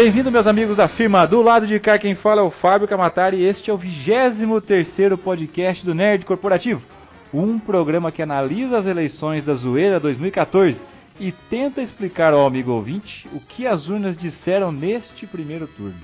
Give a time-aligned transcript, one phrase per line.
[0.00, 1.26] Bem-vindo, meus amigos da firma.
[1.26, 5.18] Do lado de cá, quem fala é o Fábio Camatari e este é o 23
[5.20, 6.80] podcast do Nerd Corporativo.
[7.34, 10.82] Um programa que analisa as eleições da Zoeira 2014
[11.18, 15.98] e tenta explicar ao amigo ouvinte o que as urnas disseram neste primeiro turno.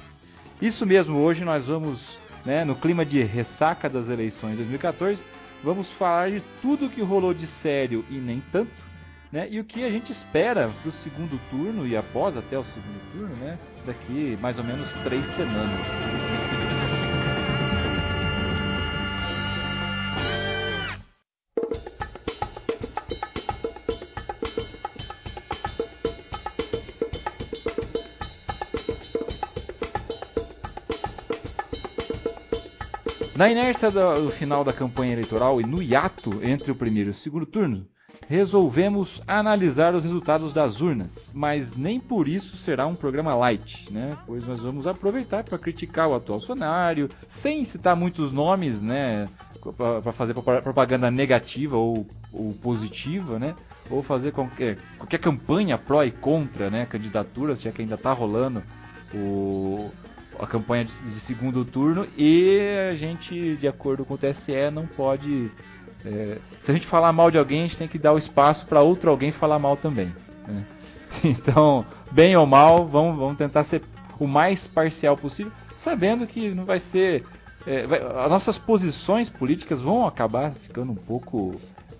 [0.60, 5.22] Isso mesmo, hoje nós vamos, né, no clima de ressaca das eleições de 2014,
[5.62, 8.72] vamos falar de tudo que rolou de sério e nem tanto,
[9.34, 12.62] né, e o que a gente espera para o segundo turno e após até o
[12.62, 15.88] segundo turno, né, daqui mais ou menos três semanas.
[33.36, 37.14] Na inércia do, final da campanha eleitoral e no hiato entre o primeiro e o
[37.14, 37.84] segundo turno,
[38.28, 44.16] resolvemos analisar os resultados das urnas, mas nem por isso será um programa light, né?
[44.26, 49.28] Pois nós vamos aproveitar para criticar o atual cenário, sem citar muitos nomes, né?
[49.76, 53.54] Para fazer propaganda negativa ou, ou, positiva, né?
[53.90, 56.86] Ou fazer qualquer, qualquer campanha pró e contra, né?
[56.86, 58.62] Candidaturas, já que ainda está rolando
[59.14, 59.90] o,
[60.38, 62.58] a campanha de, de, segundo turno e
[62.90, 65.50] a gente, de acordo com o TSE, não pode.
[66.04, 68.66] É, se a gente falar mal de alguém, a gente tem que dar o espaço
[68.66, 70.14] para outro alguém falar mal também.
[70.46, 70.64] Né?
[71.22, 73.82] Então, bem ou mal, vamos, vamos tentar ser
[74.18, 77.24] o mais parcial possível, sabendo que não vai ser.
[77.64, 81.54] É, vai, as nossas posições políticas vão acabar ficando um pouco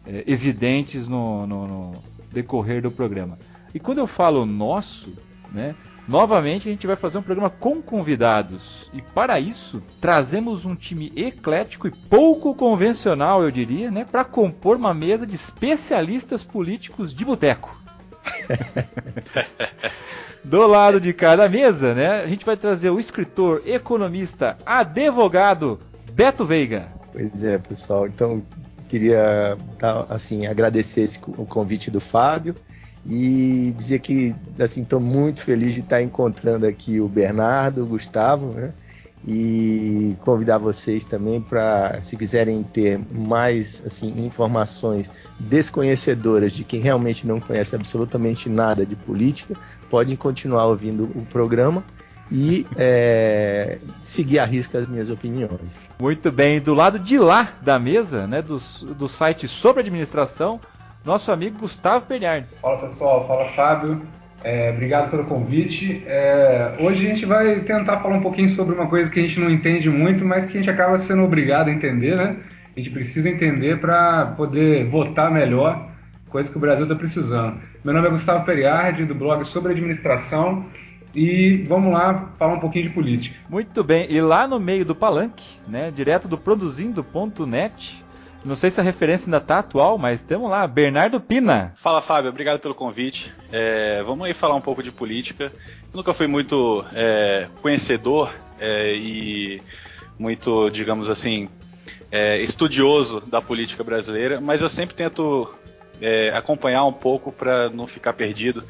[0.04, 1.92] é, evidentes no, no, no
[2.32, 3.38] decorrer do programa.
[3.72, 5.12] E quando eu falo nosso,
[5.52, 5.74] né,
[6.06, 11.10] Novamente a gente vai fazer um programa com convidados e para isso trazemos um time
[11.16, 17.24] eclético e pouco convencional, eu diria, né, para compor uma mesa de especialistas políticos de
[17.24, 17.72] boteco.
[20.44, 25.80] Do lado de cada mesa, né, a gente vai trazer o escritor, economista, advogado
[26.12, 26.92] Beto Veiga.
[27.12, 28.06] Pois é, pessoal.
[28.06, 28.42] Então
[28.90, 29.56] queria
[30.10, 32.54] assim agradecer esse, o convite do Fábio
[33.06, 38.52] e dizer que assim estou muito feliz de estar encontrando aqui o Bernardo, o Gustavo,
[38.52, 38.72] né?
[39.26, 45.10] E convidar vocês também para, se quiserem ter mais assim informações
[45.40, 49.54] desconhecedoras de quem realmente não conhece absolutamente nada de política,
[49.88, 51.82] podem continuar ouvindo o programa
[52.30, 55.80] e é, seguir a risca as minhas opiniões.
[55.98, 58.58] Muito bem, do lado de lá da mesa, né, do,
[58.94, 60.60] do site sobre administração,
[61.04, 62.46] nosso amigo Gustavo Pernard.
[62.60, 64.00] Fala pessoal, fala Fábio.
[64.42, 66.02] É, obrigado pelo convite.
[66.06, 69.40] É, hoje a gente vai tentar falar um pouquinho sobre uma coisa que a gente
[69.40, 72.36] não entende muito, mas que a gente acaba sendo obrigado a entender, né?
[72.76, 75.88] A gente precisa entender para poder votar melhor,
[76.28, 77.58] coisa que o Brasil está precisando.
[77.82, 80.66] Meu nome é Gustavo Periardi, do blog sobre administração,
[81.14, 83.36] e vamos lá falar um pouquinho de política.
[83.48, 88.03] Muito bem, e lá no meio do palanque, né, direto do produzindo.net,
[88.44, 91.72] não sei se a referência ainda tá atual, mas temos lá, Bernardo Pina.
[91.76, 93.32] Fala, Fábio, obrigado pelo convite.
[93.50, 95.44] É, vamos aí falar um pouco de política.
[95.44, 99.62] Eu nunca fui muito é, conhecedor é, e
[100.18, 101.48] muito, digamos assim,
[102.10, 105.52] é, estudioso da política brasileira, mas eu sempre tento
[106.00, 108.62] é, acompanhar um pouco para não ficar perdido.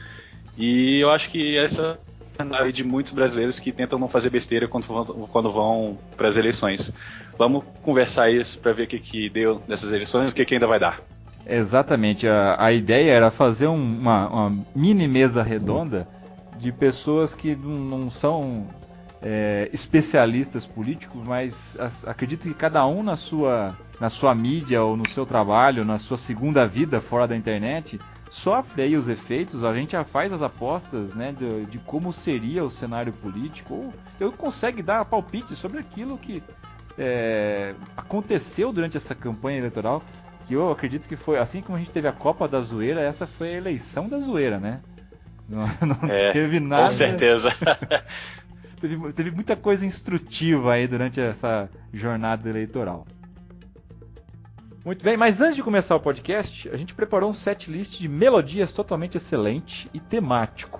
[0.57, 1.99] E eu acho que essa
[2.39, 6.37] é de muitos brasileiros que tentam não fazer besteira quando vão, quando vão para as
[6.37, 6.93] eleições.
[7.39, 10.67] Vamos conversar isso para ver o que, que deu nessas eleições o que, que ainda
[10.67, 11.01] vai dar.
[11.47, 12.27] Exatamente.
[12.27, 16.09] A, a ideia era fazer uma, uma, mini mesa redonda
[16.59, 18.67] de pessoas que não são
[19.21, 24.97] é, especialistas políticos, mas as, acredito que cada um na sua, na sua mídia ou
[24.97, 27.99] no seu trabalho, na sua segunda vida fora da internet,
[28.31, 32.65] sofre aí os efeitos, a gente já faz as apostas né, de, de como seria
[32.65, 36.43] o cenário político, ou eu consegue dar palpite sobre aquilo que
[36.99, 40.03] é, aconteceu durante essa campanha eleitoral,
[40.47, 43.27] que eu acredito que foi, assim como a gente teve a Copa da Zoeira, essa
[43.27, 44.81] foi a eleição da zoeira, né?
[45.49, 46.85] Não, não é, teve nada.
[46.85, 47.51] Com certeza.
[48.81, 53.07] teve, teve muita coisa instrutiva aí durante essa jornada eleitoral.
[54.85, 58.07] Muito bem, mas antes de começar o podcast, a gente preparou um set list de
[58.07, 60.79] melodias totalmente excelente e temático.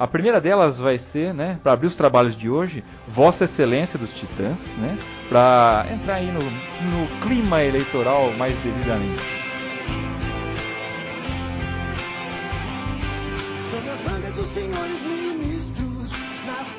[0.00, 4.14] A primeira delas vai ser, né, para abrir os trabalhos de hoje, Vossa Excelência dos
[4.14, 4.96] Titãs, né,
[5.28, 9.49] para entrar aí no, no clima eleitoral mais devidamente.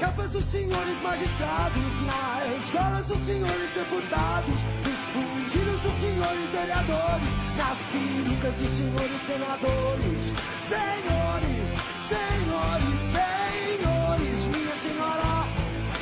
[0.02, 7.78] capas dos senhores magistrados, nas escolas dos senhores deputados, nos fundilhos dos senhores vereadores, nas
[7.92, 10.34] perucas dos senhores senadores.
[10.64, 11.70] Senhores,
[12.02, 15.48] senhores, senhores, minha senhora,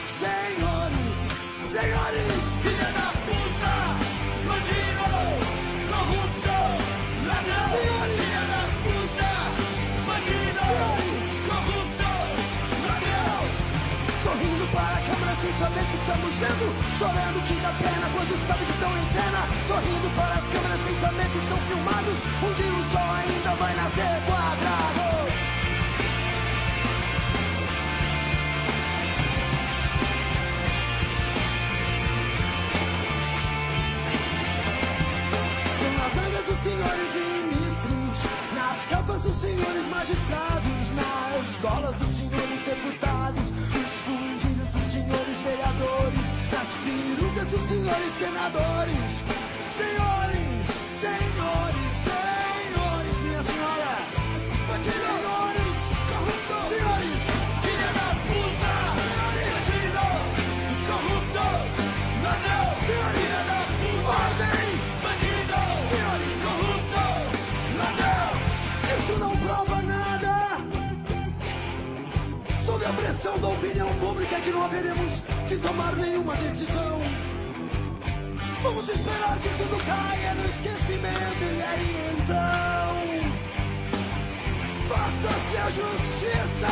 [0.07, 1.17] senhores,
[1.51, 3.18] senhores, filha da
[14.73, 16.65] para a câmera sem saber que estamos vendo.
[16.97, 19.41] Chorando que dá pena quando sabe que estão em cena.
[19.67, 22.17] Sorrindo para as câmeras sem saber que são filmados.
[22.43, 25.29] Um dia o sol ainda vai nascer quadrado.
[35.79, 38.17] São nas mangas dos senhores ministros,
[38.53, 44.38] nas capas dos senhores magistrados, nas golas dos senhores deputados, nos fundilhos dos senhores
[45.79, 49.25] vereadores, nas perucas dos senhores senadores.
[49.69, 54.09] Senhores, senhores, senhores, minha senhora.
[54.83, 55.77] Senhores,
[56.09, 56.67] corrupto.
[56.67, 57.18] Senhores,
[73.09, 77.01] pressão da opinião pública é que não haveremos de tomar nenhuma decisão.
[78.61, 82.97] Vamos esperar que tudo caia no esquecimento e aí então
[84.87, 86.67] faça-se a justiça.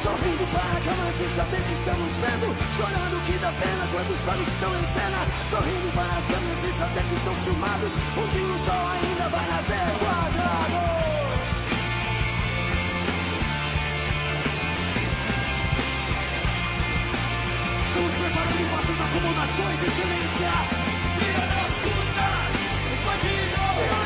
[0.00, 4.44] Sorrindo para a câmera sem saber que estamos vendo Chorando que dá pena quando sabem
[4.44, 8.44] que estão em cena Sorrindo para as câmeras sem saber que são filmados Um dia
[8.44, 11.33] o sol ainda vai nascer quadrado
[17.94, 20.50] Estamos preparando vossas acomodações, excelência.
[21.16, 22.26] Filha da puta,
[23.04, 24.03] bandido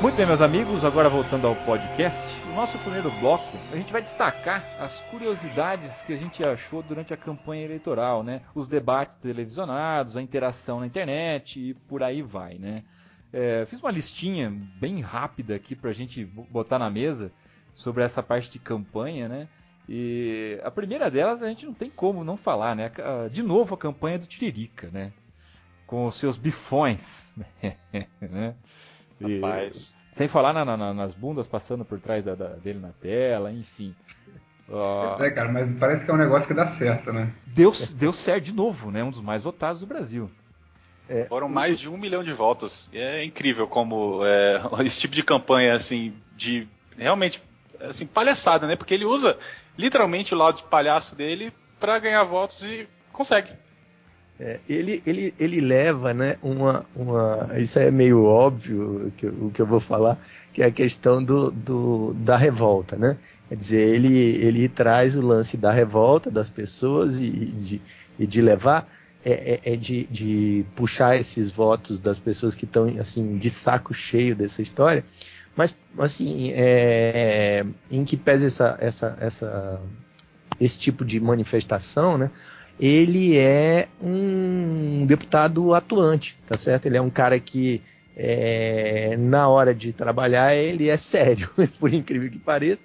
[0.00, 4.02] Muito bem, meus amigos, agora voltando ao podcast, no nosso primeiro bloco, a gente vai
[4.02, 8.42] destacar as curiosidades que a gente achou durante a campanha eleitoral, né?
[8.54, 12.84] Os debates televisionados, a interação na internet e por aí vai, né?
[13.32, 17.32] É, fiz uma listinha bem rápida aqui pra gente botar na mesa
[17.72, 19.48] sobre essa parte de campanha, né?
[19.88, 22.92] E a primeira delas a gente não tem como não falar, né?
[23.32, 25.10] De novo a campanha do Tiririca, né?
[25.86, 27.28] Com os seus bifões,
[28.20, 28.54] né?
[29.20, 29.96] E- Rapaz.
[30.12, 33.94] sem falar na- na- nas bundas passando por trás da- da- dele na tela, enfim.
[34.68, 37.32] Ó, É, cara, mas parece que é um negócio que dá certo, né?
[37.46, 39.02] deu, deu certo de novo, né?
[39.04, 40.30] Um dos mais votados do Brasil.
[41.28, 42.90] Foram mais de um milhão de votos.
[42.92, 46.66] E É incrível como é, esse tipo de campanha, assim, de
[46.98, 47.40] realmente,
[47.80, 48.74] assim, palhaçada, né?
[48.74, 49.38] Porque ele usa
[49.78, 53.52] literalmente o lado de palhaço dele pra ganhar votos e consegue.
[54.38, 57.48] É, ele, ele, ele leva, né, uma, uma.
[57.58, 60.18] Isso é meio óbvio que, o que eu vou falar,
[60.52, 63.16] que é a questão do, do, da revolta, né?
[63.48, 67.82] Quer dizer, ele, ele traz o lance da revolta das pessoas e, e de,
[68.18, 68.86] e de levar,
[69.24, 73.94] é, é- é de, de puxar esses votos das pessoas que estão assim, de saco
[73.94, 75.02] cheio dessa história,
[75.56, 79.80] mas assim, é, em que pese essa, essa, essa,
[80.60, 82.30] esse tipo de manifestação, né?
[82.78, 86.86] Ele é um deputado atuante, tá certo?
[86.86, 87.82] Ele é um cara que
[88.16, 92.82] é, na hora de trabalhar ele é sério, por incrível que pareça,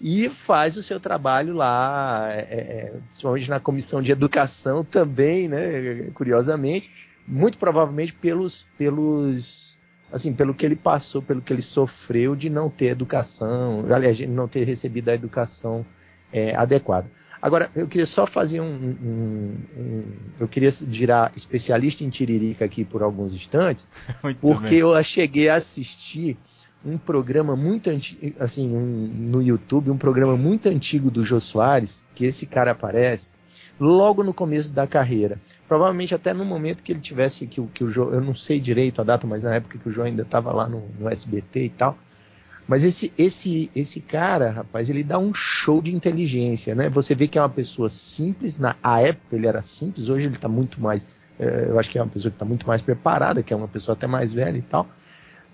[0.00, 6.10] e faz o seu trabalho lá, é, é, principalmente na comissão de educação também, né?
[6.14, 6.90] Curiosamente,
[7.26, 9.76] muito provavelmente pelos, pelos,
[10.12, 14.26] assim, pelo que ele passou, pelo que ele sofreu de não ter educação, aliás, de
[14.26, 15.84] não ter recebido a educação
[16.32, 17.10] é, adequada.
[17.40, 20.04] Agora, eu queria só fazer um, um- um-
[20.40, 23.88] Eu queria virar especialista em tiririca aqui por alguns instantes,
[24.22, 24.78] Muito porque bem.
[24.78, 26.36] eu cheguei a assistir
[26.84, 32.04] um programa muito antigo, assim, um- no YouTube, um programa muito antigo do Jô Soares,
[32.14, 33.32] que esse cara aparece
[33.80, 35.40] logo no começo da carreira.
[35.66, 38.58] Provavelmente até no momento que ele tivesse, que, o- que o Jô, eu não sei
[38.60, 41.64] direito a data, mas na época que o Jô ainda estava lá no, no SBT
[41.64, 41.98] e tal.
[42.68, 46.90] Mas esse, esse, esse cara, rapaz, ele dá um show de inteligência, né?
[46.90, 50.34] Você vê que é uma pessoa simples, na a época ele era simples, hoje ele
[50.34, 51.08] está muito mais,
[51.38, 53.66] eh, eu acho que é uma pessoa que está muito mais preparada, que é uma
[53.66, 54.86] pessoa até mais velha e tal.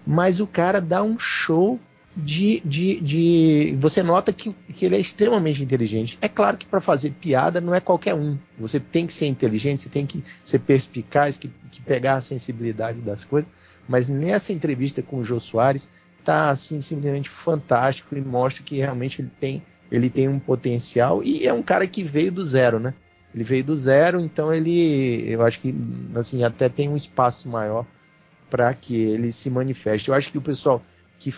[0.04, 1.78] Mas o cara dá um show
[2.16, 6.18] de, de, de você nota que, que ele é extremamente inteligente.
[6.20, 8.36] É claro que para fazer piada não é qualquer um.
[8.58, 13.00] Você tem que ser inteligente, você tem que ser perspicaz, que, que pegar a sensibilidade
[13.00, 13.48] das coisas.
[13.88, 15.88] Mas nessa entrevista com o Jô Soares,
[16.24, 21.46] tá assim simplesmente fantástico e mostra que realmente ele tem ele tem um potencial e
[21.46, 22.94] é um cara que veio do zero, né?
[23.34, 25.74] Ele veio do zero, então ele eu acho que
[26.14, 27.86] assim até tem um espaço maior
[28.48, 30.08] para que ele se manifeste.
[30.08, 30.82] Eu acho que o pessoal
[31.18, 31.34] que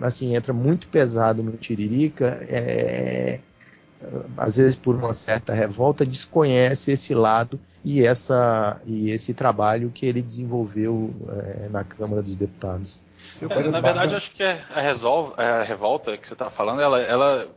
[0.00, 3.40] assim entra muito pesado no Tiririca é,
[4.36, 10.06] às vezes por uma certa revolta desconhece esse lado e essa e esse trabalho que
[10.06, 13.00] ele desenvolveu é, na Câmara dos Deputados.
[13.42, 17.48] É, na verdade, acho que a, resol, a revolta que você está falando, ela, ela,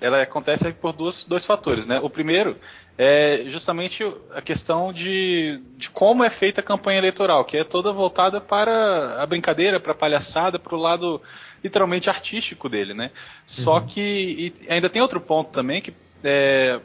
[0.00, 2.00] ela acontece por duas, dois fatores, né?
[2.00, 2.56] O primeiro
[2.98, 7.92] é justamente a questão de, de como é feita a campanha eleitoral, que é toda
[7.92, 11.20] voltada para a brincadeira, para a palhaçada, para o lado
[11.64, 13.10] literalmente artístico dele, né?
[13.46, 13.86] Só uhum.
[13.86, 16.80] que ainda tem outro ponto também que é,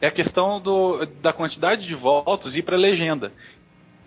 [0.00, 3.32] é a questão do, da quantidade de votos ir para a legenda.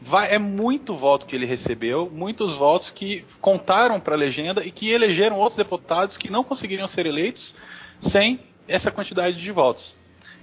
[0.08, 4.70] Vai, é muito voto que ele recebeu, muitos votos que contaram para a legenda e
[4.70, 7.56] que elegeram outros deputados que não conseguiriam ser eleitos
[8.00, 9.96] sem essa quantidade de votos.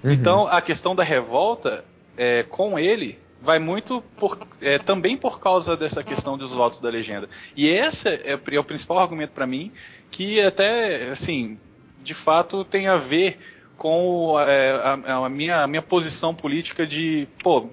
[0.03, 0.11] Uhum.
[0.11, 1.85] Então, a questão da revolta
[2.17, 6.89] é, com ele vai muito por, é, também por causa dessa questão dos votos da
[6.89, 7.29] legenda.
[7.57, 9.71] E esse é, é o principal argumento para mim,
[10.11, 11.57] que até, assim,
[12.03, 13.39] de fato tem a ver
[13.77, 17.69] com é, a, a, minha, a minha posição política de, pô,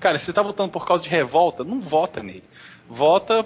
[0.00, 2.44] cara, se você tá votando por causa de revolta, não vota nele.
[2.88, 3.44] Vota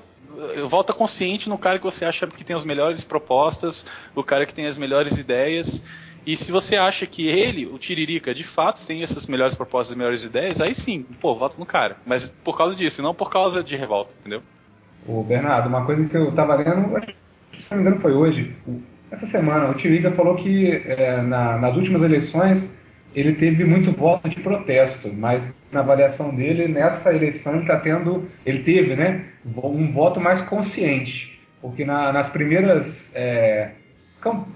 [0.66, 4.54] vota consciente no cara que você acha que tem as melhores propostas, o cara que
[4.54, 5.82] tem as melhores ideias.
[6.24, 10.24] E se você acha que ele, o Tiririca, de fato tem essas melhores propostas, melhores
[10.24, 11.96] ideias, aí sim, pô, vota no cara.
[12.06, 14.42] Mas por causa disso, não por causa de revolta, entendeu?
[15.06, 16.96] O Bernardo, uma coisa que eu tava lendo,
[17.60, 18.54] se não me engano foi hoje,
[19.10, 22.70] essa semana, o Tiririca falou que é, na, nas últimas eleições
[23.14, 28.28] ele teve muito voto de protesto, mas na avaliação dele, nessa eleição ele está tendo,
[28.44, 33.70] ele teve, né, um voto mais consciente, porque na, nas primeiras é,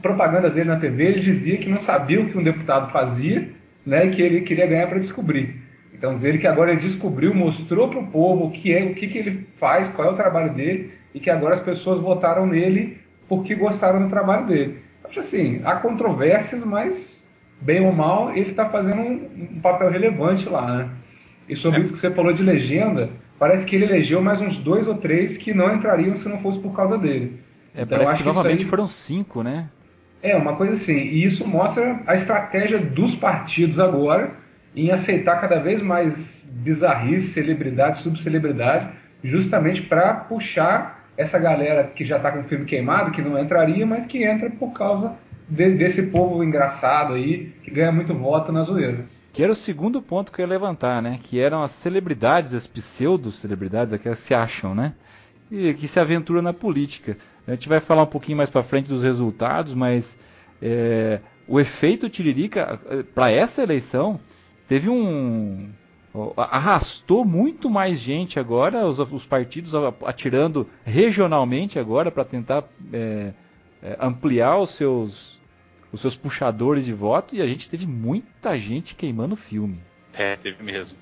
[0.00, 3.48] propagandas dele na TV ele dizia que não sabia o que um deputado fazia,
[3.84, 5.54] né, e que ele queria ganhar para descobrir.
[5.92, 9.06] Então dizer que agora ele descobriu, mostrou para o povo o que é, o que,
[9.06, 12.98] que ele faz, qual é o trabalho dele, e que agora as pessoas votaram nele
[13.28, 14.78] porque gostaram do trabalho dele.
[15.04, 17.22] Acho assim, há controvérsias, mas
[17.60, 20.88] bem ou mal, ele está fazendo um, um, papel relevante lá, né?
[21.48, 21.82] E sobre é.
[21.82, 25.36] isso que você falou de legenda, parece que ele elegeu mais uns dois ou três
[25.36, 27.40] que não entrariam se não fosse por causa dele.
[27.74, 28.68] É, então, parece que novamente aí...
[28.68, 29.68] foram cinco, né?
[30.22, 30.96] É, uma coisa assim.
[30.96, 34.32] E isso mostra a estratégia dos partidos agora
[34.74, 38.88] em aceitar cada vez mais bizarrice, celebridade, subcelebridade,
[39.22, 43.86] justamente para puxar essa galera que já está com o filme queimado, que não entraria,
[43.86, 45.14] mas que entra por causa
[45.48, 49.06] de, desse povo engraçado aí, que ganha muito voto na zoeira.
[49.32, 51.18] Que era o segundo ponto que eu ia levantar, né?
[51.22, 54.94] Que eram as celebridades, as pseudo-celebridades, aquelas que se acham, né?
[55.50, 57.16] E que se aventuram na política.
[57.46, 60.18] A gente vai falar um pouquinho mais para frente dos resultados, mas
[60.60, 62.80] é, o efeito Tiririca
[63.14, 64.18] para essa eleição
[64.66, 65.68] teve um
[66.36, 69.72] arrastou muito mais gente agora, os, os partidos
[70.04, 73.32] atirando regionalmente agora para tentar é,
[73.82, 75.35] é, ampliar os seus,
[75.96, 79.80] os seus puxadores de voto e a gente teve muita gente queimando filme.
[80.14, 80.96] É, teve mesmo.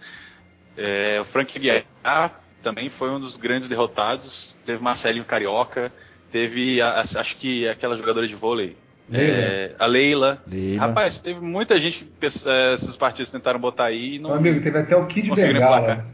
[0.76, 4.54] É, o Frank Guiar também foi um dos grandes derrotados.
[4.64, 5.92] Teve Marcelinho Carioca,
[6.30, 8.76] teve a, a, acho que aquela jogadora de vôlei,
[9.12, 10.42] é, a Leila.
[10.46, 10.86] Leila.
[10.86, 14.30] Rapaz, teve muita gente que é, esses partidos tentaram botar aí e não.
[14.30, 16.06] Meu amigo, teve até o Kid Bengala.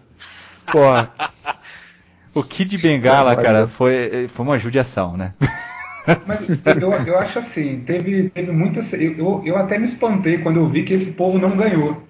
[0.72, 5.34] Pô, o Kid Bengala, cara, foi, foi uma judiação, né?
[6.26, 8.92] Mas eu, eu acho assim, teve, teve muitas.
[8.92, 12.02] Eu, eu até me espantei quando eu vi que esse povo não ganhou.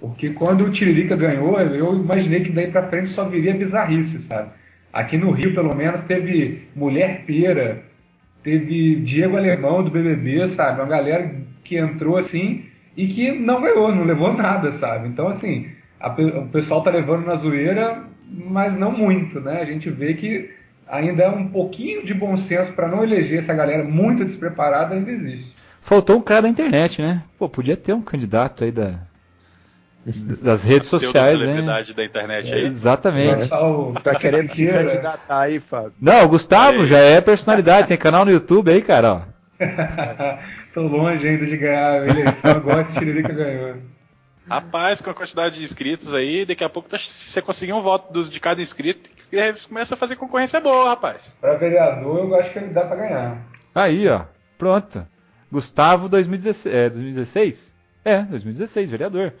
[0.00, 4.50] Porque quando o Tiririca ganhou, eu imaginei que daí pra frente só viria bizarrice, sabe?
[4.92, 7.82] Aqui no Rio, pelo menos, teve Mulher Pera,
[8.42, 10.80] teve Diego Alemão do BBB, sabe?
[10.80, 12.64] Uma galera que entrou assim
[12.96, 15.08] e que não ganhou, não levou nada, sabe?
[15.08, 15.68] Então, assim,
[16.00, 19.60] a, o pessoal tá levando na zoeira, mas não muito, né?
[19.60, 20.50] A gente vê que
[20.92, 25.10] ainda é um pouquinho de bom senso para não eleger essa galera muito despreparada ainda
[25.10, 25.54] existe.
[25.80, 27.22] Faltou um cara da internet, né?
[27.38, 28.94] Pô, podia ter um candidato aí da,
[30.04, 31.62] das redes sociais, né?
[31.96, 32.64] da internet aí.
[32.66, 33.48] Exatamente.
[34.02, 35.94] Tá querendo se candidatar aí, Fábio?
[35.98, 39.22] Não, o Gustavo já é personalidade, tem canal no YouTube aí, cara, ó.
[40.74, 43.76] Tô longe ainda de ganhar a eleição, igual esse Tiririca ganhou.
[44.54, 47.80] Rapaz, com a quantidade de inscritos aí, daqui a pouco tá, se você conseguir um
[47.80, 49.10] voto dos, de cada inscrito,
[49.68, 51.36] começa a fazer concorrência boa, rapaz.
[51.40, 53.38] Pra vereador, eu acho que ele dá pra ganhar.
[53.74, 54.22] Aí, ó.
[54.58, 55.06] Pronto.
[55.50, 56.74] Gustavo 2016.
[56.74, 57.76] É, 2016?
[58.04, 59.32] É, 2016, vereador.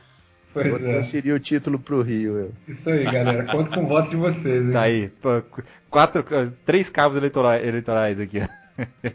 [0.52, 0.82] Pois Vou é.
[0.82, 2.36] transferir o título pro Rio.
[2.36, 2.52] Eu.
[2.68, 3.44] Isso aí, galera.
[3.46, 4.66] Conto com o voto de vocês.
[4.66, 4.70] hein?
[4.70, 5.42] Tá aí, pô,
[5.90, 6.24] quatro,
[6.66, 8.42] três cabos eleitorais, eleitorais aqui.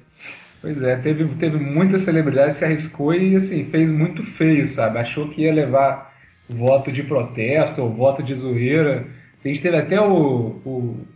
[0.67, 4.99] Pois é, teve, teve muita celebridade que se arriscou e assim, fez muito feio, sabe?
[4.99, 6.13] Achou que ia levar
[6.49, 9.07] voto de protesto ou voto de zoeira.
[9.45, 11.07] A gente teve até o, o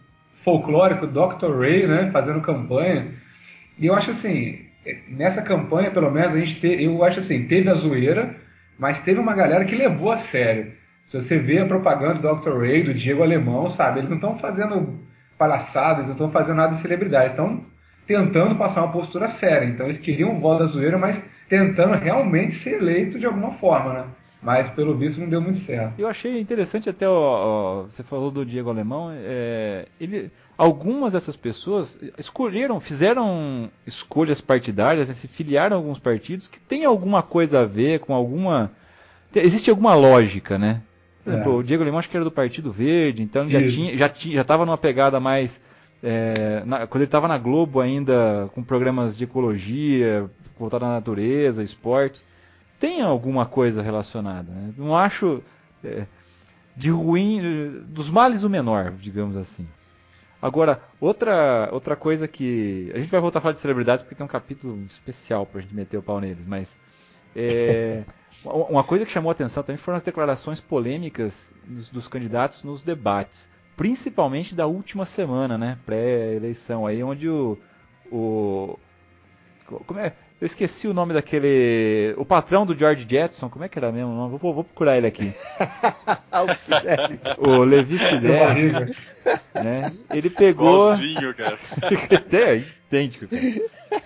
[0.46, 1.54] folclórico Dr.
[1.60, 3.10] Ray, né, fazendo campanha.
[3.78, 4.68] E eu acho assim,
[5.10, 8.34] nessa campanha, pelo menos, a gente te, eu acho assim, teve a zoeira,
[8.80, 10.72] mas teve uma galera que levou a sério.
[11.08, 12.58] Se você vê a propaganda do Dr.
[12.58, 14.00] Ray, do Diego Alemão, sabe?
[14.00, 14.98] Eles não estão fazendo
[15.38, 17.70] palhaçadas, não estão fazendo nada de celebridade, estão
[18.12, 19.66] tentando passar uma postura séria.
[19.66, 23.94] Então eles queriam o voto da zoeira, mas tentando realmente ser eleito de alguma forma,
[23.94, 24.06] né?
[24.42, 25.94] Mas pelo visto não deu muito certo.
[26.00, 31.36] Eu achei interessante até o, o- você falou do Diego Alemão, é, ele, algumas dessas
[31.36, 37.62] pessoas escolheram, fizeram escolhas partidárias, né, se filiaram a alguns partidos que tem alguma coisa
[37.62, 38.72] a ver com alguma,
[39.32, 40.82] te- existe alguma lógica, né?
[41.24, 41.56] Por exemplo, É.
[41.58, 44.42] O Diego Alemão acho que era do Partido Verde, então já tinha, já tinha, já
[44.42, 45.62] estava numa pegada mais
[46.04, 51.64] é, na- quando ele estava na Globo ainda com programas de ecologia voltado à natureza,
[51.64, 52.26] esportes
[52.80, 54.52] tem alguma coisa relacionada.
[54.52, 54.74] Né?
[54.78, 55.42] Não acho
[55.84, 56.06] é,
[56.76, 59.68] de ruim, eh, dos males o menor, digamos assim.
[60.42, 62.92] Agora, outra, outra coisa que.
[62.96, 65.76] A gente vai voltar a falar de celebridades porque tem um capítulo especial pra gente
[65.76, 66.80] meter o pau neles, mas.
[67.36, 68.04] é,
[68.44, 72.82] uma coisa que chamou a atenção também foram as declarações polêmicas dos, dos candidatos nos
[72.82, 73.48] debates.
[73.78, 75.78] Principalmente da última semana, né?
[75.86, 77.58] Pré-eleição, aí onde o.
[78.12, 78.78] o
[79.88, 80.14] como é?
[80.40, 82.14] Eu esqueci o nome daquele.
[82.18, 84.38] O patrão do George Jetson, como é que era mesmo?
[84.38, 85.32] Vou, vou procurar ele aqui.
[86.34, 87.20] O Fidel.
[87.38, 88.86] O Levi barriga.
[89.54, 89.92] né?
[90.12, 90.94] Ele pegou.
[90.94, 91.60] Igualzinho, cara.
[92.32, 93.28] é idêntico.
[93.28, 94.02] cara.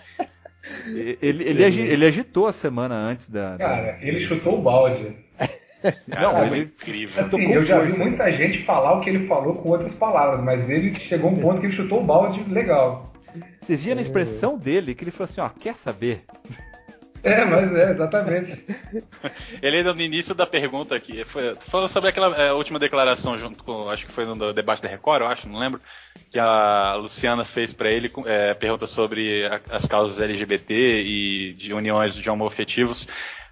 [0.88, 3.52] Ele, ele, ele agitou a semana antes da.
[3.52, 5.16] da- Cara, ele chutou o balde.
[6.08, 7.24] Não, Cara, ele incrível.
[7.26, 10.44] tocou Assim, eu já vi muita gente falar o que ele falou com outras palavras,
[10.44, 13.12] mas ele chegou a um ponto que ele chutou o balde legal.
[13.62, 16.24] Você via na expressão dele que ele falou assim: ó, quer saber?
[17.24, 18.64] É, mas é, exatamente.
[19.60, 23.64] Ele ainda no início da pergunta aqui, foi, falando sobre aquela é, última declaração junto
[23.64, 25.82] com, acho que foi no debate da Record, eu acho, não lembro,
[26.30, 31.74] que a Luciana fez pra ele, é, pergunta sobre a- as causas LGBT e de
[31.74, 33.08] uniões de homoafetivos.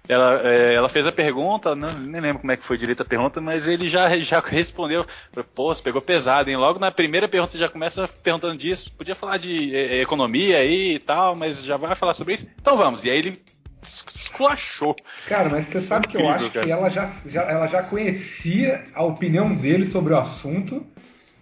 [0.06, 3.06] Ela, é, ela fez a pergunta, não, nem lembro como é que foi direito a
[3.06, 5.06] pergunta, mas ele já, já respondeu,
[5.54, 6.56] pô, você pegou pesado, hein?
[6.56, 10.96] Logo na primeira pergunta você já começa perguntando disso, podia falar de é, economia aí
[10.96, 12.46] e tal, mas já vai falar sobre isso?
[12.60, 13.42] Então vamos, e aí ele
[13.82, 14.94] esculachou.
[15.26, 16.64] Cara, mas você sabe que eu acho cara.
[16.66, 20.86] que ela já, já- ela já conhecia a opinião dele sobre o assunto,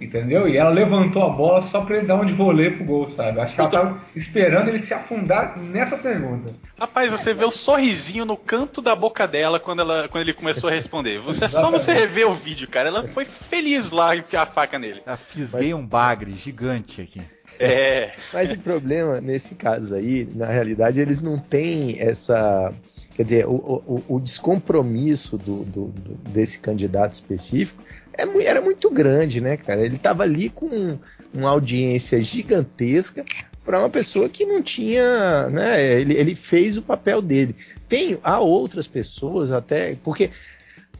[0.00, 0.48] entendeu?
[0.48, 3.40] E ela levantou a bola só pra ele dar um de volê pro gol, sabe?
[3.40, 6.52] Acho que ela tava esperando ele se afundar nessa pergunta.
[6.78, 10.68] Rapaz, você vê o sorrisinho no canto da boca dela quando, ela, quando ele começou
[10.68, 11.20] a responder.
[11.20, 12.88] Você, é só você rever o vídeo, cara.
[12.88, 15.02] Ela foi feliz lá enfiar a faca nele.
[15.06, 17.22] Ah, fisguei um bagre gigante aqui.
[17.60, 18.12] É.
[18.32, 22.72] Mas o problema nesse caso aí, na realidade, eles não têm essa.
[23.14, 23.52] Quer dizer, o,
[23.86, 27.82] o, o descompromisso do, do- do- desse candidato específico
[28.16, 29.84] é era muito grande, né, cara?
[29.84, 30.98] Ele estava ali com
[31.32, 33.24] uma audiência gigantesca
[33.64, 36.00] para uma pessoa que não tinha, né?
[36.00, 37.54] Ele, ele fez o papel dele.
[37.88, 40.30] Tem há outras pessoas até, porque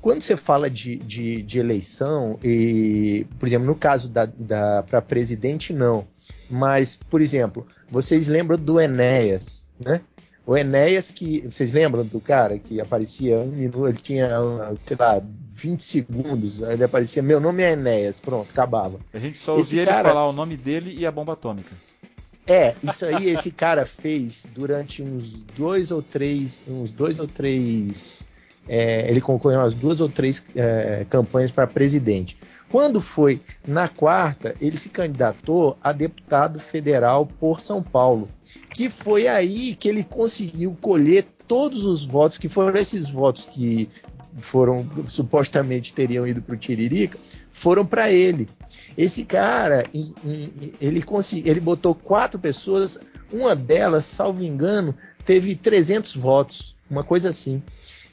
[0.00, 5.00] quando você fala de, de, de eleição e, por exemplo, no caso da, da para
[5.00, 6.06] presidente não,
[6.50, 10.00] mas, por exemplo, vocês lembram do Enéas, né?
[10.46, 11.40] O Enéas que.
[11.42, 14.28] Vocês lembram do cara que aparecia um minuto, ele tinha,
[14.86, 15.22] sei lá,
[15.54, 18.98] 20 segundos, aí ele aparecia, meu nome é Enéas, pronto, acabava.
[19.12, 21.70] A gente só ouvia cara- ele falar o nome dele e a bomba atômica.
[22.46, 28.26] É, isso aí esse cara fez durante uns dois ou três, uns dois ou três,
[28.68, 32.36] é, ele concorreu umas duas ou três é, campanhas para presidente.
[32.72, 38.30] Quando foi na quarta, ele se candidatou a deputado federal por São Paulo,
[38.70, 43.90] que foi aí que ele conseguiu colher todos os votos, que foram esses votos que
[44.38, 47.18] foram supostamente teriam ido para o Tiririca,
[47.50, 48.48] foram para ele.
[48.96, 49.84] Esse cara,
[50.80, 52.96] ele, consegui, ele botou quatro pessoas,
[53.30, 54.94] uma delas, salvo engano,
[55.26, 57.62] teve 300 votos, uma coisa assim.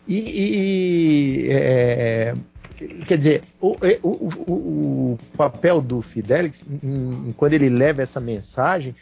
[0.06, 2.34] E, e, é,
[3.05, 4.09] quer dizer, o, o-
[4.47, 8.95] o- o papel do Fidelix, em- quando ele leva essa mensagem,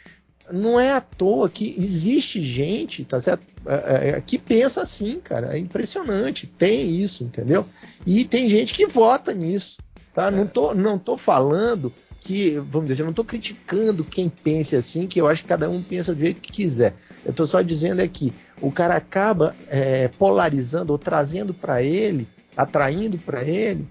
[0.50, 3.42] não é à toa que existe gente, tá certo?
[3.66, 5.54] É, é, que pensa assim, cara.
[5.54, 6.46] É impressionante.
[6.46, 7.66] Tem isso, entendeu?
[8.06, 9.78] E tem gente que vota nisso.
[10.14, 10.30] Tá?
[10.30, 15.06] Não, tô, não tô falando que, vamos dizer, eu não tô criticando quem pense assim,
[15.06, 16.94] que eu acho que cada um pensa do jeito que quiser.
[17.24, 22.26] Eu tô só dizendo é que o cara acaba é, polarizando ou trazendo para ele
[22.58, 23.86] atraindo para ele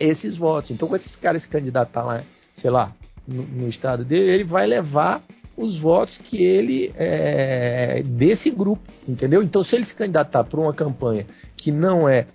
[0.00, 0.72] esses votos.
[0.72, 2.92] Então, quando esse cara se candidatar lá, sei lá,
[3.26, 5.22] no, no estado dele, ele vai levar
[5.56, 9.40] os votos que ele é, desse grupo, entendeu?
[9.40, 11.24] Então, se ele se candidatar para uma campanha
[11.56, 12.26] que não é,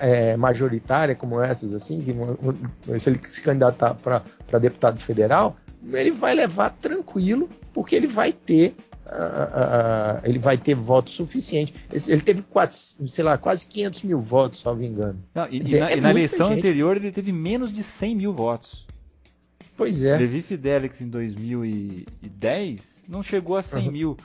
[0.00, 2.14] é, majoritária como essas, assim, que,
[3.00, 5.56] se ele se candidatar para deputado federal,
[5.92, 8.76] ele vai levar tranquilo, porque ele vai ter
[10.24, 11.74] ele vai ter votos suficientes.
[11.92, 12.76] Esse- Ele teve quatro,
[13.08, 15.18] sei lá, quase 500 mil votos, salvo engano.
[15.34, 16.58] Não, e, dizer, e na, é e na eleição gente.
[16.58, 18.86] anterior ele teve menos de 100 mil votos.
[19.76, 20.16] Pois é.
[20.18, 23.92] Levi Fidelix em 2010 não chegou a 100 Uhum.
[23.92, 24.16] mil.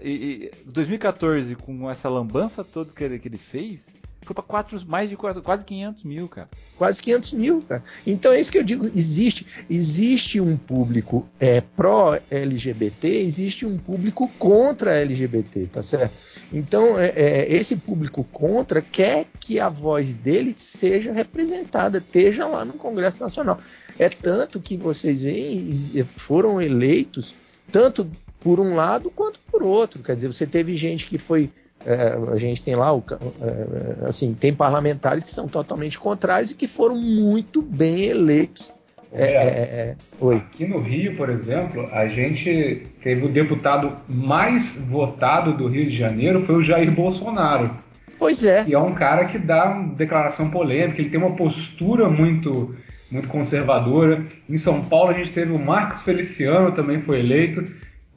[0.00, 3.94] E, e 2014, com essa lambança toda que ele, que ele fez,
[4.28, 6.48] foi para quatro, mais de quase, quase 500 mil, cara.
[6.76, 7.82] Quase 500 mil, cara.
[8.06, 8.84] Então é isso que eu digo.
[8.84, 16.20] Existe, existe um público é, pró-LGBT, existe um público contra LGBT, tá certo?
[16.52, 22.66] Então é, é, esse público contra quer que a voz dele seja representada, esteja lá
[22.66, 23.58] no Congresso Nacional.
[23.98, 25.72] É tanto que vocês veem,
[26.16, 27.34] foram eleitos
[27.72, 28.08] tanto
[28.40, 30.02] por um lado quanto por outro.
[30.02, 31.50] Quer dizer, você teve gente que foi
[31.86, 33.02] é, a gente tem lá, o,
[33.40, 38.72] é, assim, tem parlamentares que são totalmente contrários e que foram muito bem eleitos.
[39.12, 40.36] É, é, é, oi.
[40.36, 45.96] Aqui no Rio, por exemplo, a gente teve o deputado mais votado do Rio de
[45.96, 47.70] Janeiro foi o Jair Bolsonaro.
[48.18, 48.64] Pois é.
[48.66, 52.74] E é um cara que dá uma declaração polêmica, ele tem uma postura muito,
[53.10, 54.26] muito conservadora.
[54.48, 57.64] Em São Paulo a gente teve o Marcos Feliciano, também foi eleito,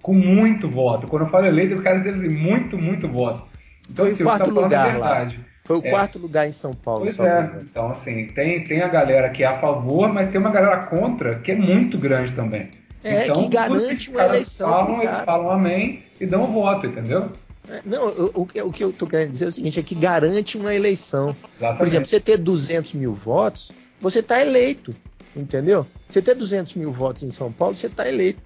[0.01, 1.07] com muito voto.
[1.07, 3.50] Quando eu falo eleito, o cara teve muito, muito voto.
[3.91, 5.31] Então, Foi o assim, quarto tá falando a lugar lá.
[5.63, 5.89] Foi o É.
[5.89, 7.01] quarto lugar em São Paulo.
[7.05, 10.49] Pois é, então assim, tem, tem a galera que é a favor, mas tem uma
[10.49, 12.69] galera contra que é muito grande também.
[13.03, 17.29] É, então, que garante uma eleição Falam, eles falam amém e dão o voto, entendeu?
[17.69, 19.83] É, Não, o, o que- o que eu tô querendo dizer é o seguinte: é
[19.83, 21.35] que garante uma eleição.
[21.57, 21.77] Exatamente.
[21.77, 24.93] Por exemplo, você ter 200 mil votos, você está eleito,
[25.35, 25.85] entendeu?
[26.07, 28.43] Você ter 200 mil votos em São Paulo, você está eleito.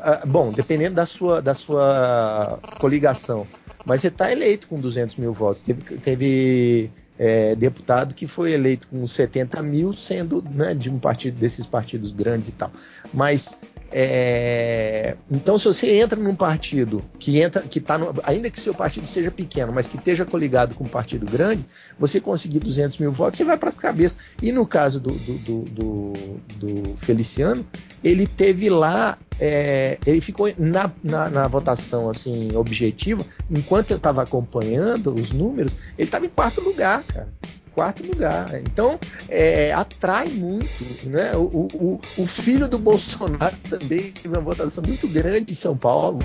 [0.00, 3.46] Ah, bom, dependendo da sua, da sua coligação,
[3.84, 5.62] mas você está eleito com 200 mil votos.
[5.62, 11.38] Teve, teve é, deputado que foi eleito com 70 mil, sendo né, de um partido
[11.38, 12.70] desses partidos grandes e tal.
[13.14, 13.56] Mas
[13.92, 18.74] é, então, se você entra num partido que entra, que tá no, ainda que seu
[18.74, 21.64] partido seja pequeno, mas que esteja coligado com um partido grande,
[21.98, 24.18] você conseguir 200 mil votos, você vai para as cabeças.
[24.42, 26.12] E no caso do, do, do, do-
[26.56, 27.64] do Feliciano,
[28.02, 34.22] ele teve lá, é, ele ficou na, na, na votação assim objetiva, enquanto eu estava
[34.22, 37.28] acompanhando os números, ele estava em quarto lugar, cara.
[37.74, 38.58] Quarto lugar.
[38.62, 40.66] Então, é, atrai muito.
[41.08, 41.36] Né?
[41.36, 46.18] O, o, o- filho do Bolsonaro também teve uma votação muito grande em São Paulo.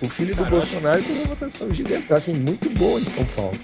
[0.00, 0.54] O filho do Caraca.
[0.54, 3.58] Bolsonaro teve uma votação gigante, assim, muito boa em São Paulo.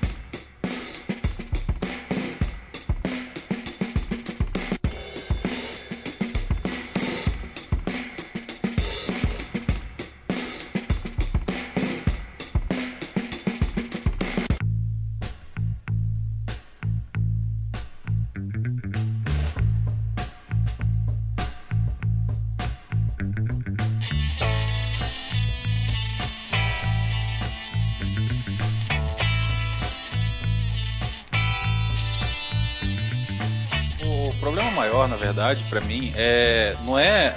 [34.85, 37.29] Maior, na verdade, pra mim, é não é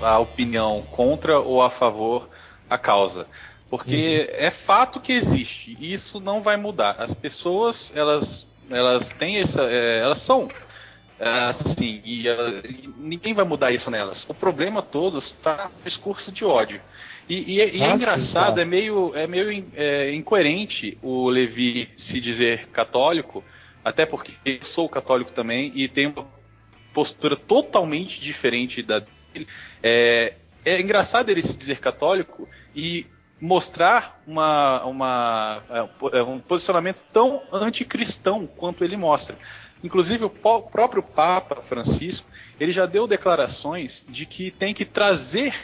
[0.00, 2.30] a, a opinião contra ou a favor
[2.68, 3.26] a causa,
[3.68, 6.96] porque é fato que existe e isso não vai mudar.
[6.98, 10.48] As pessoas elas elas têm essa é, elas são
[11.18, 14.24] é, assim e, ela- e ninguém vai mudar isso nelas.
[14.28, 16.80] O problema todo está no discurso de ódio.
[17.28, 18.60] E, e é- e é Ah, engraçado, claro.
[18.60, 23.44] é meio, é meio in- é, incoerente o Levi se dizer católico,
[23.84, 26.41] até porque eu sou católico também e tenho uma
[26.92, 29.46] postura totalmente diferente da dele.
[29.82, 33.06] É, é engraçado ele se dizer católico e
[33.40, 35.62] mostrar uma, uma,
[36.12, 39.36] é, um posicionamento tão anticristão quanto ele mostra.
[39.82, 42.26] Inclusive o próprio Papa Francisco
[42.60, 45.54] ele já deu declarações de que tem que trazer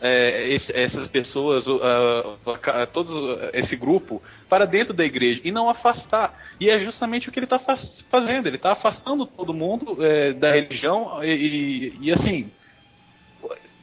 [0.00, 6.34] é, esse- essas pessoas, a- todo esse grupo para dentro da igreja e não afastar.
[6.60, 8.46] E é justamente o que ele está fazendo.
[8.46, 12.52] Ele está afastando todo mundo é, da religião e, e- e, assim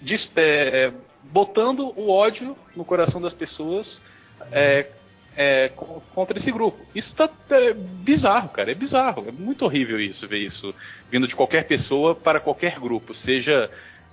[0.02, 4.02] dis- é, é, botando o ódio no coração das pessoas
[4.52, 4.92] é,
[5.36, 6.88] é, co- contra esse grupo.
[6.94, 8.72] Isso tá é, bizarro, cara.
[8.72, 9.28] É bizarro.
[9.28, 10.74] É muito horrível isso, ver isso
[11.10, 13.70] vindo de qualquer pessoa para qualquer grupo, seja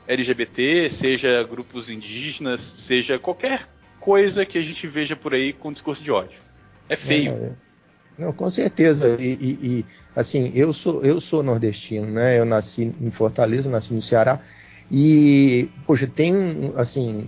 [0.06, 3.68] LGBT, seja grupos indígenas, seja qualquer
[4.00, 6.40] coisa que a gente veja por aí com discurso de ódio.
[6.88, 7.32] É feio.
[7.32, 7.52] É,
[8.18, 9.16] Não, com certeza.
[9.20, 9.86] E, e, e,
[10.16, 12.38] assim, eu sou eu sou nordestino, né?
[12.38, 14.40] Eu nasci em Fortaleza, nasci no Ceará.
[14.92, 17.24] E, poxa, tem um, assim,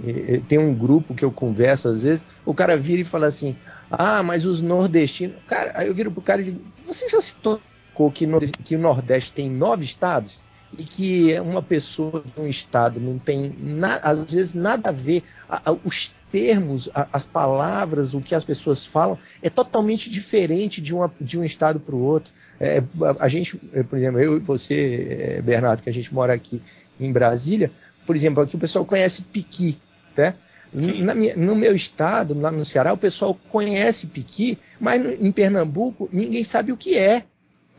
[0.49, 3.57] tem um grupo que eu converso às vezes, o cara vira e fala assim:
[3.89, 5.37] "Ah, mas os nordestinos".
[5.47, 8.75] Cara, aí eu viro pro cara e digo: "Você já se tocou que, no, que
[8.75, 10.43] o Nordeste tem nove estados?"
[10.77, 15.23] e que uma pessoa de um estado não tem, na, às vezes, nada a ver,
[15.49, 20.81] a, a, os termos, a, as palavras, o que as pessoas falam, é totalmente diferente
[20.81, 22.33] de, uma, de um estado para o outro.
[22.59, 22.83] É,
[23.21, 26.63] a, gente, por exemplo, eu e você, é, Bernardo, que a gente mora aqui
[26.99, 27.71] em Brasília,
[28.07, 29.79] por exemplo, aqui o pessoal conhece piqui,
[30.17, 30.35] né?
[30.75, 36.09] Minha, no meu estado, lá no Ceará, o pessoal conhece piqui, mas no, em Pernambuco
[36.11, 37.25] ninguém sabe o que é.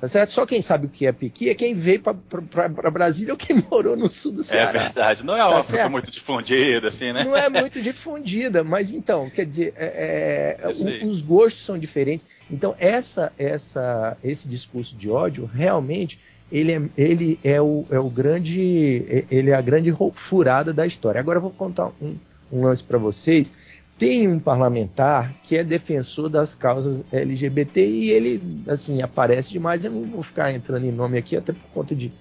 [0.03, 0.31] Tá certo?
[0.31, 3.95] Só quem sabe o que é piqui é quem veio para Brasília ou quem morou
[3.95, 4.81] no sul do é Ceará.
[4.81, 7.23] É verdade, não é uma tá muito difundida, assim, né?
[7.23, 12.25] Não é muito difundida, mas então, quer dizer, é, é, os gostos são diferentes.
[12.51, 16.19] Então, essa, essa, esse discurso de ódio, realmente,
[16.51, 21.17] ele é, ele é, o, é o grande, ele é a grande furada da história.
[21.17, 22.17] Agora eu vou contar um,
[22.51, 23.53] um lance para vocês
[23.97, 29.85] tem um parlamentar que é defensor das causas LGBT e ele, assim, aparece demais.
[29.85, 32.11] Eu não vou ficar entrando em nome aqui, até por conta de.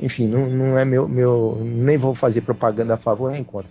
[0.00, 1.60] Enfim, não, não é meu, meu.
[1.62, 3.70] Nem vou fazer propaganda a favor nem contra.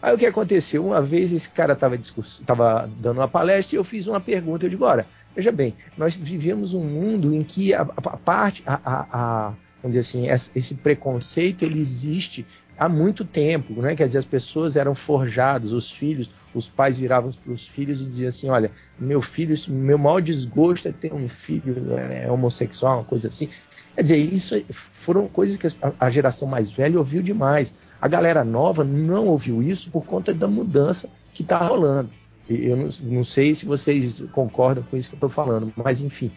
[0.00, 0.84] Aí o que aconteceu?
[0.84, 4.66] Uma vez esse cara estava dando uma palestra e eu fiz uma pergunta.
[4.66, 8.80] Eu digo: olha, veja bem, nós vivemos um mundo em que a, a parte, a,
[8.84, 12.46] a, a, vamos dizer assim, esse preconceito ele existe
[12.78, 13.94] há muito tempo, né?
[13.94, 18.04] Quer dizer, as pessoas eram forjadas, os filhos, os pais viravam para os filhos e
[18.04, 23.04] diziam assim: olha, meu filho, meu maior desgosto é ter um filho é, homossexual, uma
[23.04, 23.48] coisa assim.
[23.94, 25.66] Quer dizer, isso foram coisas que
[25.98, 27.74] a geração mais velha ouviu demais.
[28.00, 32.08] A galera nova não ouviu isso por conta da mudança que está rolando.
[32.48, 36.30] Eu não, não, sei se vocês concordam com isso que eu estou falando, mas enfim.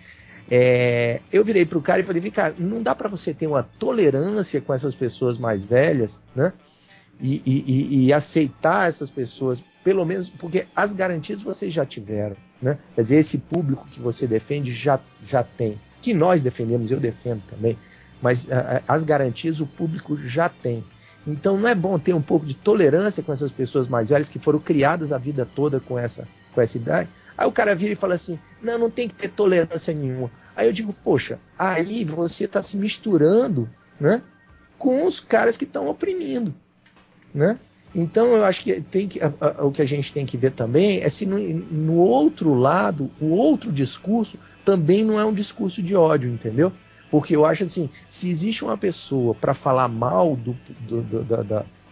[0.54, 3.48] É, eu virei para o cara e falei: vem cá, não dá para você ter
[3.48, 6.52] uma tolerância com essas pessoas mais velhas, né?
[7.22, 12.78] E, e, e, aceitar essas pessoas, pelo menos, porque as garantias vocês já tiveram, né?
[12.96, 17.44] Quer dizer, esse público que você defende já, já tem, que nós defendemos, eu defendo
[17.48, 17.78] também,
[18.22, 20.84] mas a, as garantias o público já tem.
[21.26, 24.40] Então não é bom ter um pouco de tolerância com essas pessoas mais velhas que
[24.40, 27.10] foram criadas a vida toda com essa, com essa idade.
[27.38, 30.32] Aí o cara vira e fala assim: não, não tem que ter tolerância nenhuma.
[30.56, 34.22] Aí eu digo, poxa, aí você está se misturando né,
[34.78, 36.54] com os caras que estão oprimindo.
[37.34, 37.58] Né?
[37.94, 40.52] Então eu acho que, tem que a, a, o que a gente tem que ver
[40.52, 45.82] também é se no, no, outro lado, o outro discurso também não é um discurso
[45.82, 46.72] de ódio, entendeu?
[47.10, 51.24] Porque eu acho assim, se existe uma pessoa para falar mal do, do, do,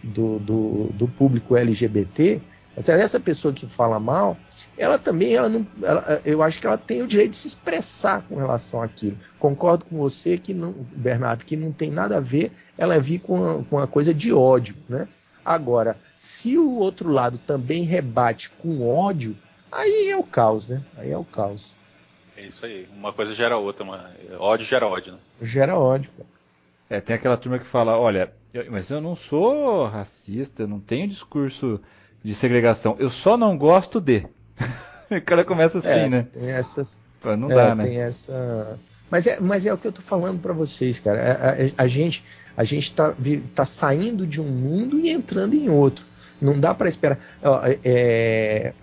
[0.03, 2.41] do, do, do público LGBT,
[2.87, 4.37] essa pessoa que fala mal,
[4.77, 8.21] ela também, ela não, ela, eu acho que ela tem o direito de se expressar
[8.23, 9.17] com relação àquilo.
[9.37, 13.35] Concordo com você que não, Bernardo, que não tem nada a ver ela vir com
[13.35, 15.07] uma, com uma coisa de ódio, né?
[15.43, 19.35] Agora, se o outro lado também rebate com ódio,
[19.69, 20.81] aí é o caos, né?
[20.97, 21.73] Aí é o caos.
[22.37, 22.87] É isso aí.
[22.95, 24.11] Uma coisa gera outra, uma...
[24.37, 25.19] ódio gera ódio, né?
[25.41, 26.29] Gera ódio, cara.
[26.89, 30.79] É, tem aquela turma que fala, olha, eu, mas eu não sou racista, eu não
[30.79, 31.81] tenho discurso
[32.23, 32.95] de segregação.
[32.99, 34.25] Eu só não gosto de.
[35.09, 36.27] o cara começa assim, é, né?
[36.31, 36.99] Tem essas.
[37.21, 37.85] Pô, não é, dá, né?
[37.85, 38.79] Tem essa.
[39.09, 41.19] Mas é, mas é o que eu tô falando para vocês, cara.
[41.21, 42.23] A, a, a, gente
[42.55, 43.15] a gente tá,
[43.55, 46.05] tá saindo de um mundo e entrando em outro.
[46.41, 47.19] Não dá para esperar.
[47.83, 48.73] É,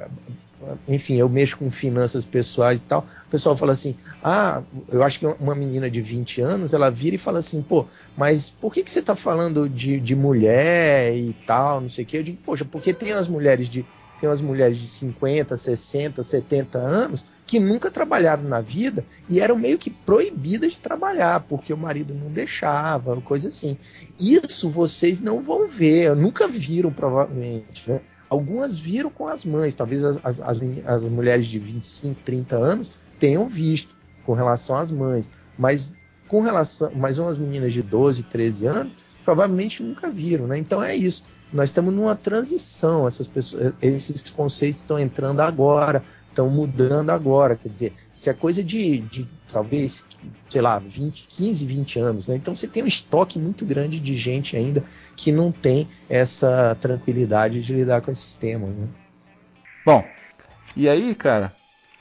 [0.88, 3.06] enfim, eu mexo com finanças pessoais e tal.
[3.26, 7.16] O pessoal fala assim: ah, eu acho que uma menina de 20 anos ela vira
[7.16, 11.32] e fala assim: pô, mas por que, que você está falando de, de mulher e
[11.46, 12.18] tal, não sei o quê?
[12.18, 13.84] Eu digo: poxa, porque tem as mulheres de.
[14.18, 19.56] Tem umas mulheres de 50, 60, 70 anos que nunca trabalharam na vida e eram
[19.56, 23.76] meio que proibidas de trabalhar, porque o marido não deixava, coisa assim.
[24.18, 27.88] Isso vocês não vão ver, nunca viram, provavelmente.
[27.88, 28.00] Né?
[28.28, 33.48] Algumas viram com as mães, talvez as, as, as, mulheres de 25, 30 anos tenham
[33.48, 35.94] visto com relação às mães, mas
[36.26, 38.92] com relação, mas umas meninas de 12, 13 anos
[39.24, 40.58] provavelmente nunca viram, né?
[40.58, 41.24] Então é isso.
[41.52, 47.68] Nós estamos numa transição, essas pessoas, esses conceitos estão entrando agora, estão mudando agora, quer
[47.68, 50.06] dizer, isso é coisa de, de talvez,
[50.48, 52.36] sei lá, 20, 15, 20 anos, né?
[52.36, 54.82] Então você tem um estoque muito grande de gente ainda
[55.14, 58.88] que não tem essa tranquilidade de lidar com esses temas, né?
[59.84, 60.02] Bom,
[60.74, 61.54] e aí, cara,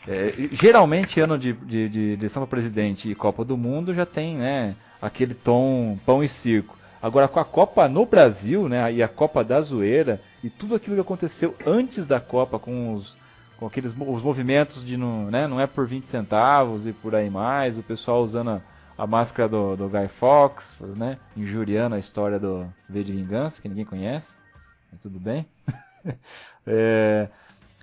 [0.07, 4.37] é, geralmente ano de, de, de eleição para presidente e Copa do Mundo já tem,
[4.37, 6.77] né, aquele tom pão e circo.
[7.01, 10.95] Agora com a Copa no Brasil, né, e a Copa da Zoeira e tudo aquilo
[10.95, 13.17] que aconteceu antes da Copa com os
[13.57, 17.29] com aqueles os movimentos de não, né, não é por 20 centavos e por aí
[17.29, 18.61] mais, o pessoal usando a,
[18.97, 23.69] a máscara do, do Guy Fawkes, né, injuriando a história do V de Vingança, que
[23.69, 24.37] ninguém conhece,
[24.91, 25.45] mas tudo bem.
[26.67, 27.29] é,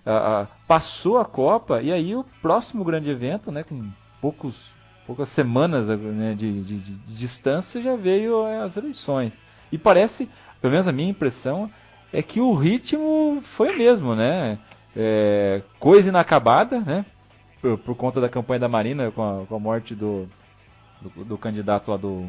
[0.05, 4.67] a, a, passou a Copa e aí o próximo grande evento, né, com poucos,
[5.07, 9.41] poucas semanas né, de, de, de, de distância, já veio as eleições.
[9.71, 10.29] E parece,
[10.61, 11.71] pelo menos a minha impressão,
[12.13, 14.59] é que o ritmo foi o mesmo, né?
[14.97, 17.05] É, coisa inacabada, né?
[17.61, 20.29] Por, por, conta da campanha da Marina com a, com a morte do,
[21.01, 22.29] do, do, candidato lá do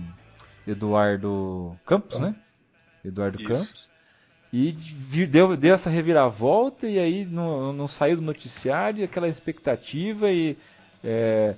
[0.66, 2.36] Eduardo Campos, né?
[3.04, 3.50] Eduardo Isso.
[3.50, 3.90] Campos.
[4.52, 10.56] E deu, deu essa reviravolta e aí não, não saiu do noticiário aquela expectativa e
[11.04, 11.56] é,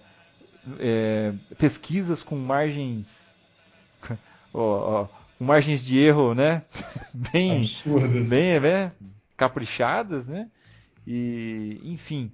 [0.79, 3.35] é, pesquisas com margens
[4.53, 6.63] ó, ó, com margens de erro, né?
[7.13, 7.69] bem,
[8.27, 8.91] bem, né?
[9.35, 10.47] caprichadas, né?
[11.07, 12.31] E, enfim,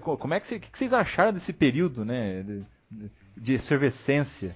[0.00, 2.42] como é que, que, vocês acharam desse período, né?
[2.42, 2.64] De,
[3.36, 4.54] de, efervescência?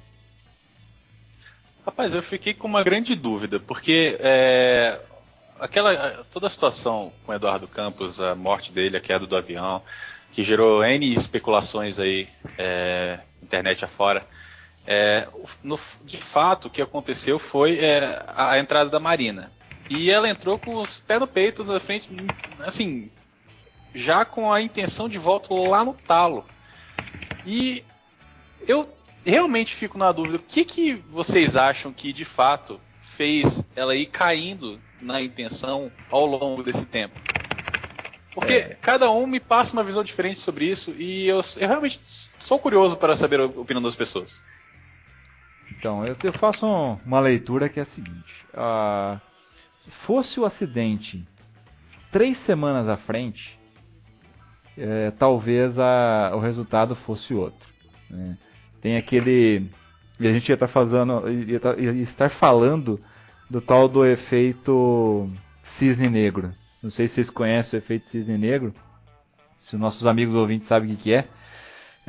[1.84, 5.00] Rapaz, eu fiquei com uma grande dúvida, porque é,
[5.58, 9.82] aquela toda a situação com Eduardo Campos, a morte dele, a queda do avião,
[10.32, 14.26] que gerou N especulações aí, é, internet afora.
[14.86, 15.28] É,
[15.62, 19.52] no, de fato, o que aconteceu foi é, a, entrada da Marina.
[19.88, 22.10] E ela entrou com os pés no peito da frente,
[22.60, 23.10] assim,
[23.94, 26.44] já com a intenção de volta lá no talo.
[27.46, 27.82] E
[28.66, 28.88] eu
[29.24, 34.06] realmente fico na dúvida, o que, que vocês acham que de fato fez ela ir
[34.06, 37.18] caindo na intenção ao longo desse tempo?
[38.34, 38.78] Porque é.
[38.80, 42.00] cada um me passa uma visão diferente sobre isso e eu, eu realmente
[42.38, 44.42] sou curioso para saber a opinião das pessoas.
[45.72, 49.20] Então, eu, eu faço um, uma leitura que é a seguinte: uh,
[49.88, 51.26] fosse o acidente
[52.10, 53.58] três semanas à frente,
[54.76, 57.68] é, talvez a, o resultado fosse outro.
[58.08, 58.36] Né?
[58.80, 59.70] Tem aquele.
[60.20, 61.28] E a gente ia estar tá fazendo.
[61.30, 63.00] Ia, tá, ia estar falando
[63.50, 65.30] do tal do efeito
[65.62, 66.54] cisne negro.
[66.82, 68.72] Não sei se vocês conhecem o efeito cisne negro.
[69.58, 71.26] Se os nossos amigos ouvintes sabem o que, que é.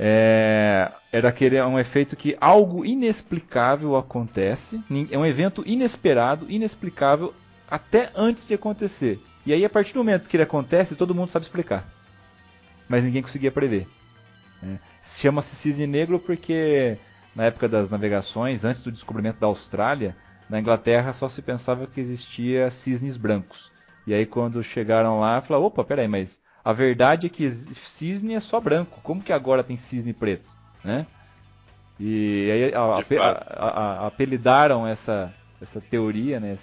[0.01, 0.91] É,
[1.27, 7.33] aquele é um efeito que algo inexplicável acontece, é um evento inesperado, inexplicável
[7.69, 9.19] até antes de acontecer.
[9.45, 11.87] E aí a partir do momento que ele acontece, todo mundo sabe explicar,
[12.87, 13.87] mas ninguém conseguia prever.
[14.61, 16.97] É, Chama-se cisne negro porque
[17.35, 20.15] na época das navegações, antes do descobrimento da Austrália,
[20.49, 23.71] na Inglaterra só se pensava que existia cisnes brancos.
[24.05, 28.39] E aí quando chegaram lá, falaram, opa, peraí, mas a verdade é que cisne é
[28.39, 28.99] só branco.
[29.01, 30.49] Como que agora tem cisne preto,
[30.83, 31.05] né?
[31.99, 36.53] E aí a, a, a, apelidaram essa, essa teoria, né?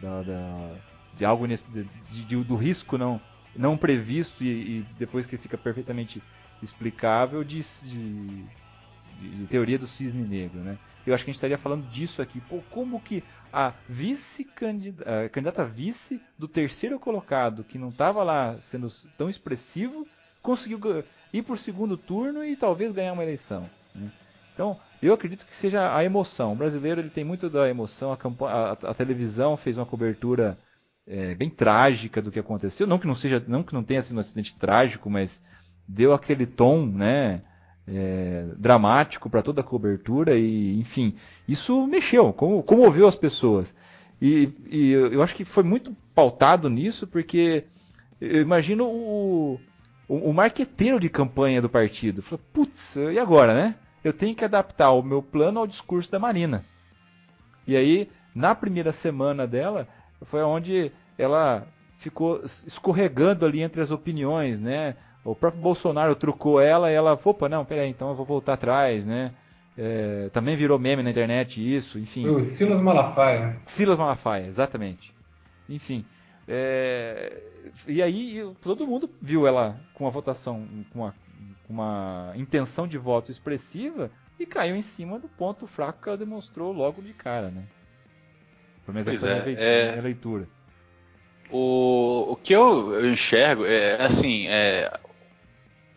[0.00, 0.74] Da, da,
[1.14, 1.84] de algo nesse, de,
[2.24, 3.20] de, do risco não,
[3.54, 6.22] não previsto e, e, depois que fica perfeitamente
[6.62, 8.44] explicável de, de,
[9.20, 10.78] de, teoria do cisne negro, né?
[11.06, 12.40] Eu acho que a gente estaria falando disso aqui.
[12.42, 18.22] Pô, como que a vice -candidata, a candidata vice do terceiro colocado, que não estava
[18.22, 20.06] lá sendo tão expressivo,
[20.42, 20.78] conseguiu
[21.32, 23.68] ir para o segundo turno e talvez ganhar uma eleição.
[23.94, 24.10] Né?
[24.60, 26.52] Então, eu acredito que seja a emoção.
[26.52, 28.12] O brasileiro ele tem muito da emoção.
[28.12, 30.58] A, a, a televisão fez uma cobertura
[31.06, 32.86] é, bem trágica do que aconteceu.
[32.86, 35.42] Não que não seja, não que não tenha sido um acidente trágico, mas
[35.88, 37.40] deu aquele tom, né?
[37.88, 41.16] é, dramático para toda a cobertura e, enfim,
[41.48, 43.74] isso mexeu, comoveu as pessoas.
[44.20, 47.64] E, e, eu acho que foi muito pautado nisso, porque
[48.20, 49.58] eu imagino o,
[50.06, 52.20] o, o marqueteiro de campanha do partido.
[52.20, 53.74] Falou, putz, e agora, né?
[54.02, 56.64] Eu tenho que adaptar o meu plano ao discurso da Marina.
[57.66, 59.86] E aí, na primeira semana dela,
[60.22, 61.66] foi onde ela
[61.98, 64.96] ficou escorregando ali entre as opiniões, né?
[65.22, 69.06] O próprio Bolsonaro trucou ela e ela, opa, não, peraí, então eu vou voltar atrás,
[69.06, 69.32] né?
[69.76, 72.26] É, também virou meme na internet isso, enfim.
[72.26, 73.54] O Silas Malafaia.
[73.64, 75.14] Silas Malafaia, exatamente.
[75.68, 76.04] Enfim.
[76.48, 77.40] É,
[77.86, 81.14] e aí todo mundo viu ela com uma votação, com uma,
[81.70, 86.72] uma intenção de voto expressiva e caiu em cima do ponto fraco que ela demonstrou
[86.72, 87.64] logo de cara, né?
[88.84, 90.48] Pelo menos pois essa é, é a leitura.
[91.50, 94.92] O, o que eu enxergo é assim, é,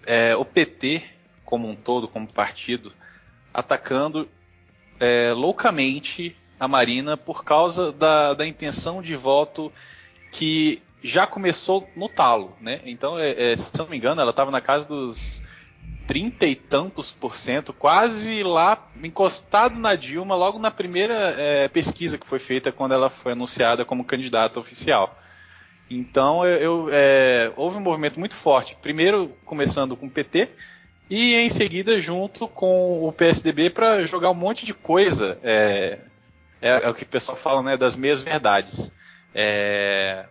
[0.06, 1.04] é, o PT,
[1.46, 2.92] como um todo, como partido,
[3.54, 4.28] atacando
[5.00, 9.72] é, loucamente a Marina por causa da, da intenção de voto
[10.32, 12.82] que já começou no talo, né?
[12.86, 15.43] Então, é, é, se não me engano, ela estava na casa dos
[16.08, 22.18] trinta e tantos por cento, quase lá encostado na Dilma, logo na primeira é, pesquisa
[22.18, 25.20] que foi feita quando ela foi anunciada como candidata oficial.
[25.90, 28.78] Então eu, eu, é, houve um movimento muito forte.
[28.82, 30.50] Primeiro começando com o PT
[31.10, 35.38] e em seguida junto com o PSDB para jogar um monte de coisa.
[35.44, 36.00] É,
[36.62, 38.92] é, é, o que o pessoal fala, né, das meias verdades.
[39.36, 40.26] É,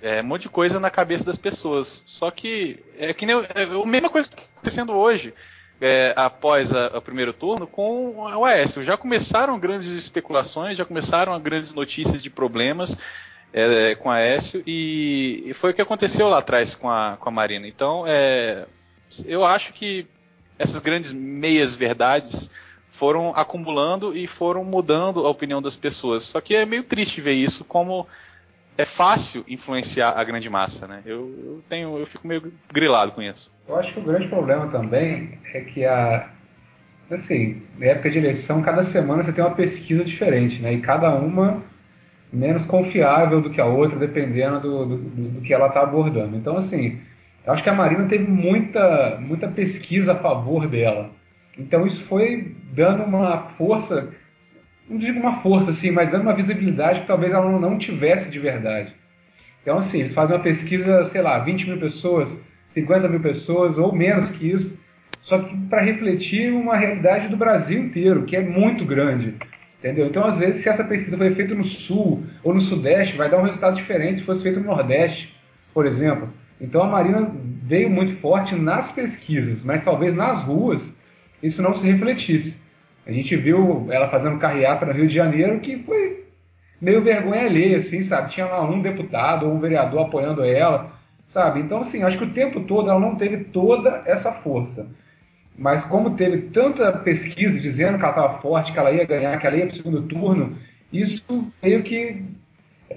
[0.00, 2.02] é, um monte de coisa na cabeça das pessoas.
[2.06, 5.34] Só que é que nem é a mesma coisa que está acontecendo hoje.
[5.78, 8.82] É, após o primeiro turno com o Aécio.
[8.82, 12.96] Já começaram grandes especulações, já começaram grandes notícias de problemas
[13.52, 17.28] é, com a Aécio e, e, foi o que aconteceu lá atrás com a, com
[17.28, 17.68] a Marina.
[17.68, 18.64] Então, é,
[19.26, 20.06] eu acho que
[20.58, 22.50] essas grandes meias verdades
[22.90, 26.22] foram acumulando e foram mudando a opinião das pessoas.
[26.22, 28.06] Só que é meio triste ver isso como
[28.78, 31.02] é fácil influenciar a grande massa, né?
[31.04, 33.50] Eu, eu, tenho, eu fico meio grilado com isso.
[33.68, 36.30] Eu acho que o grande problema também é que a
[37.10, 40.72] assim, na época de eleição, cada semana você tem uma pesquisa diferente, né?
[40.72, 41.62] E cada uma
[42.32, 46.36] menos confiável do que a outra, dependendo do, do, do que ela está abordando.
[46.36, 46.98] Então, assim,
[47.46, 51.10] eu acho que a Marina teve muita, muita pesquisa a favor dela.
[51.56, 54.08] Então, isso foi dando uma força
[54.88, 58.38] não digo uma força, assim, mas dando uma visibilidade que talvez ela não tivesse de
[58.38, 58.94] verdade.
[59.62, 62.38] Então, assim, eles fazem uma pesquisa, sei lá, 20 mil pessoas,
[62.70, 64.78] 50 mil pessoas, ou menos que isso,
[65.22, 69.34] só para refletir uma realidade do Brasil inteiro, que é muito grande.
[69.78, 70.06] Entendeu?
[70.06, 73.38] Então, às vezes, se essa pesquisa foi feita no Sul ou no Sudeste, vai dar
[73.38, 75.34] um resultado diferente se fosse feita no Nordeste,
[75.74, 76.28] por exemplo.
[76.60, 77.30] Então, a Marina
[77.62, 80.94] veio muito forte nas pesquisas, mas talvez nas ruas
[81.42, 82.56] isso não se refletisse.
[83.06, 86.24] A gente viu ela fazendo carreata no Rio de Janeiro que foi
[86.80, 88.32] meio vergonha alheia, assim, sabe?
[88.32, 90.92] Tinha lá um deputado ou um vereador apoiando ela,
[91.28, 91.60] sabe?
[91.60, 94.86] Então, assim, acho que o tempo todo ela não teve toda essa força.
[95.56, 99.46] Mas como teve tanta pesquisa dizendo que ela estava forte, que ela ia ganhar, que
[99.46, 100.56] ela ia para o segundo turno,
[100.92, 102.24] isso meio que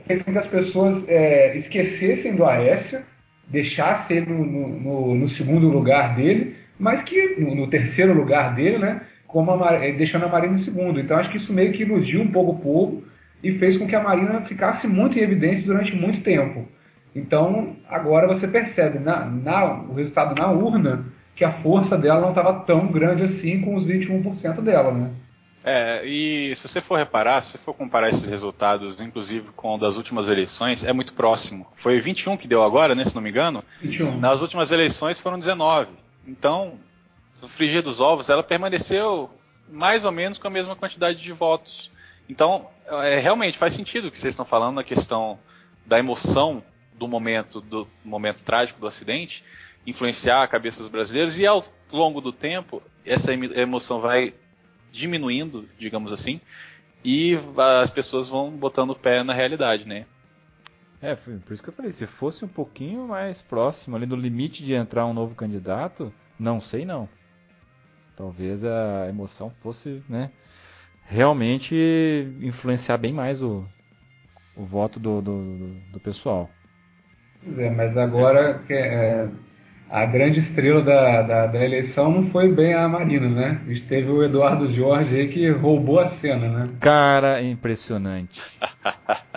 [0.05, 3.01] fez com que as pessoas é, esquecessem do Aécio,
[3.47, 8.77] deixassem ele no, no, no, segundo lugar dele, mas que no, no terceiro lugar dele,
[8.77, 9.01] né?
[9.29, 10.99] Como a, eh, deixando a Marina em segundo.
[10.99, 13.03] Então acho que isso meio que iludiu um pouco o povo
[13.41, 16.67] e fez com que a Marina ficasse muito em evidência durante muito tempo.
[17.15, 21.05] Então agora você percebe na, na, o resultado na urna
[21.35, 25.11] que a força dela não estava tão grande assim com os 21% dela, né?
[25.63, 29.97] É, e se você for reparar, se você for comparar esses resultados, inclusive com das
[29.97, 31.67] últimas eleições, é muito próximo.
[31.75, 33.63] Foi 21 que deu agora, né, se não me engano?
[33.81, 34.19] 21.
[34.19, 35.89] Nas últimas eleições foram 19.
[36.25, 36.73] Então,
[37.41, 39.29] no frigir dos ovos, ela permaneceu
[39.69, 41.91] mais ou menos com a mesma quantidade de votos.
[42.27, 45.39] Então, é, realmente faz sentido o que vocês estão falando na questão
[45.85, 46.63] da emoção
[46.93, 49.43] do momento, do momento trágico do acidente,
[49.85, 54.33] influenciar a cabeça dos brasileiros e ao longo do tempo essa emoção vai
[54.91, 56.41] diminuindo, digamos assim,
[57.03, 57.37] e
[57.81, 60.05] as pessoas vão botando o pé na realidade, né?
[61.01, 64.63] É, por isso que eu falei, se fosse um pouquinho mais próximo, ali no limite
[64.65, 67.07] de entrar um novo candidato, não sei não.
[68.19, 70.29] Talvez a emoção fosse, né,
[71.05, 71.73] realmente
[72.41, 73.63] influenciar bem mais o,
[74.57, 76.49] o voto do, do, do pessoal.
[77.41, 79.25] Pois é, mas agora é,
[79.89, 83.61] a grande estrela da, da, da, eleição não foi bem a Marina, né?
[83.65, 86.69] A gente teve o Eduardo Jorge aí que roubou a cena, né?
[86.81, 88.41] Cara, impressionante.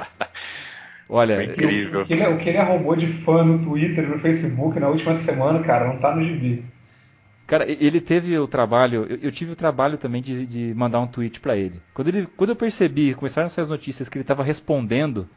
[1.09, 2.01] Olha, foi incrível.
[2.01, 4.89] O, o, que ele, o que ele arrombou de fã no Twitter, no Facebook na
[4.89, 6.64] última semana, cara, não tá no gibi.
[7.53, 11.07] Cara, ele teve o trabalho, eu, eu tive o trabalho também de, de mandar um
[11.07, 11.82] tweet para ele.
[11.92, 12.26] Quando, ele.
[12.26, 15.28] quando eu percebi, começaram a sair as notícias que ele estava respondendo,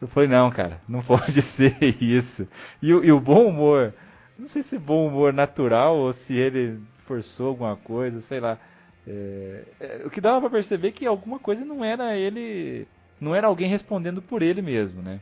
[0.00, 2.46] eu falei, não, cara, não pode ser isso.
[2.80, 3.92] E, e, o bom humor,
[4.38, 8.56] não sei se bom humor natural ou se ele forçou alguma coisa, sei lá.
[9.04, 12.86] É, é, o que dava para perceber é que alguma coisa não era ele,
[13.20, 15.18] não era alguém respondendo por ele mesmo, né?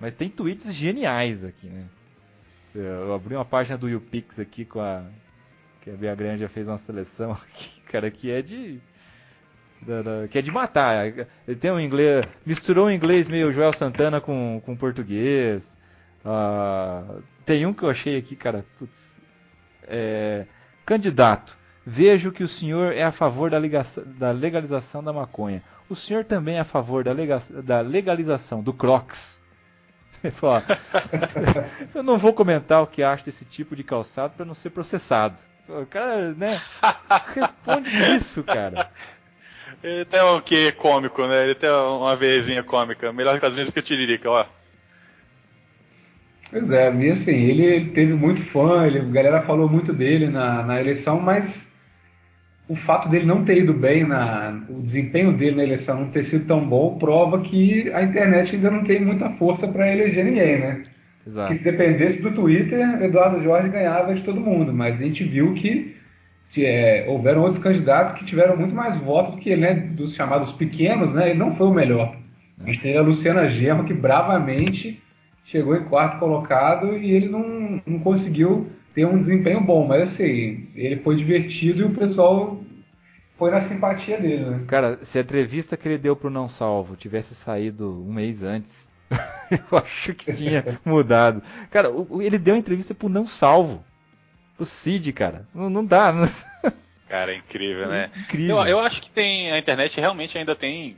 [0.00, 1.84] Mas tem tweets geniais aqui, né?
[2.74, 5.04] Eu abri uma página do YouPix aqui com a,
[5.80, 8.80] que a Bia Grande já fez uma seleção aqui, cara, que é de.
[10.30, 11.06] Que é de matar.
[11.06, 12.26] Ele tem um inglês.
[12.44, 15.78] Misturou um inglês meio Joel Santana com, com português.
[16.22, 18.64] Uh, tem um que eu achei aqui, cara.
[18.78, 19.18] Putz,
[19.84, 20.44] é,
[20.84, 21.56] candidato.
[21.84, 25.62] Vejo que o senhor é a favor da, ligação, da legalização da maconha.
[25.88, 29.40] O senhor também é a favor da, lega, da legalização do Crocs.
[31.94, 35.40] eu não vou comentar o que acho desse tipo de calçado para não ser processado.
[35.70, 36.60] O cara, né?
[37.34, 38.90] Responde isso, cara.
[39.82, 41.44] Ele tem um que cômico, né?
[41.44, 43.12] Ele tem uma vezinha cômica.
[43.12, 44.44] Melhor que as vezes que eu Tiririca, ó.
[46.50, 50.64] Pois é, e assim, ele teve muito fã, ele, a galera falou muito dele na,
[50.64, 51.68] na eleição, mas
[52.68, 56.24] o fato dele não ter ido bem na o desempenho dele na eleição não ter
[56.24, 60.58] sido tão bom prova que a internet ainda não tem muita força para eleger ninguém,
[60.58, 60.82] né?
[61.26, 61.52] Exato.
[61.52, 65.54] Que se dependesse do Twitter, Eduardo Jorge ganhava de todo mundo, mas a gente viu
[65.54, 65.96] que
[66.58, 69.74] é, houveram outros candidatos que tiveram muito mais votos do que ele, né?
[69.74, 71.30] Dos chamados pequenos, né?
[71.30, 72.16] Ele não foi o melhor.
[72.58, 75.02] A gente tem a Luciana Germa que bravamente
[75.44, 80.68] chegou em quarto colocado e ele não, não conseguiu ter um desempenho bom, mas assim,
[80.74, 82.60] ele foi divertido e o pessoal
[83.38, 84.64] foi na simpatia dele, né?
[84.66, 88.89] Cara, se a entrevista que ele deu pro Não Salvo tivesse saído um mês antes,
[89.50, 91.42] eu acho que tinha mudado.
[91.70, 91.88] Cara,
[92.20, 93.84] ele deu a entrevista pro Não Salvo.
[94.56, 95.46] Pro Cid, cara.
[95.54, 96.12] Não, não dá.
[96.12, 96.28] Não...
[97.08, 98.10] Cara, é incrível, né?
[98.16, 98.58] Incrível.
[98.58, 100.96] Eu, eu acho que tem a internet realmente ainda tem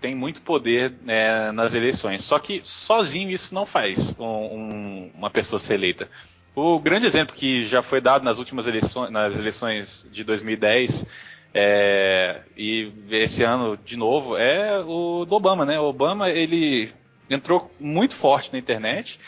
[0.00, 2.24] tem muito poder né, nas eleições.
[2.24, 6.08] Só que sozinho isso não faz um- um- uma pessoa ser eleita.
[6.54, 11.06] O grande exemplo que já foi dado nas últimas eleições, nas eleições de 2010
[11.54, 15.80] é, e esse ano de novo é o do Obama, né?
[15.80, 16.92] O Obama ele
[17.28, 19.18] entrou muito forte na internet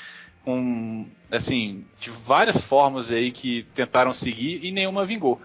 [0.45, 5.41] com assim de várias formas aí que tentaram seguir e nenhuma vingou.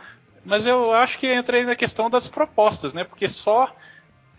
[0.46, 3.04] Mas eu acho que entra aí na questão das propostas, né?
[3.04, 3.76] Porque só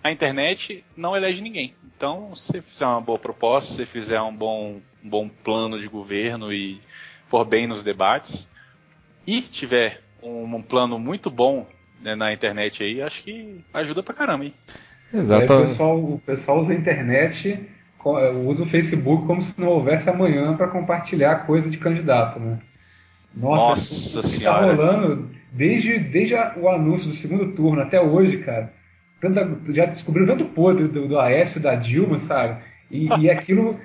[0.02, 1.74] a internet não elege ninguém.
[1.96, 5.88] Então, se você fizer uma boa proposta, se fizer um bom, um bom plano de
[5.88, 6.80] governo e
[7.28, 8.48] for bem nos debates,
[9.26, 11.66] e tiver um, um plano muito bom
[12.00, 14.54] né, na internet aí, acho que ajuda pra caramba, hein?
[15.14, 15.52] Exato.
[15.52, 17.68] Aí o, pessoal, o pessoal usa a internet,
[18.04, 22.58] usa o Facebook como se não houvesse amanhã para compartilhar coisa de candidato, né?
[23.34, 24.76] Nossa o que Senhora.
[24.76, 28.72] Tá rolando desde, desde o anúncio do segundo turno até hoje, cara.
[29.20, 32.60] Tanta, já descobriram tanto podre do, do Aécio da Dilma, sabe?
[32.90, 33.78] E, e aquilo,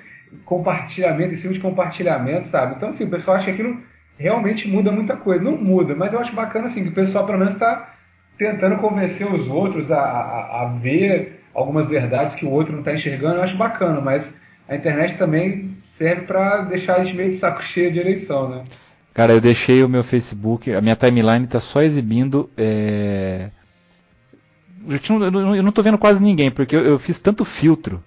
[0.44, 2.74] compartilhamento em cima de compartilhamento, sabe?
[2.76, 3.80] Então, assim, o pessoal acha que aquilo
[4.18, 5.42] realmente muda muita coisa.
[5.42, 7.94] Não muda, mas eu acho bacana, assim, que o pessoal pelo menos está
[8.36, 12.94] tentando convencer os outros a, a, a ver algumas verdades que o outro não está
[12.94, 13.36] enxergando.
[13.36, 14.32] Eu acho bacana, mas
[14.68, 18.64] a internet também serve para deixar a gente meio de saco cheio de eleição, né?
[19.14, 22.48] Cara, eu deixei o meu Facebook, a minha timeline tá só exibindo.
[22.56, 23.50] É...
[24.88, 28.02] Eu não- tô vendo quase ninguém, porque eu, eu fiz tanto filtro.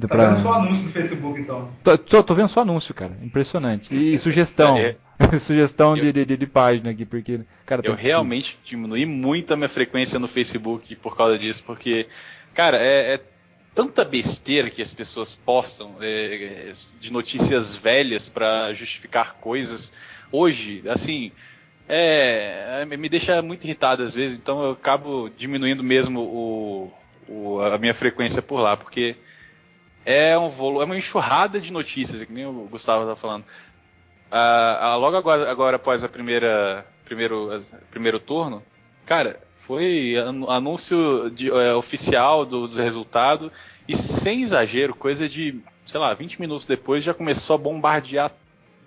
[0.00, 1.70] Tá pra- vendo só anúncio do Facebook, então.
[1.82, 3.16] Tô, tô- tô vendo só anúncio, cara.
[3.22, 3.94] Impressionante.
[3.94, 4.76] E, e sugestão.
[4.78, 4.96] É,
[5.38, 7.40] sugestão de, eu- de, de página aqui, porque.
[7.64, 12.06] Cara, Eu realmente diminui muito a minha frequência no Facebook por causa disso, porque,
[12.54, 13.20] cara, é, é
[13.74, 19.92] tanta besteira que as pessoas postam é, é, de notícias velhas pra justificar coisas.
[20.32, 21.30] Hoje, assim,
[21.88, 26.92] é, é, me deixa muito irritado às vezes, então eu acabo diminuindo mesmo o,
[27.28, 29.14] o- a minha frequência por lá, porque
[30.06, 33.44] é um volu- é uma enxurrada de notícias, que nem o Gustavo estava falando.
[34.30, 37.50] Ah, ah, logo agora, agora após a primeira primeiro,
[37.90, 38.62] primeiro turno,
[39.04, 40.14] cara, foi
[40.48, 43.52] anúncio de- é, oficial do, do resultado
[43.88, 48.32] e sem exagero, coisa de, sei lá, 20 minutos depois já começou a bombardear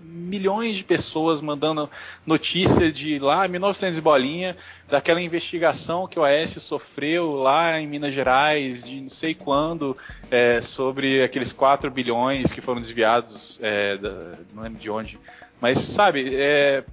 [0.01, 1.89] milhões de pessoas mandando
[2.25, 8.13] notícia de lá 1900 e bolinha daquela investigação que o Aécio sofreu lá em Minas
[8.13, 9.97] Gerais de não sei quando
[10.31, 15.19] é, sobre aqueles 4 bilhões que foram desviados é, da- não lembro de onde.
[15.59, 16.83] Mas sabe é,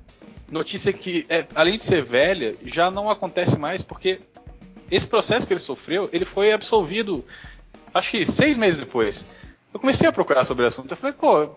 [0.51, 4.21] notícia que é, além de ser velha já não acontece mais porque
[4.91, 7.25] esse processo que ele sofreu ele foi absolvido
[7.95, 9.25] acho que seis meses depois.
[9.73, 10.91] Eu comecei a procurar sobre o assunto.
[10.91, 11.51] Eu falei pô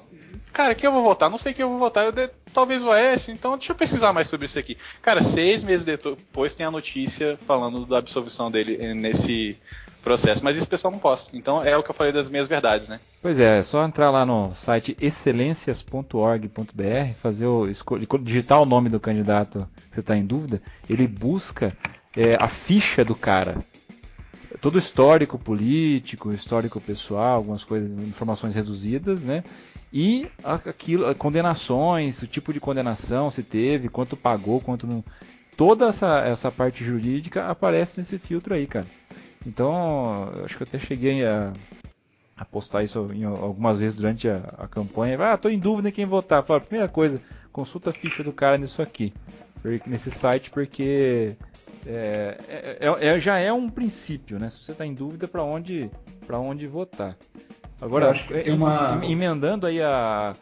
[0.53, 1.30] cara, quem eu vou votar?
[1.30, 2.05] Não sei quem eu vou votar.
[2.05, 4.77] Eu de- talvez o AS, então deixa eu pesquisar mais sobre isso aqui.
[5.01, 9.57] Cara, seis meses depois tem a notícia falando da absolvição dele eh, nesse
[10.03, 10.43] processo.
[10.43, 11.36] Mas isso o pessoal não posta.
[11.36, 12.99] Então é o que eu falei das minhas verdades, né?
[13.21, 17.67] Pois é, é só entrar lá no site excelências.org.br, fazer o
[18.21, 21.75] digitar o nome do candidato que você está em dúvida, ele busca
[22.15, 23.57] é, a ficha do cara.
[24.61, 29.43] Todo histórico político, histórico pessoal, algumas coisas, informações reduzidas, né?
[29.91, 35.03] E aquilo, condenações, o tipo de condenação se teve, quanto pagou, quanto não.
[35.57, 38.85] Toda essa, essa parte jurídica aparece nesse filtro aí, cara.
[39.45, 41.51] Então, acho que eu até cheguei a,
[42.37, 45.17] a postar isso em algumas vezes durante a, a campanha.
[45.21, 46.43] Ah, tô em dúvida em quem votar.
[46.43, 47.21] Fala, primeira coisa,
[47.51, 49.11] consulta a ficha do cara nisso aqui,
[49.85, 51.35] nesse site, porque
[51.85, 54.49] é, é- é- é- já é um princípio, né?
[54.49, 55.89] Se você está em dúvida para onde,
[56.31, 57.17] onde votar.
[57.82, 58.13] Agora,
[58.51, 60.36] uma- em- emendando aí a,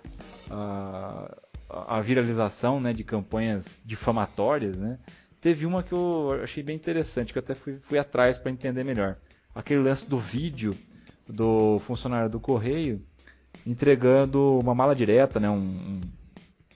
[0.49, 1.35] a,
[1.69, 4.97] a viralização né, de campanhas difamatórias, né?
[5.39, 8.83] Teve uma que eu achei bem interessante, que eu até fui, fui atrás para entender
[8.83, 9.17] melhor.
[9.53, 10.75] Aquele lance do vídeo
[11.27, 13.01] do funcionário do correio
[13.65, 16.01] entregando uma mala direta, né, um,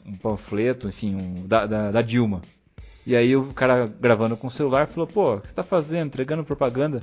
[0.06, 2.42] um- panfleto, enfim, um- da, da- da Dilma.
[3.06, 6.08] E aí o cara gravando com o celular falou, pô, o que você tá fazendo?
[6.08, 7.02] Entregando propaganda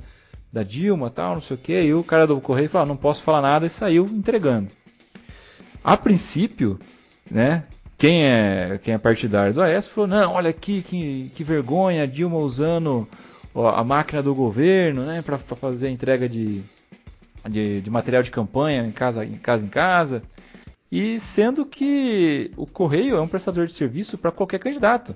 [0.51, 1.81] da Dilma tal, não sei o que.
[1.81, 4.67] E o cara do correio falou, ah, não posso falar nada e saiu entregando.
[5.83, 6.79] A princípio,
[7.29, 7.63] né,
[7.97, 12.05] quem é, quem é partidário do AES falou, não, olha aqui, que, que vergonha, a
[12.05, 13.07] Dilma usando
[13.53, 16.61] ó, a máquina do governo, né, para fazer a entrega de,
[17.47, 20.23] de, de, material de campanha em casa, em casa em casa.
[20.91, 25.15] E sendo que o Correio é um prestador de serviço para qualquer candidato.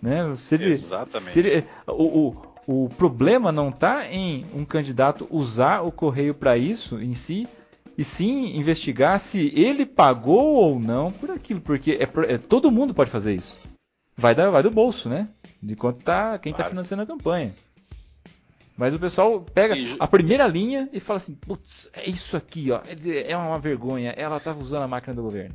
[0.00, 0.32] Né?
[0.36, 1.30] Se ele, Exatamente.
[1.30, 2.30] Se ele, o, o,
[2.70, 7.48] o problema não está em um candidato usar o Correio para isso em si,
[7.96, 12.92] e sim investigar se ele pagou ou não por aquilo, porque é, é todo mundo
[12.92, 13.58] pode fazer isso.
[14.14, 15.28] Vai, da, vai do bolso, né?
[15.62, 16.70] De quanto tá quem está Claro.
[16.72, 17.54] financiando a campanha.
[18.76, 22.82] Mas o pessoal pega a primeira linha e fala assim: putz, é isso aqui, ó.
[23.26, 24.10] É uma vergonha.
[24.10, 25.54] Ela estava usando a máquina do governo.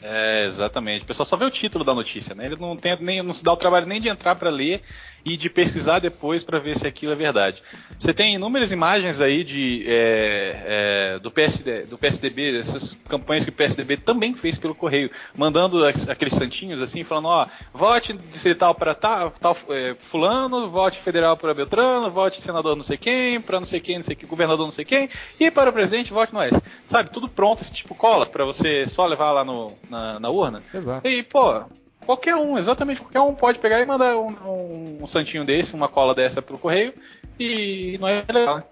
[0.00, 1.02] É, exatamente.
[1.04, 2.46] O pessoal só vê o título da notícia, né?
[2.46, 4.82] Ele não, tem, nem, não se dá o trabalho nem de entrar para ler
[5.24, 7.62] e de pesquisar depois para ver se aquilo é verdade.
[7.96, 10.62] Você tem inúmeras imagens aí de, é,
[11.14, 15.86] é, do, PSD, do PSDB, essas campanhas que o PSDB também fez pelo correio, mandando
[15.86, 21.36] aqu- aqueles santinhos assim, falando: ó, vote distrital para tal, tal é, fulano, vote federal
[21.36, 24.66] para Beltrano, vote senador não sei quem, para não sei quem, não sei quem, governador
[24.66, 26.50] não sei quem, e para o presidente, vote nós.
[26.88, 30.62] Sabe, tudo pronto, esse tipo cola, para você só levar lá no, na, na urna.
[30.72, 31.06] Exato.
[31.06, 31.62] E, pô,
[32.04, 35.88] qualquer um, exatamente qualquer um pode pegar e mandar um, um, um santinho desse, uma
[35.88, 36.92] cola dessa pelo correio,
[37.38, 38.64] e não é legal, né?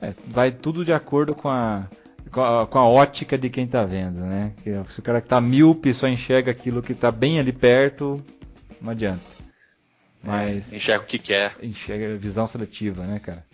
[0.00, 1.86] É, vai tudo de acordo com a,
[2.30, 4.52] com a, com a ótica de quem tá vendo, né?
[4.62, 8.22] Que se o cara que tá míope só enxerga aquilo que tá bem ali perto,
[8.80, 9.22] não adianta.
[10.22, 11.54] Mas Enxerga o que quer.
[11.62, 13.44] enxerga visão seletiva, né, cara?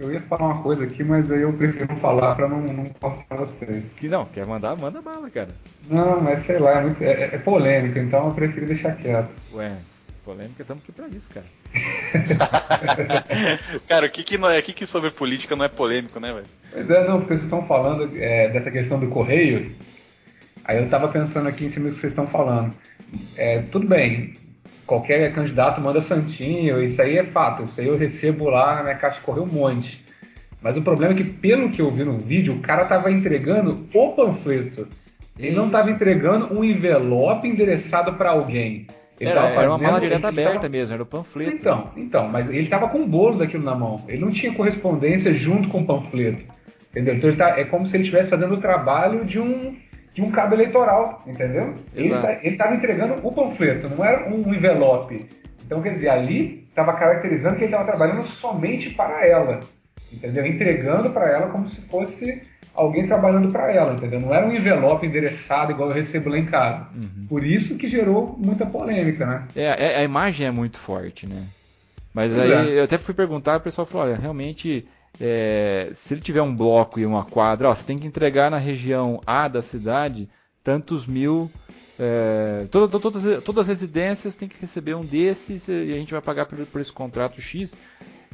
[0.00, 3.36] Eu ia falar uma coisa aqui, mas aí eu prefiro falar pra não, não cortar
[3.36, 3.84] vocês.
[3.96, 5.50] Que não, quer mandar, manda bala, cara.
[5.90, 9.28] Não, mas sei lá, é, muito, é, é polêmico, então eu prefiro deixar quieto.
[9.52, 9.76] Ué,
[10.24, 11.44] polêmica, estamos aqui pra isso, cara.
[13.86, 16.32] Cara, o que que, não é, o que que sobre política não é polêmico, né,
[16.32, 16.46] velho?
[16.72, 19.76] Pois é, não, porque vocês estão falando é, dessa questão do correio.
[20.64, 22.74] Aí eu tava pensando aqui em cima do que vocês estão falando.
[23.36, 24.32] É, tudo bem,
[24.90, 27.62] qualquer candidato manda santinho, isso aí é fato.
[27.62, 30.04] Isso aí eu recebo lá na minha caixa de correio um monte.
[30.60, 33.70] Mas o problema é que, pelo que eu vi no vídeo, o cara tava entregando
[33.94, 34.88] o panfleto.
[35.38, 35.72] Ele não Isso.
[35.72, 38.86] tava entregando um envelope endereçado para alguém.
[39.18, 41.52] Ele Era, tava era uma fazendo- mala direta ele tava- aberta mesmo, era o panfleto.
[41.54, 44.02] então, então, mas ele tava com o bolo daquilo na mão.
[44.08, 46.42] Ele não tinha correspondência junto com o panfleto.
[46.90, 47.14] Entendeu?
[47.14, 49.76] Então ele tá, é como se ele estivesse fazendo o trabalho de um,
[50.14, 51.74] de um cabo eleitoral, entendeu?
[51.94, 52.22] Ele, Exato.
[52.22, 55.26] tá, ele tava entregando o panfleto, não era um envelope.
[55.64, 59.60] Então, quer dizer, ali estava caracterizando que ele estava trabalhando somente para ela.
[60.12, 60.44] Entendeu?
[60.44, 62.42] Entregando para ela como se fosse
[62.74, 64.20] alguém trabalhando para ela, entendeu?
[64.20, 66.88] Não era um envelope endereçado igual eu recebo lá em casa.
[66.94, 67.26] Uhum.
[67.28, 69.44] Por isso que gerou muita polêmica, né?
[69.54, 71.44] É, é- a imagem é muito forte, né?
[72.12, 72.80] Mas Pois aí é.
[72.80, 74.86] eu até fui perguntar, o pessoal falou, olha, realmente,
[75.18, 78.58] é, se ele tiver um bloco e uma quadra, ó, você tem que entregar na
[78.58, 80.28] região A da cidade
[80.62, 81.50] tantos mil.
[81.98, 86.12] É, toda- to- todas, todas as residências têm que receber um desses e a gente
[86.12, 87.76] vai pagar por, por esse contrato X.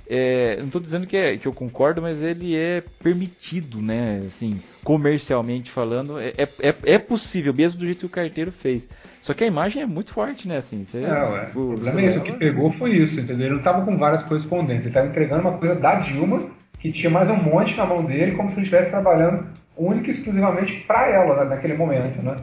[0.09, 4.23] É, não estou dizendo que, é, que eu concordo, mas ele é permitido, né?
[4.29, 8.89] Assim, comercialmente falando, é, é, é- é possível, mesmo do jeito que o carteiro fez.
[9.21, 10.59] Só que a imagem é muito forte, né?
[10.59, 11.51] Assim, você, É, ué.
[11.57, 12.19] o O problema é isso.
[12.19, 13.47] O que pegou foi isso, entendeu?
[13.47, 14.83] Ele não estava com várias correspondências.
[14.87, 16.51] Ele estava entregando uma coisa da Dilma,
[16.81, 19.47] que tinha mais um monte na mão dele, como se ele estivesse trabalhando
[19.77, 22.37] única e exclusivamente para ela né, naquele momento, né?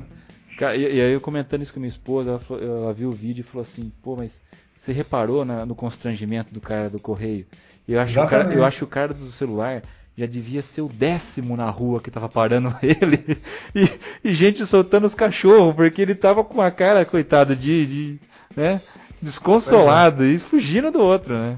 [0.59, 3.41] E, e aí eu comentando isso com minha esposa, ela, falou- ela viu o vídeo
[3.41, 4.43] e falou assim, pô, mas
[4.77, 7.45] você reparou na- no constrangimento do cara do correio?
[7.87, 9.81] Eu acho, que o cara, eu acho que o cara do celular
[10.15, 13.37] já devia ser o décimo na rua que tava parando ele
[13.75, 13.89] e,
[14.29, 18.19] e gente soltando os cachorros, porque ele tava com a cara, coitado, de, de
[18.55, 18.79] né,
[19.21, 21.57] desconsolado e fugindo do outro, né?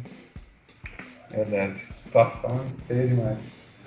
[1.29, 1.94] Verdade.
[2.05, 3.37] Situação feia demais.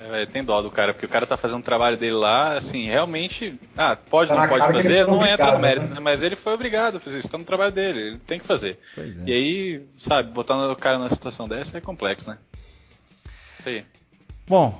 [0.01, 2.87] É, tem dó do cara, porque o cara tá fazendo o trabalho dele lá, assim,
[2.87, 3.59] realmente.
[3.77, 5.95] Ah, pode, Tá não pode fazer, não entra no mérito, né?
[5.95, 6.01] né?
[6.01, 8.79] Mas ele foi obrigado a fazer isso, tá no trabalho dele, ele tem que fazer.
[8.95, 9.23] Pois é.
[9.27, 12.39] E aí, sabe, botando o cara numa situação dessa é complexo, né?
[13.59, 13.85] Isso aí.
[14.47, 14.79] Bom,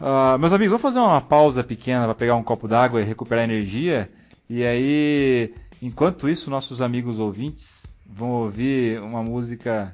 [0.00, 3.44] ah, meus amigos, vamos fazer uma pausa pequena para pegar um copo d'água e recuperar
[3.44, 4.08] energia.
[4.48, 9.92] E aí, enquanto isso, nossos amigos ouvintes vão ouvir uma música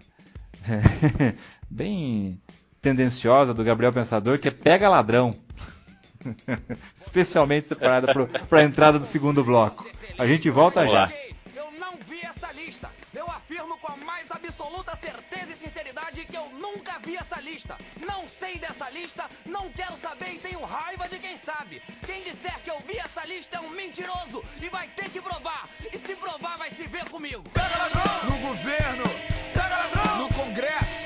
[1.68, 2.38] bem
[2.86, 5.36] tendenciosa do Gabriel Pensador, que é Pega Ladrão.
[6.94, 8.14] Especialmente separada
[8.48, 9.84] para a entrada do segundo bloco.
[10.16, 11.00] A gente volta Vamos já.
[11.00, 11.12] lá.
[11.56, 12.88] Eu não vi essa lista.
[13.12, 17.76] Eu afirmo com a mais absoluta certeza e sinceridade que eu nunca vi essa lista.
[18.06, 21.82] Não sei dessa lista, não quero saber e tenho raiva de quem sabe.
[22.06, 25.68] Quem disser que eu vi essa lista é um mentiroso e vai ter que provar.
[25.92, 27.42] E se provar, vai se ver comigo.
[27.52, 28.30] Pega ladrão!
[28.30, 29.04] No governo!
[29.52, 30.18] Pega ladrão!
[30.18, 31.05] No Congresso!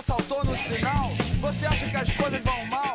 [0.00, 1.12] Assaltou no sinal?
[1.42, 2.94] Você acha que as coisas vão mal?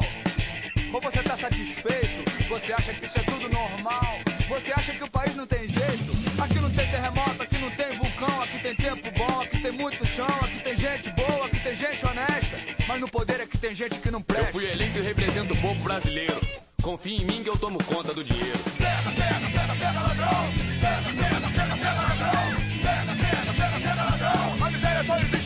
[0.91, 2.47] Ou você tá satisfeito?
[2.49, 4.19] Você acha que isso é tudo normal?
[4.49, 6.11] Você acha que o país não tem jeito?
[6.41, 10.05] Aqui não tem terremoto, aqui não tem vulcão, aqui tem tempo bom, aqui tem muito
[10.07, 12.57] chão, aqui tem gente boa, aqui tem gente honesta.
[12.87, 14.51] Mas no poder é que tem gente que não Eu presta.
[14.51, 16.39] fui eleito e represento o povo brasileiro.
[16.81, 18.59] Confie em mim que eu tomo conta do dinheiro.
[18.77, 20.53] Pega, pega, pega, pega ladrão!
[20.81, 22.45] Pega, pega, pega, pega ladrão!
[22.81, 24.65] Pega, pega, pega, pega ladrão!
[24.65, 25.44] A miséria só existe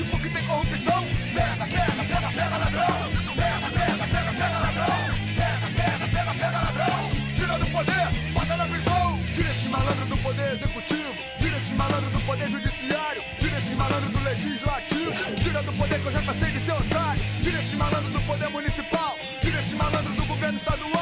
[0.89, 2.97] Pega, pega, pega, pega ladrão!
[3.35, 4.97] Pega, pega, pega, pega ladrão!
[5.35, 7.11] Pega, pega, pega, pega ladrão!
[7.35, 9.19] Tira do poder, bota na prisão!
[9.33, 11.13] Tira esse malandro do poder executivo!
[11.39, 13.23] Tira esse malandro do poder judiciário!
[13.39, 15.35] Tira esse malandro do legislativo!
[15.41, 17.21] Tira do poder que eu já cansei de ser otário!
[17.43, 19.15] Tira esse malandro do poder municipal!
[19.41, 20.98] Tira esse malandro do governo estadual!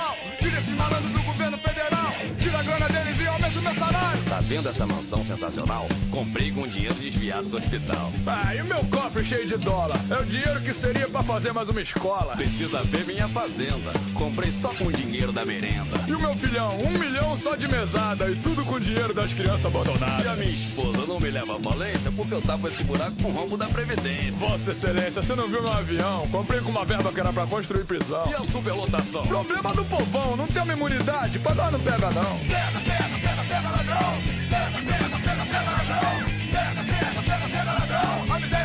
[4.48, 5.88] Vendo essa mansão sensacional?
[6.10, 8.12] Comprei com dinheiro desviado do hospital.
[8.26, 10.00] Ah, e o meu cofre cheio de dólar?
[10.10, 12.36] É o dinheiro que seria pra fazer mais uma escola.
[12.36, 13.92] Precisa ver minha fazenda.
[14.14, 15.98] Comprei só com o dinheiro da merenda.
[16.08, 19.64] E o meu filhão, um milhão só de mesada e tudo com dinheiro das crianças
[19.64, 20.38] E a abandonadas.
[20.38, 23.58] minha esposa não me leva à falência porque eu tava esse buraco com o rombo
[23.58, 24.48] da Previdência.
[24.48, 26.28] Vossa Excelência, você não viu meu avião?
[26.32, 28.26] Comprei com uma verba que era pra construir prisão.
[28.30, 29.28] E a superlotação?
[29.28, 32.38] Problema do povão, não tem uma imunidade, pagar não pega não.
[32.40, 34.37] Pega, pega, pega, pega ladrão.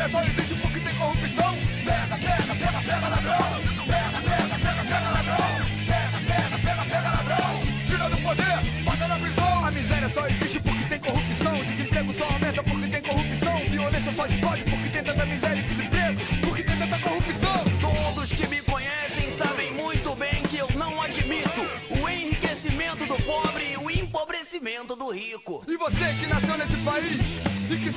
[0.03, 1.55] Miséria só existe porque tem corrupção.
[1.83, 3.61] Pega, pega, pega, pega ladrão.
[3.85, 5.47] Pega, pega, pega, pega ladrão.
[5.87, 7.61] Pega, pega, pega, pega ladrão.
[7.87, 9.65] Tira do poder, bota na prisão.
[9.65, 11.63] A miséria só existe porque tem corrupção.
[11.65, 13.59] Desemprego só aumenta porque tem corrupção.
[13.69, 16.19] Violência só explode porque tem tanta miséria e desemprego.
[16.47, 17.63] Porque tem tanta corrupção.
[17.81, 21.61] Todos que me conhecem sabem muito bem que eu não admito
[22.01, 25.63] o enriquecimento do pobre e o empobrecimento do rico.
[25.67, 27.52] E você que nasceu nesse país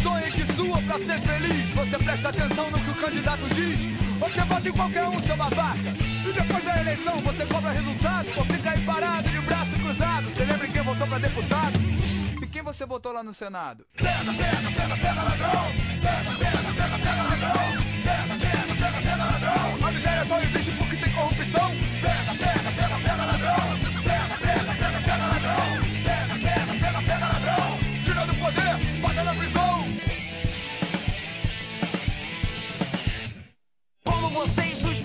[0.07, 3.79] sonha e que sua pra ser feliz, você presta atenção no que o candidato diz?
[4.21, 5.91] Você vota em qualquer um, seu babaca.
[6.29, 10.31] E depois da eleição você cobra resultado ou fica aí parado de braço cruzado.
[10.31, 11.81] Você lembra quem votou pra deputado?
[12.41, 13.85] E quem você votou lá no Senado?
[13.97, 15.65] Pega, pega, pega, pega ladrão!
[16.03, 17.67] Pega, pega, pega, pega ladrão!
[18.07, 19.89] Pega, pega, pega, pega ladrão!
[19.89, 21.71] A miséria só existe porque tem corrupção!
[22.01, 23.86] Pega, pega, pega, pega ladrão!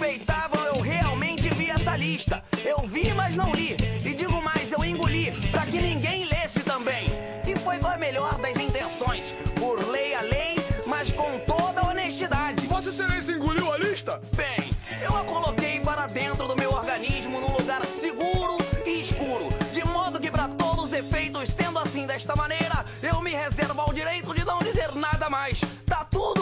[0.02, 2.44] Vocês suspeitavam, eu realmente vi essa lista.
[2.66, 3.78] Eu vi, mas não li.
[4.04, 7.06] E digo mais, eu engoli, pra que ninguém lesse também.
[7.48, 9.26] E foi com a melhor das intenções.
[9.60, 10.56] Burlei a lei,
[10.88, 12.66] mas com toda honestidade.
[12.66, 14.20] Vossa Excelência engoliu a lista?
[14.36, 14.72] Bem,
[15.04, 19.50] eu a coloquei para dentro do meu organismo num lugar seguro e escuro.
[19.72, 23.94] De modo que, para todos os efeitos, sendo assim desta maneira, eu me reservo ao
[23.94, 25.62] direito de não dizer nada mais.
[25.86, 26.41] Tá tudo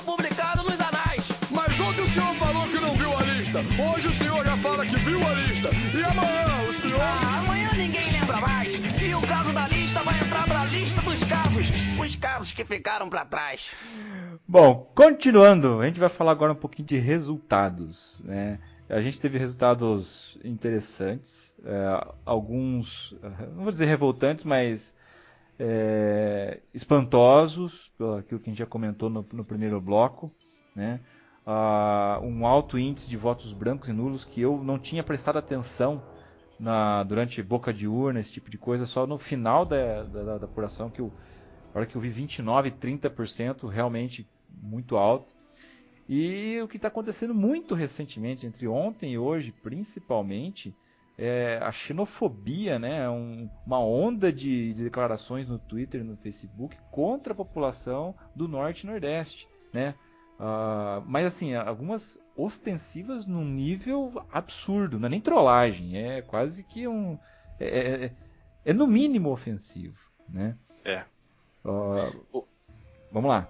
[3.50, 3.60] lista.
[3.82, 5.70] Hoje o senhor já fala que viu a lista.
[5.98, 7.02] E amanhã o senhor.
[7.02, 8.76] Ah, amanhã ninguém lembra mais.
[8.76, 11.68] E o caso da lista vai entrar pra lista dos casos.
[12.00, 13.72] Os casos que ficaram pra trás.
[14.48, 18.22] Bom, continuando, a gente vai falar agora um pouquinho de resultados.
[18.24, 18.60] Né?
[18.88, 24.96] A gente teve resultados interessantes, é, alguns, eh, não vou dizer revoltantes, mas
[25.60, 30.32] é, espantosos, pelo aquilo que a gente já comentou no, no primeiro bloco.
[30.76, 31.00] Né?
[31.52, 36.00] Ah, um alto índice de votos brancos e nulos que eu não tinha prestado atenção
[36.60, 40.46] na, durante boca de urna, esse tipo de coisa, só no final da, da, da
[40.46, 41.12] apuração que eu,
[41.74, 44.30] hora que eu vi 29, 30%, realmente
[44.62, 45.34] muito alto.
[46.08, 50.76] E o que está acontecendo muito recentemente, entre ontem e hoje, principalmente,
[51.18, 53.10] é a xenofobia, né?
[53.10, 58.48] Um, uma onda de, de declarações no Twitter e no Facebook contra a população do
[58.48, 59.96] Norte e Nordeste, né?
[60.40, 66.88] Uh, mas assim, algumas ostensivas num nível absurdo, não é nem trollagem, é quase que
[66.88, 67.20] um.
[67.60, 68.12] É, é,
[68.64, 70.56] é no mínimo ofensivo, né?
[70.86, 71.04] É.
[71.64, 72.10] Ó,
[73.12, 73.50] vamos lá.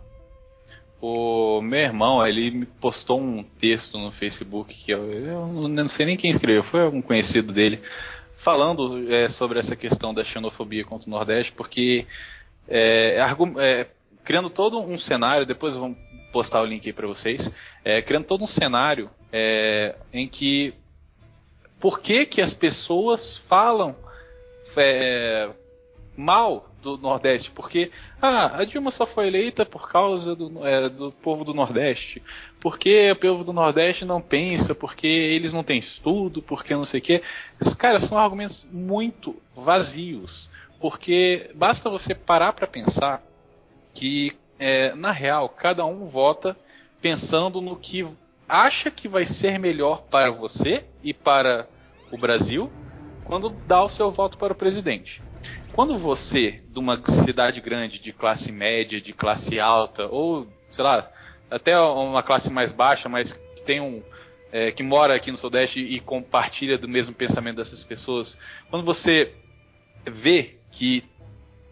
[0.99, 6.07] O meu irmão, ele me postou um texto no Facebook que eu, eu não sei
[6.07, 7.79] nem quem escreveu, foi algum conhecido dele,
[8.35, 12.07] falando é, sobre essa questão da xenofobia contra o Nordeste, porque
[12.67, 13.17] é,
[13.59, 13.87] é,
[14.23, 15.97] criando todo um cenário, depois vamos
[16.31, 17.51] postar o link aí para vocês,
[17.83, 20.73] é, criando todo um cenário é, em que
[21.79, 23.95] por que que as pessoas falam
[24.75, 25.49] é,
[26.15, 27.51] mal do Nordeste?
[27.51, 32.21] Porque ah, a Dilma só foi eleita por causa do, é, do povo do Nordeste.
[32.59, 36.99] Porque o povo do Nordeste não pensa, porque eles não têm estudo, porque não sei
[36.99, 37.23] o quê.
[37.61, 40.49] Isso, cara, são argumentos muito vazios.
[40.79, 43.23] Porque basta você parar para pensar
[43.93, 46.55] que, é, na real, cada um vota
[47.01, 48.05] pensando no que
[48.47, 51.67] acha que vai ser melhor para você e para
[52.11, 52.69] o Brasil
[53.29, 55.21] quando dá o seu voto para o presidente.
[55.71, 61.09] Quando você, de uma cidade grande, de classe média, de classe alta, ou, sei lá,
[61.49, 64.01] até uma classe mais baixa, mas que tem um.
[64.51, 68.37] é, que mora aqui no Sudeste e compartilha do mesmo pensamento dessas pessoas,
[68.69, 69.31] quando você
[70.05, 71.03] vê que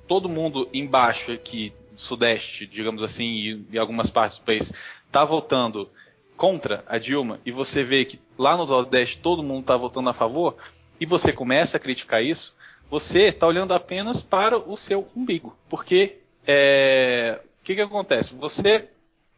[0.07, 4.71] todo mundo embaixo aqui, Sudeste, digamos assim, e, e algumas partes do país,
[5.05, 5.89] está votando
[6.37, 10.13] contra a Dilma, e você vê que lá no Nordeste todo mundo está votando a
[10.13, 10.55] favor,
[10.99, 12.55] e você começa a criticar isso,
[12.89, 15.57] você está olhando apenas para o seu umbigo.
[15.67, 18.33] Porque é, o que, que acontece?
[18.35, 18.87] Você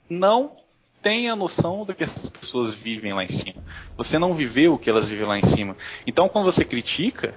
[0.10, 0.57] não
[1.01, 3.64] tem a noção do que essas pessoas vivem lá em cima.
[3.97, 5.76] Você não viveu o que elas vivem lá em cima.
[6.05, 7.34] Então, quando você critica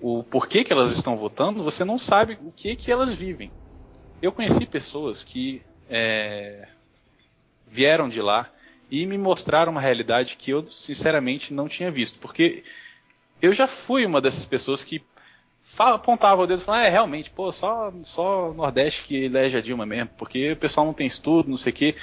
[0.00, 3.50] o porquê que elas estão votando, você não sabe o que que elas vivem.
[4.22, 6.68] Eu conheci pessoas que é,
[7.66, 8.50] vieram de lá
[8.90, 12.64] e me mostraram uma realidade que eu sinceramente não tinha visto, porque
[13.40, 15.02] eu já fui uma dessas pessoas que
[15.78, 19.86] apontava o dedo e falava, é, realmente, pô, só, só Nordeste que elege a Dilma
[19.86, 21.94] mesmo, porque o pessoal não tem estudo, não sei o quê.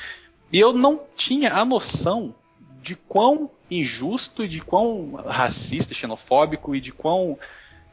[0.51, 2.33] E eu não tinha a noção
[2.81, 7.37] de quão injusto e de quão racista, xenofóbico e de quão,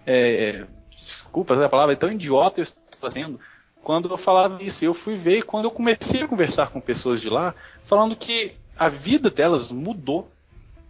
[0.06, 0.64] é,
[0.96, 3.40] desculpa a palavra, tão idiota eu estava fazendo
[3.84, 4.84] quando eu falava isso.
[4.84, 7.54] Eu fui ver quando eu comecei a conversar com pessoas de lá,
[7.84, 10.28] falando que a vida delas mudou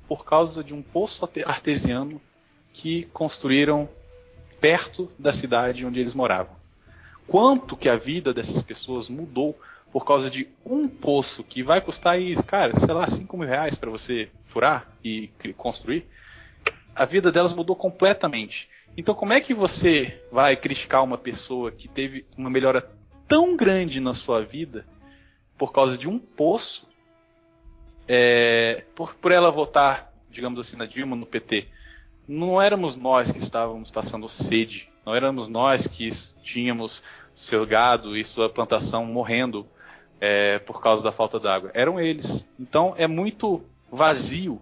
[0.08, 2.20] por causa de um poço artesiano
[2.72, 3.88] que construíram
[4.60, 6.54] perto da cidade onde eles moravam.
[7.26, 9.58] Quanto que a vida dessas pessoas mudou
[9.92, 12.16] por causa de um poço que vai custar
[12.46, 16.06] cara, sei lá, 5 mil reais para você furar e construir?
[16.94, 18.68] A vida delas mudou completamente.
[18.96, 22.88] Então, como é que você vai criticar uma pessoa que teve uma melhora
[23.26, 24.86] tão grande na sua vida
[25.58, 26.88] por causa de um poço,
[28.06, 31.66] é, por, por ela votar, digamos assim, na Dilma, no PT?
[32.28, 36.08] Não éramos nós que estávamos passando sede, não éramos nós que
[36.42, 37.02] tínhamos
[37.34, 39.66] seu gado e sua plantação morrendo
[40.20, 41.70] é, por causa da falta d'água.
[41.74, 42.46] Eram eles.
[42.58, 44.60] Então é muito vazio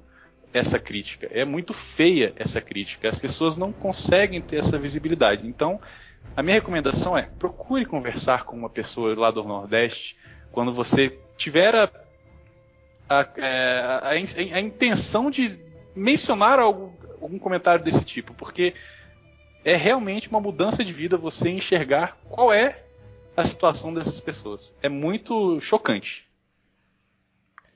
[0.52, 1.28] essa crítica.
[1.30, 3.08] É muito feia essa crítica.
[3.08, 5.46] As pessoas não conseguem ter essa visibilidade.
[5.46, 5.80] Então,
[6.36, 10.16] a minha recomendação é procure conversar com uma pessoa lá do Nordeste
[10.50, 11.90] quando você tiver a,
[13.08, 15.58] a, a, a intenção de
[15.94, 18.74] mencionar algum comentário desse tipo, porque
[19.64, 22.82] é realmente uma mudança de vida você enxergar qual é
[23.36, 24.74] a situação dessas pessoas.
[24.82, 26.26] É muito chocante.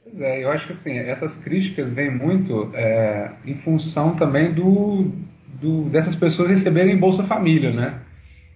[0.09, 5.11] Pois é, eu acho que assim, essas críticas vêm muito é, em função também do,
[5.61, 8.01] do, dessas pessoas receberem Bolsa Família, né?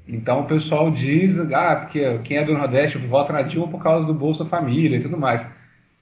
[0.07, 4.07] Então o pessoal diz, ah, porque quem é do Nordeste vota na Dilma por causa
[4.07, 5.44] do Bolsa Família e tudo mais.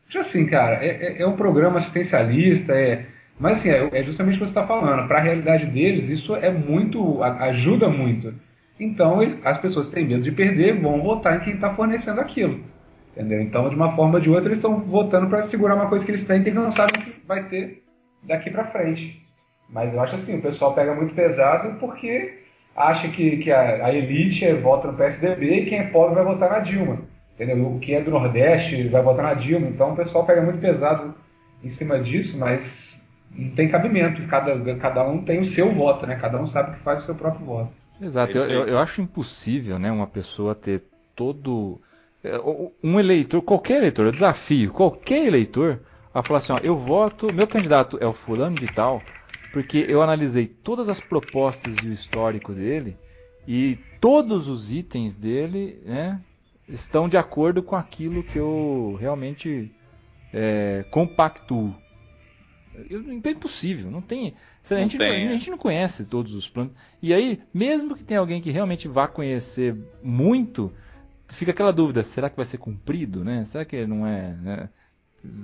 [0.08, 3.06] Tipo assim, cara, é, é um programa assistencialista, é,
[3.40, 5.08] mas assim, é, é justamente o que você está falando.
[5.08, 8.34] Para a realidade deles, isso é muito, ajuda muito.
[8.78, 12.60] Então as pessoas têm medo de perder, vão votar em quem está fornecendo aquilo.
[13.18, 13.40] Entendeu?
[13.40, 16.10] Então, de uma forma ou de outra, eles estão votando para segurar uma coisa que
[16.12, 17.82] eles têm que eles não sabem se vai ter
[18.22, 19.20] daqui para frente.
[19.68, 22.44] Mas eu acho assim, o pessoal pega muito pesado porque
[22.76, 26.24] acha que, que a, a elite é, vota no PSDB e quem é pobre vai
[26.24, 27.00] votar na Dilma.
[27.34, 27.66] Entendeu?
[27.66, 29.66] O que é do Nordeste vai votar na Dilma.
[29.66, 31.12] Então o pessoal pega muito pesado
[31.64, 32.96] em cima disso, mas
[33.32, 34.24] não tem cabimento.
[34.28, 36.16] Cada, cada um tem o seu voto, né?
[36.20, 37.72] Cada um sabe que faz o seu próprio voto.
[38.00, 38.38] Exato.
[38.38, 40.84] É eu, eu, eu acho impossível, né, uma pessoa ter
[41.16, 41.80] todo
[42.82, 45.80] um eleitor, qualquer eleitor, eu desafio qualquer eleitor
[46.12, 49.08] a falar assim, ó, eu voto, meu candidato é o fulano de tal,
[49.52, 52.96] porque eu analisei todas as propostas e o histórico dele
[53.46, 56.20] e todos os itens dele, né,
[56.68, 59.70] estão de acordo com aquilo que eu realmente
[60.32, 61.74] é, compactuo.
[62.88, 64.34] Eu- É impossível, não tem.
[64.70, 65.36] A Não gente, tem, não, a é.
[65.36, 66.74] gente não conhece todos os planos.
[67.02, 70.72] E aí, mesmo que tenha alguém que realmente vá conhecer muito,
[71.28, 73.24] fica aquela dúvida: será que vai ser cumprido?
[73.24, 73.44] Né?
[73.44, 74.68] Será que não é, né?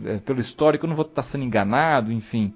[0.04, 2.54] É, Pelo histórico, eu não vou estar sendo enganado, enfim.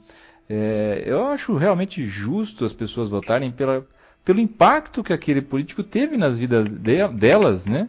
[0.49, 3.87] É, eu acho realmente justo as pessoas votarem pela,
[4.25, 7.89] pelo impacto que aquele político teve nas vidas de- delas, né?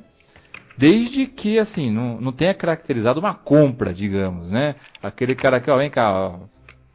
[0.77, 4.75] Desde que, assim, não, não tenha caracterizado uma compra, digamos, né?
[5.01, 6.39] Aquele cara que, ó, vem cá, ó,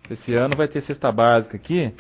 [0.08, 1.94] esse ano vai ter cesta básica aqui,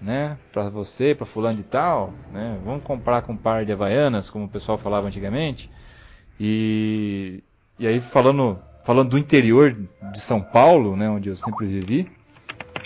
[0.00, 0.38] né?
[0.52, 2.60] Pra você, pra fulano de tal, né?
[2.64, 5.70] Vamos comprar com um par de havaianas, como o pessoal falava antigamente.
[6.40, 7.42] E,
[7.78, 9.76] e aí, falando, falando do interior
[10.12, 11.08] de São Paulo, né?
[11.08, 12.08] Onde eu sempre vivi,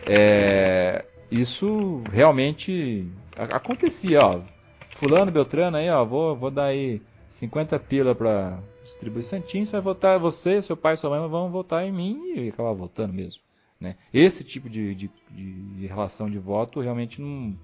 [0.07, 4.40] é, isso realmente acontecia, ó.
[4.94, 9.80] Fulano, Beltrano aí, ó, vou, vou dar aí 50 pila pra distribuir santinho, você vai
[9.80, 13.42] votar, você, seu pai, sua mãe vão votar em mim e acabar votando mesmo.
[13.80, 13.96] Né?
[14.12, 17.57] Esse tipo de, de, de relação de voto realmente não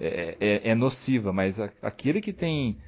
[0.00, 2.78] é, é- é nociva, mas a- aquele que tem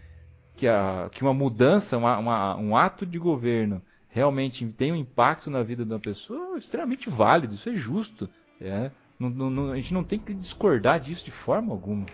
[0.57, 5.51] que, a, que uma mudança, uma- uma- um ato de governo realmente tem um impacto
[5.51, 8.31] na vida da pessoa é extremamente válido, isso é justo.
[8.61, 8.91] É.
[9.19, 12.07] Não- não- a gente não tem que discordar disso de forma alguma.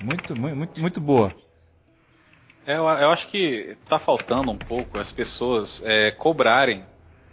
[0.00, 1.34] Muito, muito, muito, boa.
[2.66, 6.84] É, eu, eu acho que tá faltando um pouco as pessoas é, cobrarem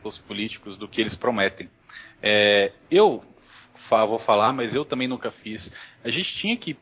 [0.04, 1.70] os políticos do que eles prometem.
[2.22, 3.24] É, eu
[3.90, 5.72] vou falar, mas eu também nunca fiz.
[6.04, 6.78] A gente tinha que,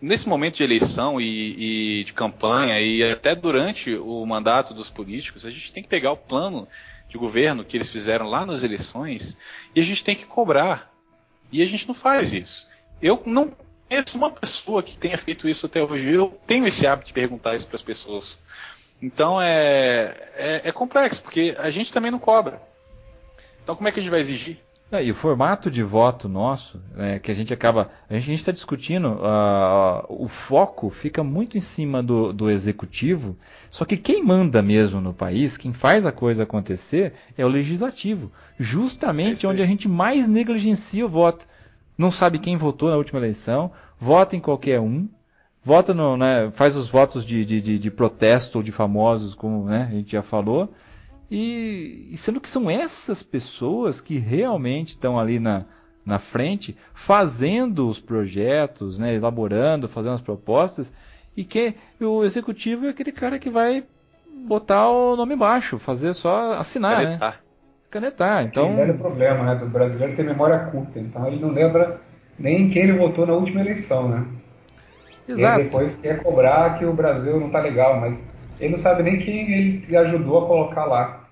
[0.00, 5.46] nesse momento de eleição e, e de campanha, e até durante o mandato dos políticos,
[5.46, 6.68] a gente tem que pegar o plano
[7.08, 9.36] de governo que eles fizeram lá nas eleições
[9.74, 10.92] e a gente tem que cobrar.
[11.50, 12.66] E a gente não faz isso.
[13.00, 13.52] Eu não
[13.88, 16.12] conheço uma pessoa que tenha feito isso até hoje.
[16.12, 18.38] Eu tenho esse hábito de perguntar isso para as pessoas.
[19.00, 22.60] Então é, é, é complexo, porque a gente também não cobra.
[23.62, 24.58] Então como é que a gente vai exigir?
[24.90, 27.90] Ah, E o formato de voto nosso, né, que a gente acaba.
[28.08, 33.36] A gente está discutindo, ah, o foco fica muito em cima do, do executivo,
[33.70, 38.30] só que quem manda mesmo no país, quem faz a coisa acontecer, é o legislativo.
[38.58, 39.52] É Justamente aí.
[39.52, 41.46] onde a gente mais negligencia o voto.
[41.98, 45.08] Não sabe quem votou na última eleição, vota em qualquer um,
[45.64, 49.64] vota no, né, faz os votos de, de, de, de protesto ou de famosos, como
[49.66, 50.72] né, a gente já falou.
[51.30, 55.64] E, e sendo que são essas pessoas que realmente estão ali na,
[56.04, 60.94] na frente, fazendo os projetos, né, elaborando, fazendo as propostas,
[61.36, 63.84] e que o executivo é aquele cara que vai
[64.46, 67.04] botar o nome embaixo, fazer só assinar, né?
[67.04, 67.42] Canetar.
[67.90, 68.50] Canetar.
[68.50, 69.54] Tem um Então, velho problema, né?
[69.56, 72.00] Do brasileiro ter memória curta, então ele não lembra
[72.38, 74.26] nem quem ele votou na última eleição, né?
[75.28, 75.64] E exato.
[75.64, 78.16] depois quer cobrar que o Brasil não tá legal, mas
[78.58, 81.26] ele não sabe nem quem ele ajudou a colocar lá.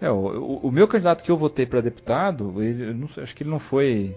[0.00, 3.50] É, o, o- meu candidato que eu votei para deputado, ele, não acho que ele
[3.50, 4.14] não foi,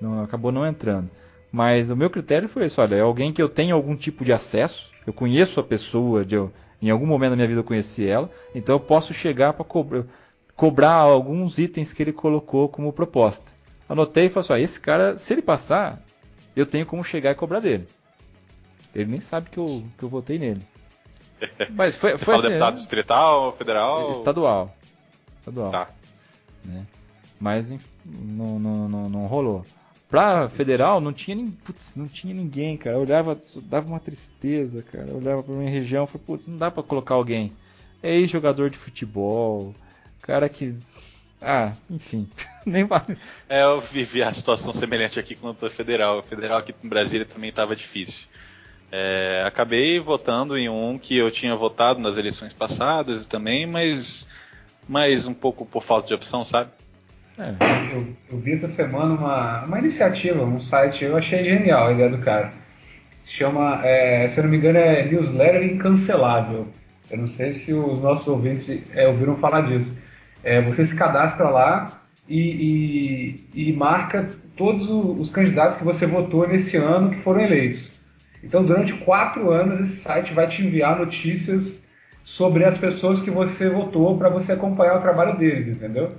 [0.00, 1.10] não, acabou não entrando.
[1.52, 4.32] Mas o meu critério foi isso, olha, é alguém que eu tenho algum tipo de
[4.32, 8.06] acesso, eu conheço a pessoa, de, eu- em algum momento da minha vida eu conheci
[8.06, 10.04] ela, então eu posso chegar para cobrar,
[10.54, 13.50] cobrar alguns itens que ele colocou como proposta.
[13.88, 16.00] Anotei e falei assim, esse cara, se ele passar,
[16.56, 17.86] eu tenho como chegar e cobrar dele.
[18.94, 20.62] Ele nem sabe que eu, que eu votei nele.
[21.70, 22.78] Mas foi, Você foi fala assim, deputado né?
[22.80, 24.10] distrital, federal?
[24.10, 24.76] Estadual.
[25.38, 25.70] Estadual.
[25.70, 25.88] Tá.
[26.64, 26.86] né?
[27.38, 27.70] Mas
[28.04, 29.64] não, não, não, não rolou.
[30.08, 32.96] Pra federal não tinha, putz, não tinha ninguém, cara.
[32.96, 35.08] Eu olhava, dava uma tristeza, cara.
[35.08, 37.52] Eu olhava pra minha região e falei, putz, não dá pra colocar alguém.
[38.02, 39.74] É jogador de futebol,
[40.22, 40.76] cara que.
[41.42, 42.28] Ah, enfim.
[42.64, 43.18] Nem vale.
[43.48, 46.18] É, eu vivi a situação semelhante aqui com o federal.
[46.18, 48.26] O federal aqui em Brasília também estava difícil.
[48.90, 54.26] É, acabei votando em um que eu tinha votado nas eleições passadas também, mas,
[54.88, 56.70] mas um pouco por falta de opção, sabe?
[57.38, 57.50] É,
[57.94, 62.08] Eu, eu vi essa semana uma, uma iniciativa, um site, eu achei genial a ideia
[62.08, 62.52] do cara.
[63.26, 66.68] Chama, é, se eu não me engano, é Newsletter Incancelável.
[67.10, 69.96] Eu não sei se os nossos ouvintes é, ouviram falar disso.
[70.44, 76.46] É, você se cadastra lá e, e- e marca todos os candidatos que você votou
[76.48, 77.90] nesse ano que foram eleitos.
[78.42, 81.82] Então, durante quatro anos, esse site vai te enviar notícias
[82.24, 86.12] sobre as pessoas que você votou para você acompanhar o trabalho deles, entendeu?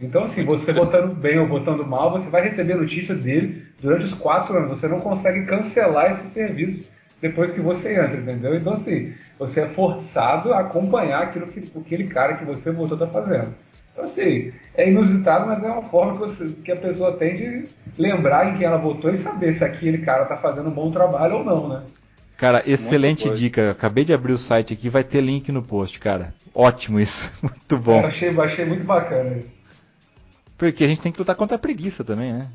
[0.00, 4.04] Então, assim, Muito você votando bem ou votando mal, você vai receber notícia dele durante
[4.04, 4.70] os quatro anos.
[4.70, 6.88] Você não consegue cancelar esse serviço
[7.20, 8.54] depois que você entra, entendeu?
[8.54, 13.08] Então, assim, você é forçado a acompanhar aquilo que aquele cara que você votou está
[13.08, 13.52] fazendo.
[13.98, 17.68] Então, assim, é inusitado, mas é uma forma que, você- que a pessoa tem de
[17.98, 21.38] lembrar em quem ela votou e saber se aquele cara está fazendo um bom trabalho
[21.38, 21.82] ou não, né?
[22.36, 23.72] Cara, excelente dica.
[23.72, 26.32] Acabei de abrir o site aqui, vai ter link no post, cara.
[26.54, 27.32] Ótimo isso.
[27.42, 28.00] Muito bom.
[28.00, 29.48] Eu achei, achei muito bacana isso.
[30.56, 32.48] Porque a gente tem que lutar contra a preguiça também, né?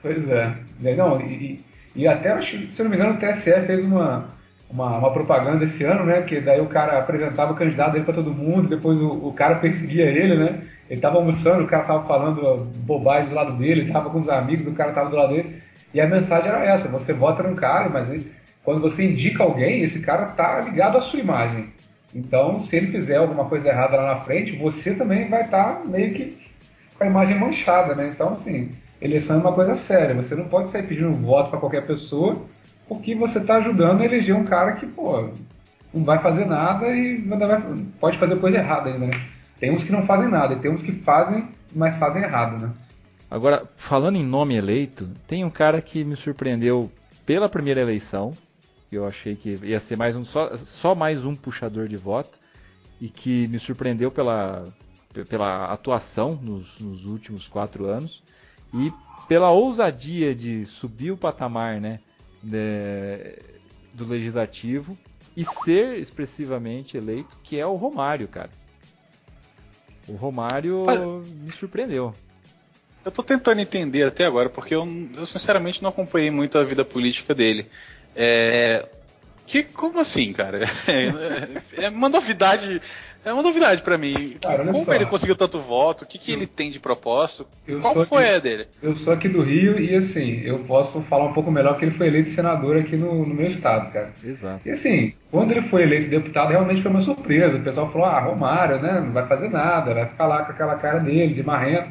[0.00, 0.56] Pois é.
[0.96, 1.60] Não, e,
[1.94, 4.26] e até, acho que, se não me engano, o TSE fez uma,
[4.72, 6.22] uma, uma propaganda esse ano, né?
[6.22, 9.56] Que daí o cara apresentava o candidato dele pra todo mundo, depois o, o cara
[9.56, 10.60] perseguia ele, né?
[10.88, 14.28] Ele tava almoçando, o cara tava falando bobagem do lado dele, ele tava com os
[14.28, 15.62] amigos, o cara tava do lado dele.
[15.94, 18.32] E a mensagem era essa, você vota num cara, mas ele-
[18.64, 21.66] quando você indica alguém, esse cara tá ligado à sua imagem.
[22.14, 26.12] Então, se ele fizer alguma coisa errada lá na frente, você também vai estar meio
[26.14, 26.36] que
[26.96, 28.10] com a imagem manchada, né?
[28.12, 28.70] Então, assim,
[29.00, 30.14] eleição é uma coisa séria.
[30.14, 32.36] Você não pode sair pedindo voto para qualquer pessoa,
[32.94, 35.30] porque você está ajudando a eleger um cara que, pô,
[35.94, 39.26] não vai fazer nada e vai- pode fazer coisa errada ainda, né?
[39.58, 42.72] Tem uns que não fazem nada, e tem uns que fazem, mas fazem errado, né?
[43.30, 46.92] Agora, falando em nome eleito, tem um cara que me surpreendeu
[47.24, 48.36] pela primeira eleição,
[48.90, 52.38] que eu achei que ia ser mais um só, só mais um puxador de voto,
[53.00, 54.64] e que me surpreendeu pela,
[55.30, 58.22] pela atuação nos, nos últimos quatro anos
[58.74, 58.92] e
[59.26, 62.00] pela ousadia de subir o patamar né,
[62.42, 63.36] de-
[63.94, 64.96] do legislativo
[65.36, 68.50] e ser expressivamente eleito, que é o Romário, cara.
[70.08, 72.14] O Romário Olha- me surpreendeu.
[73.04, 74.86] Eu tô tentando entender até agora, porque eu,
[75.16, 77.66] eu sinceramente não acompanhei muito a vida política dele.
[78.14, 78.86] É.
[79.46, 80.60] Que, como assim, cara?
[81.76, 82.80] É, é uma novidade.
[83.24, 84.36] É uma novidade pra mim.
[84.42, 84.92] Cara, como só.
[84.94, 86.02] ele conseguiu tanto voto?
[86.02, 87.46] O que, que ele tem de propósito?
[87.66, 88.66] Eu Qual sou foi aqui- a dele?
[88.82, 91.96] Eu sou aqui do Rio e, assim, eu posso falar um pouco melhor que ele
[91.96, 94.10] foi eleito senador aqui no, no meu estado, cara.
[94.24, 94.60] Exato.
[94.66, 97.56] E assim, quando ele foi eleito deputado, realmente foi uma surpresa.
[97.58, 99.00] O pessoal falou, ah, Romário, né?
[99.00, 101.90] Não vai fazer nada, vai ficar lá com aquela cara dele, de marrento.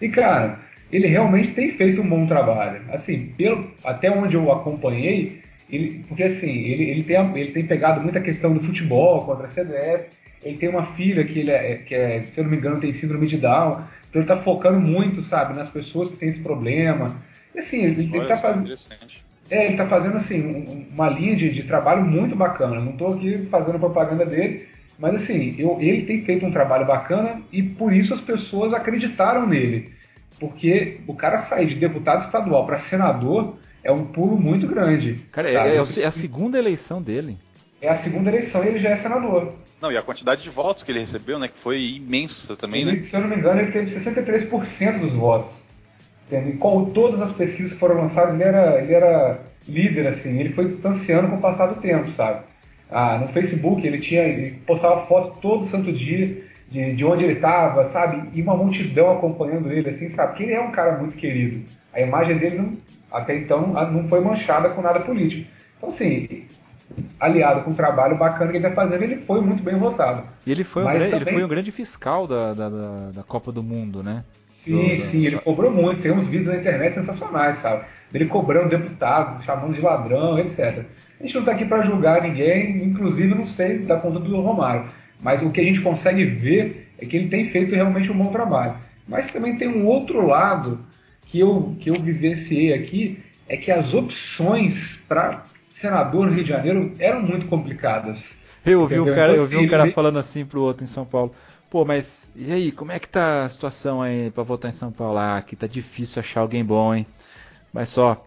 [0.00, 0.60] E, cara,
[0.92, 2.82] ele realmente tem feito um bom trabalho.
[2.92, 8.00] Assim, pelo, até onde eu acompanhei, ele, porque assim, ele, ele, tem, ele tem pegado
[8.00, 10.16] muita questão do futebol contra a CBF.
[10.42, 12.92] Ele tem uma filha que, ele é, que é, se eu não me engano, tem
[12.92, 13.82] síndrome de Down.
[14.08, 17.16] Então ele tá focando muito, sabe, nas pessoas que têm esse problema.
[17.54, 18.72] E assim, ele, ele Olha tá fazendo.
[19.50, 22.80] É, ele tá fazendo assim, um- uma linha de, de trabalho muito bacana.
[22.80, 24.66] Não tô aqui fazendo propaganda dele,
[24.98, 29.46] mas assim, eu- ele tem feito um trabalho bacana e por isso as pessoas acreditaram
[29.46, 29.90] nele.
[30.38, 35.14] Porque o cara sair de deputado estadual para senador é um pulo muito grande.
[35.32, 37.36] Cara, é, é é a segunda eleição dele.
[37.80, 39.52] É a segunda eleição e ele já é senador.
[39.80, 41.46] Não, e a quantidade de votos que ele recebeu, né?
[41.48, 42.98] Que foi imensa também, Ele, né?
[42.98, 45.52] se eu não me engano, ele teve 63% dos votos.
[46.26, 46.50] Entende?
[46.50, 50.38] E com todas as pesquisas que foram lançadas, ele era, ele era líder, assim.
[50.38, 52.44] Ele foi distanciando com o passar do tempo, sabe?
[52.90, 57.34] Ah, no Facebook, ele tinha ele postava foto todo santo dia de, de onde ele
[57.34, 58.28] estava, sabe?
[58.34, 60.30] E uma multidão acompanhando ele, assim, sabe?
[60.30, 61.62] Porque ele é um cara muito querido.
[61.92, 62.76] A imagem dele, não,
[63.10, 65.48] até então, não foi manchada com nada político.
[65.76, 66.46] Então, assim,
[67.20, 70.22] aliado com o trabalho bacana que ele está fazendo, ele foi muito bem votado.
[70.46, 73.22] E ele foi, um grande, ele também- foi um grande fiscal da, da, da- da
[73.22, 74.24] Copa do Mundo, né?
[74.46, 76.02] Sim, Do- sim, ele cobrou muito.
[76.02, 77.84] Tem uns vídeos na internet sensacionais, sabe?
[78.12, 80.84] Ele cobrando deputados, chamando de ladrão, etc.
[81.20, 84.84] A gente não está aqui para julgar ninguém, inclusive não sei da conduta do Romário.
[85.22, 88.30] Mas o que a gente consegue ver é que ele tem feito realmente um bom
[88.32, 88.74] trabalho.
[89.08, 90.80] Mas também tem um outro lado
[91.26, 93.18] que eu, que eu vivenciei aqui,
[93.48, 95.42] é que as opções para
[95.80, 98.24] senador no Rio de Janeiro eram muito complicadas.
[98.64, 100.84] Eu ouvi um cara, Então, eu vi assim, um cara ele- falando assim pro outro
[100.84, 101.34] em São Paulo.
[101.70, 104.90] Pô, mas e aí, como é que tá a situação aí pra votar em São
[104.92, 105.18] Paulo?
[105.18, 107.06] Ah, aqui tá difícil achar alguém bom, hein?
[107.72, 108.24] Mas só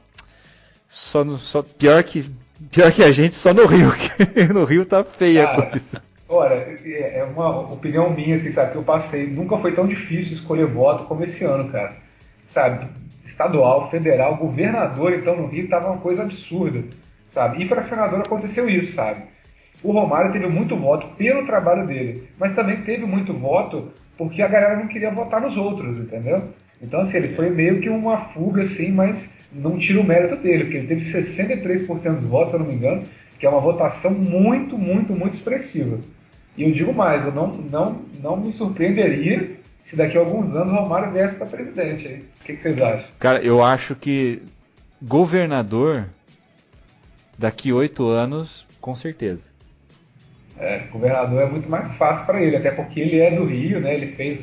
[0.88, 2.30] só no só pior que
[2.72, 3.92] pior que a gente só no Rio,
[4.54, 6.02] no Rio tá feia a Cara, coisa.
[6.30, 8.72] Olha, é é uma opinião minha, assim, sabe?
[8.72, 9.28] Que eu passei.
[9.28, 11.96] Nunca foi tão difícil escolher voto como esse ano, cara.
[12.54, 12.88] Sabe?
[13.26, 16.84] Estadual, federal, governador, então no Rio tava uma coisa absurda,
[17.34, 17.64] sabe?
[17.64, 19.24] E para senador aconteceu isso, sabe?
[19.84, 24.48] O Romário teve muito voto pelo trabalho dele, mas também teve muito voto porque a
[24.48, 26.50] galera não queria votar nos outros, entendeu?
[26.82, 30.64] Então, assim, ele foi meio que uma fuga, assim, mas não tira o mérito dele,
[30.64, 33.04] porque ele teve 63% dos votos, se eu não me engano,
[33.40, 36.00] que é uma votação muito, muito, muito expressiva.
[36.58, 39.52] E eu digo mais, eu não, não, não me surpreenderia
[39.88, 42.24] se daqui a alguns anos o Romário viesse para presidente.
[42.40, 43.06] O que, que vocês acham?
[43.20, 44.42] Cara, eu acho que
[45.02, 46.06] governador
[47.42, 49.50] daqui oito anos, com certeza.
[50.58, 53.96] É, governador é muito mais fácil para ele, até porque ele é do Rio, né?
[53.96, 54.40] Ele fez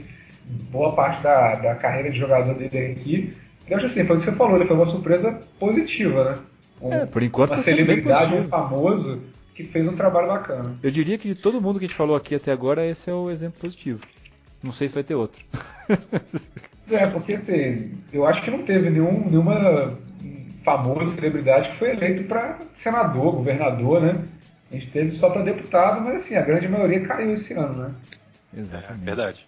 [0.71, 3.33] boa parte da, da carreira de jogador dele aqui.
[3.69, 6.39] Eu acho assim, foi o que você falou, ele foi uma surpresa positiva, né?
[6.83, 9.21] Um- É, por enquanto uma tá celebridade, um famoso
[9.55, 10.77] que fez um trabalho bacana.
[10.83, 13.15] Eu diria que de todo mundo que a gente falou aqui até agora, esse é
[13.15, 14.01] o exemplo positivo.
[14.63, 15.45] Não sei se vai ter outro.
[16.91, 19.95] É, porque assim, eu acho que não teve nenhum, nenhuma
[20.69, 24.23] famosa celebridade que foi eleito para senador, governador, né?
[24.71, 27.95] A gente teve só para deputado, mas assim, a grande maioria caiu esse ano, né?
[28.55, 29.05] É Exatamente.
[29.05, 29.47] verdade.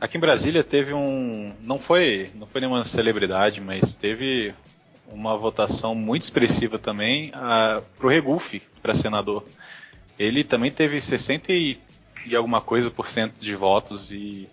[0.00, 1.52] Aqui em Brasília teve um.
[1.60, 4.54] Não foi, não foi nenhuma celebridade, mas teve
[5.10, 9.42] uma votação muito expressiva também uh, pro Regufe para senador.
[10.18, 11.78] Ele também teve 60 e,
[12.26, 14.48] e alguma coisa por cento de votos e,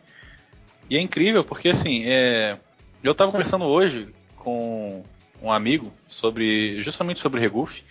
[0.89, 2.57] e é incrível porque assim, é,
[3.03, 4.07] eu estava conversando hoje
[4.37, 5.03] com
[5.43, 7.83] um amigo sobre justamente sobre Regufe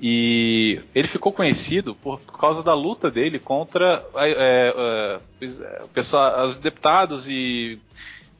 [0.00, 7.28] e ele ficou conhecido por causa da luta dele contra é, é, pessoal, os deputados
[7.28, 7.80] e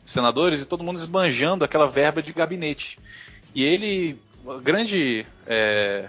[0.06, 2.98] senadores e todo mundo esbanjando aquela verba de gabinete.
[3.54, 4.18] E ele,
[4.62, 6.08] grande, é,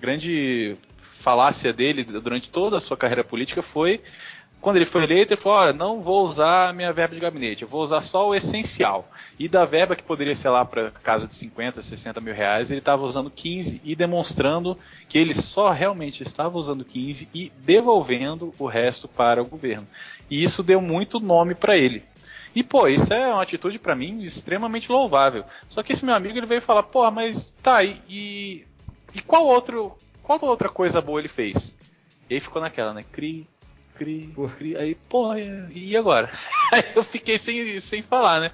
[0.00, 4.00] grande falácia dele durante toda a sua carreira política foi
[4.60, 7.62] quando ele foi eleito, ele falou: Olha, não vou usar a minha verba de gabinete,
[7.62, 9.08] eu vou usar só o essencial.
[9.38, 12.80] E da verba que poderia ser lá para casa de 50, 60 mil reais, ele
[12.80, 14.76] estava usando 15 e demonstrando
[15.08, 19.86] que ele só realmente estava usando 15 e devolvendo o resto para o governo.
[20.28, 22.02] E isso deu muito nome para ele.
[22.54, 25.44] E, pô, isso é uma atitude para mim extremamente louvável.
[25.68, 28.66] Só que esse meu amigo ele veio falar: Pô, mas tá, e,
[29.14, 31.76] e qual, outro, qual outra coisa boa ele fez?
[32.28, 33.04] E aí ficou naquela, né?
[33.12, 33.46] Cri,
[33.98, 34.76] cri, cri.
[34.76, 36.30] Aí, pô, e agora?
[36.72, 38.50] Aí eu fiquei sem, sem falar, né?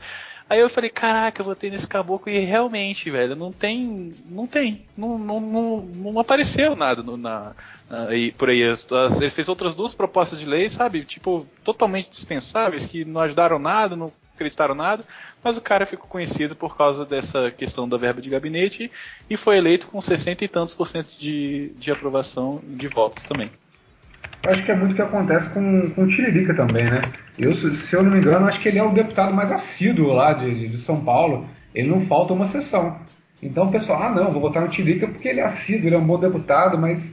[0.49, 4.15] Aí eu falei, caraca, eu votei nesse caboclo e realmente, velho, não tem.
[4.29, 4.85] Não tem.
[4.97, 7.53] Não, não, não, não apareceu nada no, na,
[7.89, 8.61] aí, por aí.
[8.61, 11.05] Ele fez outras duas propostas de lei, sabe?
[11.05, 15.05] Tipo, totalmente dispensáveis, que não ajudaram nada, não acreditaram nada,
[15.43, 18.91] mas o cara ficou conhecido por causa dessa questão da verba de gabinete
[19.31, 23.51] e foi eleito com 60 e tantos por cento de, de aprovação de votos também.
[24.47, 27.03] Acho que é muito o que acontece com, com o Tiririca também, né?
[27.39, 30.33] Eu, se eu não me engano, acho que ele é o deputado mais assíduo lá
[30.33, 31.47] de, de São Paulo.
[31.75, 32.99] Ele não falta uma sessão.
[33.43, 35.99] Então o pessoal, ah não, vou votar no Tiririca porque ele é assíduo, ele é
[35.99, 37.13] um bom deputado, mas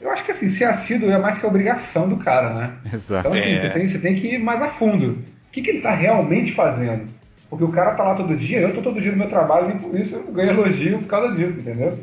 [0.00, 2.72] eu acho que assim, ser assíduo é mais que a obrigação do cara, né?
[2.92, 3.28] Exato.
[3.28, 3.60] Então assim, É.
[3.60, 5.12] você, tem, você tem que ir mais a fundo.
[5.48, 7.04] O que, que ele está realmente fazendo?
[7.50, 9.78] Porque o cara tá lá todo dia, eu tô todo dia no meu trabalho, nem
[9.78, 11.98] por isso eu ganho elogio por causa disso, entendeu?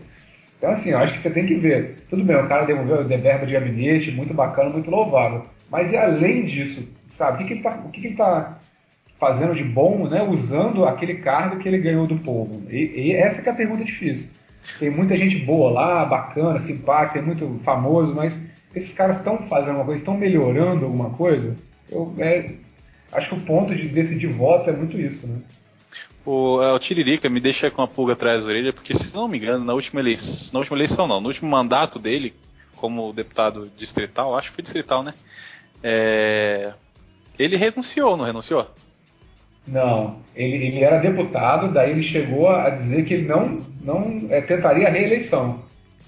[0.66, 1.96] Então, assim, eu acho que você tem que ver.
[2.10, 5.46] Tudo bem, o cara devolveu de verba de gabinete, muito bacana, muito louvável.
[5.70, 6.82] Mas e além disso,
[7.16, 7.36] sabe?
[7.36, 8.58] O que, que ele tá, ele tá
[9.20, 10.24] fazendo de bom, né?
[10.24, 12.64] Usando aquele cargo que ele ganhou do povo?
[12.68, 14.28] E, e essa é a pergunta difícil.
[14.80, 18.36] Tem muita gente boa lá, bacana, simpática, tem muito famoso, mas
[18.74, 21.56] esses caras estão fazendo alguma coisa, estão melhorando alguma coisa?
[21.92, 22.54] Eu é,
[23.12, 25.38] acho que o ponto de decidir voto é muito isso, né?
[26.26, 29.28] O, é, o Tiririca me deixa com a pulga atrás da orelha, porque se não
[29.28, 32.34] me engano, na última eleição, na última eleição não, no último mandato dele,
[32.76, 35.14] como deputado distrital, acho que foi distrital, né?
[35.84, 36.74] É,
[37.38, 38.68] ele renunciou, não renunciou?
[39.68, 44.42] Não, ele, ele era deputado, daí ele chegou a dizer que ele não, não é,
[44.42, 45.60] tentaria a reeleição,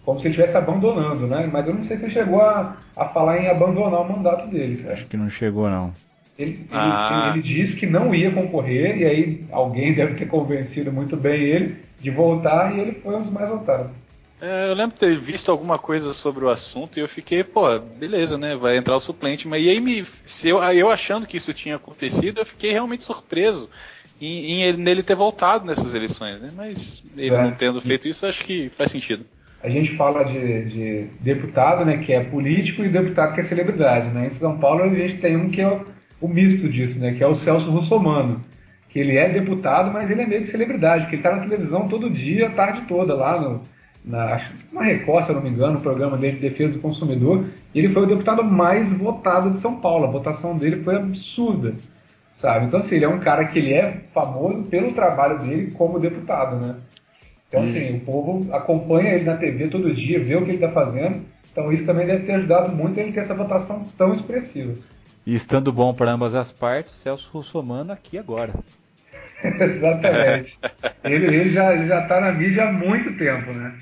[0.04, 1.48] como se ele estivesse abandonando, né?
[1.52, 4.78] Mas eu não sei se ele chegou a, a falar em abandonar o mandato dele,
[4.78, 4.94] cara.
[4.94, 5.92] Acho que não chegou, não.
[6.38, 7.32] Ele, ele- Ah.
[7.34, 11.76] ele disse que não ia concorrer, e aí alguém deve ter convencido muito bem ele
[12.00, 13.92] de voltar, e ele foi um dos mais votados.
[14.40, 17.80] É, eu lembro de ter visto alguma coisa sobre o assunto e eu fiquei, pô,
[17.80, 18.56] beleza, né?
[18.56, 19.48] Vai entrar o suplente.
[19.48, 23.02] Mas e aí me, se eu, eu achando que isso tinha acontecido, eu fiquei realmente
[23.02, 23.68] surpreso
[24.22, 26.52] em, em ele, nele ter voltado nessas eleições, né?
[26.56, 27.42] Mas ele É.
[27.42, 29.26] não tendo feito isso, acho que faz sentido.
[29.64, 34.10] A gente fala de, de deputado, né, que é político, e deputado que é celebridade,
[34.10, 34.28] né?
[34.28, 35.80] Em São Paulo a gente tem um que é
[36.22, 38.42] o, misto disso, né, que é o Celso Russomano,
[38.90, 41.88] que ele é deputado, mas ele é meio que celebridade, porque ele tá na televisão
[41.88, 43.62] todo dia, a tarde toda, lá no,
[44.04, 46.74] na, acho que na Record, se eu não me engano, no programa dele de defesa
[46.74, 50.84] do consumidor, e ele foi o deputado mais votado de São Paulo, a votação dele
[50.84, 51.76] foi absurda,
[52.38, 52.66] sabe?
[52.66, 56.56] Então, assim, ele é um cara que ele é famoso pelo trabalho dele como deputado,
[56.56, 56.76] né?
[57.48, 60.70] Então, assim, o povo acompanha ele na TV todo dia, vê o que ele está
[60.70, 61.22] fazendo.
[61.52, 64.74] Então, isso também deve ter ajudado muito ele ter essa votação tão expressiva.
[65.28, 68.54] E estando bom para ambas as partes, Celso Russomano aqui agora.
[69.44, 70.58] Exatamente.
[71.04, 73.78] ele, ele já, ele já tá na mídia há muito tempo, né?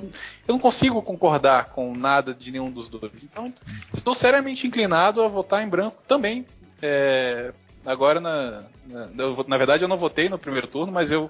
[0.47, 3.23] eu não consigo concordar com nada de nenhum dos dois.
[3.23, 3.53] Então,
[3.93, 6.45] estou seriamente inclinado a votar em branco também.
[6.81, 7.51] É,
[7.85, 11.30] agora na, na, eu, na verdade eu não votei no primeiro turno, mas eu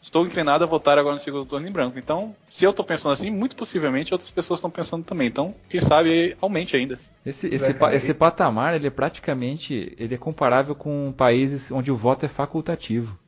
[0.00, 1.98] estou inclinado a votar agora no segundo turno em branco.
[1.98, 5.28] Então, se eu estou pensando assim, muito possivelmente outras pessoas estão pensando também.
[5.28, 6.98] Então, quem sabe aumente ainda.
[7.24, 11.96] Esse, esse, pa- esse patamar, ele é praticamente, ele é comparável com países onde o
[11.96, 13.18] voto é facultativo.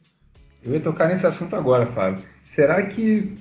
[0.64, 2.22] Eu ia tocar nesse assunto agora, Fábio.
[2.54, 3.34] Será que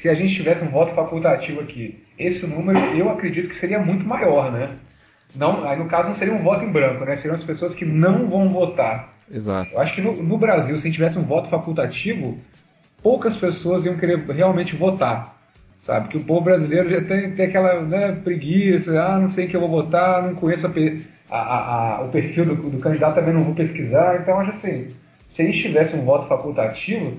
[0.00, 4.06] se a gente tivesse um voto facultativo aqui, esse número eu acredito que seria muito
[4.06, 4.68] maior, né?
[5.34, 7.16] Não, aí no caso não seria um voto em branco, né?
[7.16, 9.10] Seriam as pessoas que não vão votar.
[9.30, 9.70] Exato.
[9.72, 12.38] Eu acho que no, no Brasil, se a gente tivesse um voto facultativo,
[13.02, 15.34] poucas pessoas iam querer realmente votar.
[15.82, 16.08] Sabe?
[16.08, 19.56] Que o povo brasileiro já tem, tem aquela né, preguiça, ah, não sei em que
[19.56, 20.70] eu vou votar, não conheço a-
[21.36, 24.20] a- a- o perfil do, do candidato, também não vou pesquisar.
[24.20, 24.88] Então, acho assim,
[25.36, 27.12] se a gente tivesse um voto facultativo,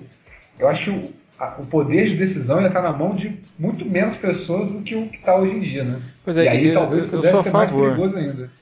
[0.59, 4.17] eu acho que o, a- o poder de decisão estar na mão de muito menos
[4.17, 6.01] pessoas do que o que está hoje em dia, né?
[6.25, 7.97] Pois é, e aí eu- talvez eu- eu sou a favor.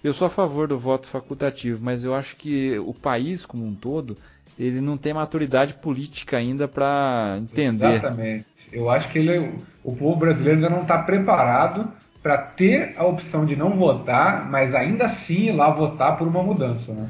[0.03, 3.73] Eu sou a favor do voto facultativo, mas eu acho que o país como um
[3.73, 4.18] todo,
[4.60, 7.86] ele não tem maturidade política ainda para entender.
[7.86, 8.45] Exatamente.
[8.73, 9.52] Eu acho que ele,
[9.84, 11.90] o povo brasileiro ainda não está preparado
[12.22, 16.41] para ter a opção de não votar, mas ainda assim ir lá votar por uma
[16.44, 17.07] mudança, né?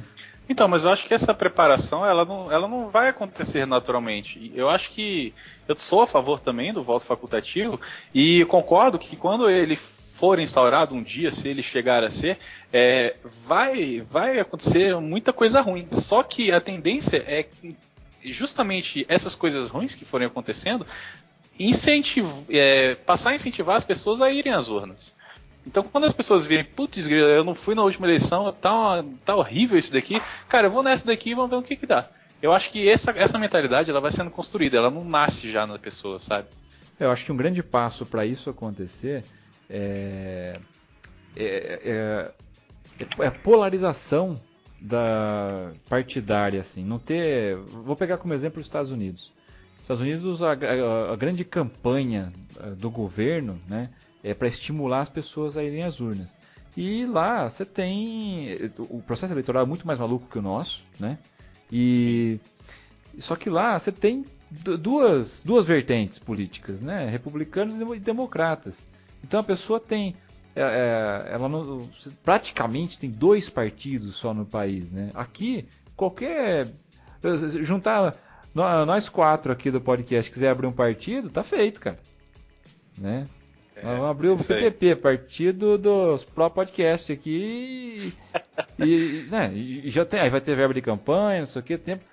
[0.48, 4.52] Então, mas eu acho que essa preparação ela não, ela não vai acontecer naturalmente.
[4.54, 5.34] Eu acho que
[5.68, 7.80] eu sou a favor também do voto facultativo
[8.14, 12.38] e concordo que quando ele for instaurado um dia, se ele chegar a ser,
[12.72, 13.16] é,
[13.46, 15.88] vai, vai acontecer muita coisa ruim.
[15.92, 17.76] Só que a tendência é que
[18.24, 20.86] justamente essas coisas ruins que forem acontecendo
[21.60, 25.15] incentiv é, passar a incentivar as pessoas a irem às urnas.
[25.66, 29.36] Então, quando as pessoas virem, putz, eu não fui na última eleição, tá, uma- tá
[29.36, 32.08] horrível isso daqui, cara, eu vou nessa daqui e vamos ver o que que dá.
[32.42, 35.80] Eu acho que essa, essa mentalidade ela vai sendo construída, ela não nasce já na
[35.80, 36.48] pessoa, sabe?
[37.00, 39.24] Eu acho que um grande passo para isso acontecer
[39.70, 40.60] é,
[41.36, 42.32] é,
[43.00, 44.40] é- é polarização
[44.80, 46.86] da partidária, assim.
[46.86, 47.56] Não ter.
[47.58, 49.32] Vou pegar como exemplo os Estados Unidos.
[49.74, 52.32] Nos Estados Unidos, a, a- a grande campanha
[52.78, 53.90] do governo, né,
[54.26, 56.36] é para estimular as pessoas a irem às urnas.
[56.76, 58.50] E lá você tem
[58.90, 61.18] o processo eleitoral é muito mais maluco que o nosso, né?
[61.72, 62.40] E
[63.20, 67.08] só que lá você tem du- duas, duas vertentes políticas, né?
[67.10, 68.88] Republicanos e demo- democratas.
[69.24, 70.16] Então a pessoa tem.
[70.56, 71.88] é, é, ela não-
[72.24, 75.12] praticamente tem dois partidos só no país, né?
[75.14, 76.68] Aqui, qualquer.
[77.62, 78.16] Juntar
[78.54, 82.00] nó- nós quatro aqui do podcast quiser abrir um partido, tá feito, cara.
[82.98, 83.26] Né?
[83.76, 84.72] Nós vamos abrir o isso aí.
[84.72, 88.14] PPP, partido dos Pro Podcast aqui.
[88.80, 91.78] E, né, e já tem, aí vai ter verba de campanha, não sei o que,
[91.78, 92.04] tempo.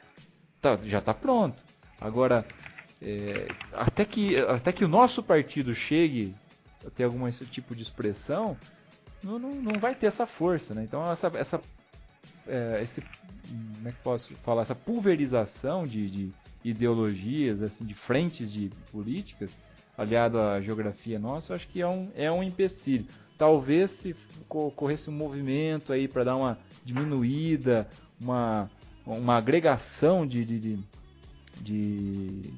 [0.61, 1.63] Tá, já tá pronto.
[2.01, 2.45] Agora,
[3.01, 6.35] é, até, que, até que o nosso partido chegue
[6.87, 8.57] a ter algum esse tipo de expressão,
[9.23, 10.83] não, não, não vai ter essa força, né?
[10.83, 11.61] Então essa, essa
[12.47, 13.03] é, esse,
[13.77, 16.33] como é que posso falar, essa pulverização de, de
[16.65, 19.59] ideologias, assim, de frentes de políticas,
[19.97, 23.07] aliado à geografia nossa, eu acho que é um, é um empecilho.
[23.37, 24.17] Talvez se
[24.49, 27.89] co- ocorresse um movimento aí para dar uma diminuída,
[28.21, 28.71] uma,
[29.07, 30.79] uma agregação de, de, de,
[31.61, 32.53] de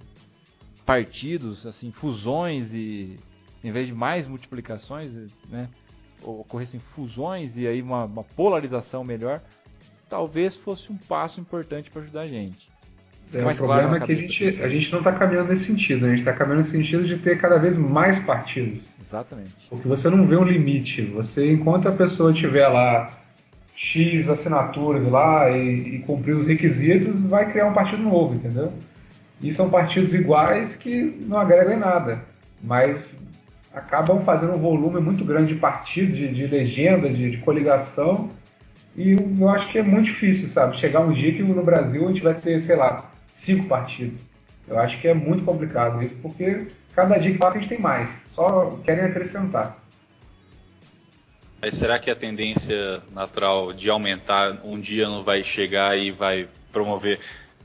[0.84, 3.16] partidos, assim, fusões e
[3.62, 5.12] em vez de mais multiplicações,
[5.48, 5.68] né,
[6.22, 9.42] ocorressem fusões e aí uma, uma polarização melhor,
[10.08, 12.68] talvez fosse um passo importante para ajudar a gente.
[13.34, 15.48] É, mais o claro problema na é que a gente, a gente não está caminhando
[15.48, 16.08] nesse sentido, né?
[16.08, 18.90] a gente está caminhando nesse sentido de ter cada vez mais partidos.
[19.00, 19.50] Exatamente.
[19.68, 21.02] Porque você não vê um limite.
[21.02, 23.12] Você, enquanto a pessoa tiver lá
[23.76, 28.72] X assinaturas lá e, e cumprir os requisitos, vai criar um partido novo, entendeu?
[29.42, 32.22] E são partidos iguais que não agregam em nada,
[32.62, 33.14] mas
[33.74, 38.30] acabam fazendo um volume muito grande de partidos, de, de legenda, de, de coligação,
[38.96, 40.78] e eu, eu acho que é muito difícil, sabe?
[40.78, 43.10] Chegar um dia que no Brasil a gente vai ter, sei lá,
[43.44, 44.22] cinco partidos.
[44.66, 47.80] Eu acho que é muito complicado isso, porque cada dia que passa a gente tem
[47.80, 49.78] mais, só querem acrescentar.
[51.60, 56.48] Mas será que a tendência natural de aumentar um dia não vai chegar e vai
[56.72, 57.20] promover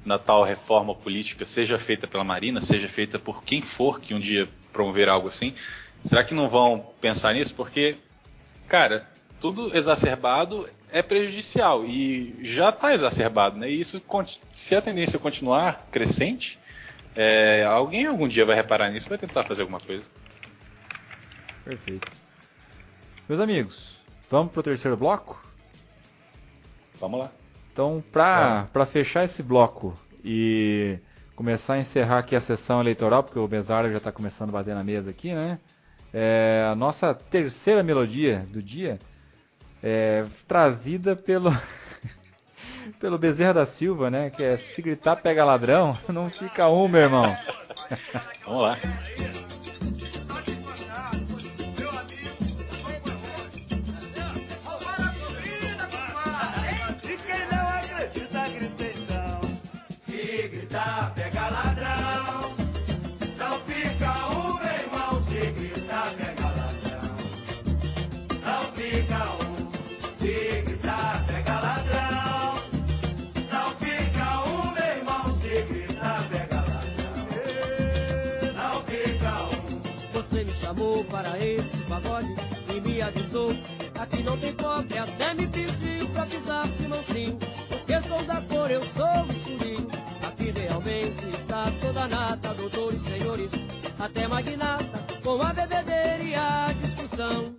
[0.06, 4.20] na tal reforma política, seja feita pela Marina, seja feita por quem for que um
[4.20, 5.54] dia promover algo assim?
[6.04, 7.54] Será que não vão pensar nisso?
[7.54, 7.98] Porque,
[8.68, 9.06] cara,
[9.40, 13.70] tudo exacerbado é prejudicial e já está exacerbado, né?
[13.70, 14.02] E isso,
[14.52, 16.60] se a tendência continuar crescente,
[17.16, 20.04] é, alguém algum dia vai reparar nisso e vai tentar fazer alguma coisa.
[21.64, 22.08] Perfeito.
[23.28, 23.98] Meus amigos,
[24.30, 25.40] vamos pro terceiro bloco?
[27.00, 27.32] Vamos lá.
[27.72, 29.94] Então, para fechar esse bloco
[30.24, 30.98] e
[31.36, 34.76] começar a encerrar aqui a sessão eleitoral, porque o Besário já está começando a bater
[34.76, 35.60] na mesa aqui, né?
[36.12, 38.98] É, a nossa terceira melodia do dia
[39.84, 41.56] é trazida pelo
[43.00, 44.30] pelo Bezerra da Silva, né?
[44.30, 47.36] Que é se gritar pega ladrão, não fica um, meu irmão.
[48.46, 48.78] Vamos lá.
[82.00, 82.36] Pagode
[82.76, 83.52] e me avisou.
[84.00, 87.38] Aqui não tem pobre, até me pediu pra pisar mansinho.
[87.68, 89.88] Porque sou da cor, eu sou escurinho.
[90.28, 93.52] Aqui realmente está toda nata, doutores, senhores,
[94.00, 97.56] até magnata, com a bebedeira e a discussão.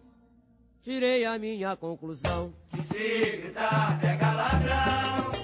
[0.83, 2.53] Tirei a minha conclusão.
[2.85, 5.40] Se gritar, pega ladrão.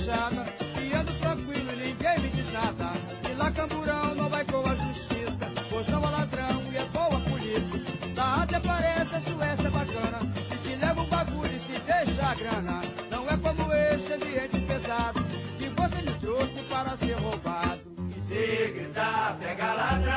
[0.00, 0.46] É baixada.
[0.80, 2.92] E ando tranquilo, ninguém me diz nada.
[3.30, 5.46] E lá camburão não vai com a justiça.
[5.68, 7.84] Pois não há ladrão e é boa polícia.
[8.16, 10.18] Lá até parece a Suécia é bacana.
[10.52, 12.82] E se leva o bagulho e se deixa a grana.
[13.10, 15.22] Não é como esse ambiente pesado.
[15.58, 17.80] Que você me trouxe para ser roubado.
[18.24, 20.09] Se gritar, pega ladrão.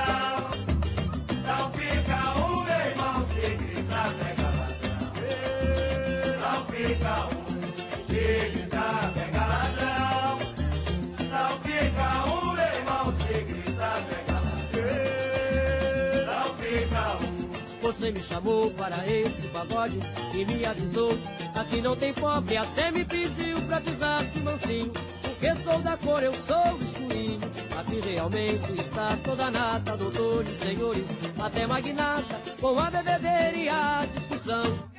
[18.04, 19.98] Você me chamou para esse pagode
[20.34, 21.10] e me avisou.
[21.56, 24.92] Aqui não tem pobre, até me pediu pra pisar de mansinho.
[25.22, 27.40] Porque sou da cor, eu sou escurinho.
[27.80, 31.06] Aqui realmente está toda nata, doutores, senhores,
[31.42, 34.90] até magnata, com a bebedeira e a discussão.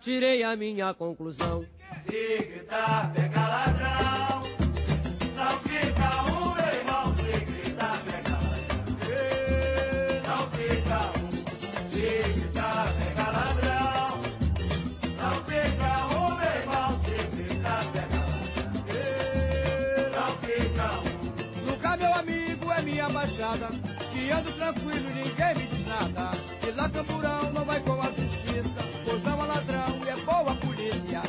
[0.00, 1.64] Tirei a minha conclusão.
[2.04, 4.53] Se gritar, pega ladrão.
[24.12, 26.30] Que ando tranquilo, ninguém me diz nada.
[26.66, 28.80] E lá camburão não vai com a justiça.
[29.04, 31.22] Pois não há ladrão e é boa a polícia.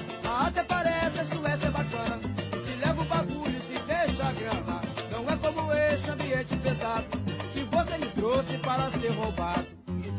[0.45, 2.19] Até parece a Suécia é bacana.
[2.53, 4.81] E se leva o bagulho e se deixa a grana.
[5.11, 7.07] Não é como este ambiente pesado.
[7.53, 9.65] Que você me trouxe para ser roubado.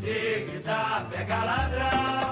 [0.01, 2.26] Se gritar, pega ladrão.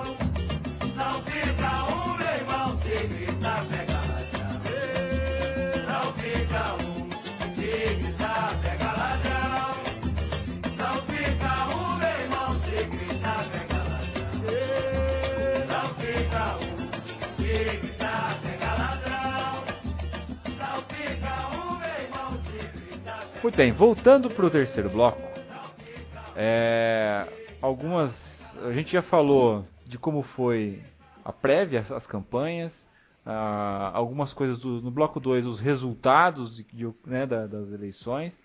[23.44, 25.20] Muito bem, voltando para o terceiro bloco.
[26.34, 27.28] é,
[27.60, 28.56] algumas.
[28.64, 30.80] A gente já falou de como foi
[31.22, 32.88] a prévia, as campanhas,
[33.92, 38.42] algumas coisas do- no bloco 2, os resultados de- de- né, da- das eleições.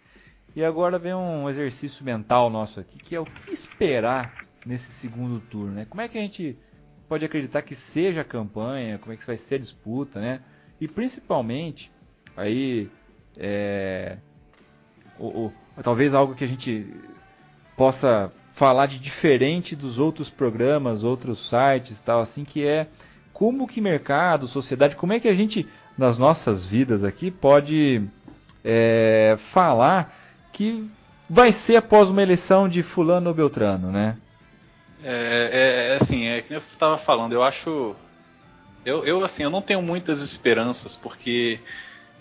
[0.53, 5.39] E agora vem um exercício mental nosso aqui, que é o que esperar nesse segundo
[5.39, 5.75] turno.
[5.75, 5.85] Né?
[5.89, 6.59] Como é que a gente
[7.07, 10.41] pode acreditar que seja a campanha, como é que vai ser a disputa, né?
[10.81, 11.89] E principalmente,
[12.35, 12.91] aí,
[13.37, 14.17] é,
[15.19, 16.85] o- o- talvez algo que a gente
[17.77, 22.87] possa falar de diferente dos outros programas, outros sites, tal assim, que é
[23.31, 25.65] como que mercado, sociedade, como é que a gente
[25.97, 28.01] nas nossas vidas aqui pode
[28.63, 30.13] é, falar
[30.51, 30.89] que
[31.29, 34.17] vai ser após uma eleição de fulano ou beltrano, né?
[35.03, 37.95] É, é, é assim, é que eu estava falando, eu acho.
[38.85, 41.59] Eu, eu, assim, eu não tenho muitas esperanças, porque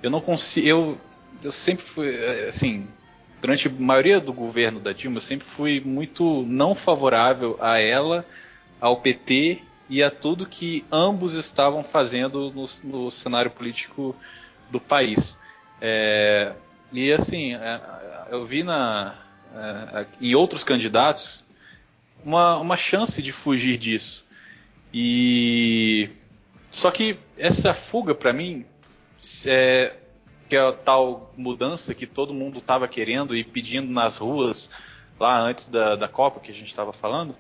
[0.02, 0.66] eu não consigo.
[0.66, 0.98] Eu,
[1.42, 2.14] eu sempre fui.
[2.14, 2.86] é, Assim,
[3.40, 8.26] durante a maioria do governo da Dilma, eu sempre fui muito não favorável a ela,
[8.80, 14.14] ao PT e a tudo que ambos estavam fazendo no, no cenário político
[14.70, 15.38] do país.
[15.80, 16.52] É,
[16.92, 17.80] E assim, é,
[18.30, 19.14] eu vi na,
[19.54, 21.44] é, em outros candidatos
[22.24, 24.26] uma, uma chance de fugir disso.
[24.92, 26.10] E
[26.70, 28.64] só que essa fuga para mim
[29.46, 29.94] é,
[30.48, 34.70] que é a tal mudança que todo mundo estava querendo e pedindo nas ruas
[35.20, 37.34] lá antes da, da Copa que a gente estava falando,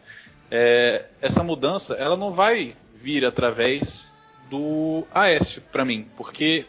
[0.50, 4.12] é, essa mudança ela não vai vir através
[4.50, 6.66] do Aécio para mim, porque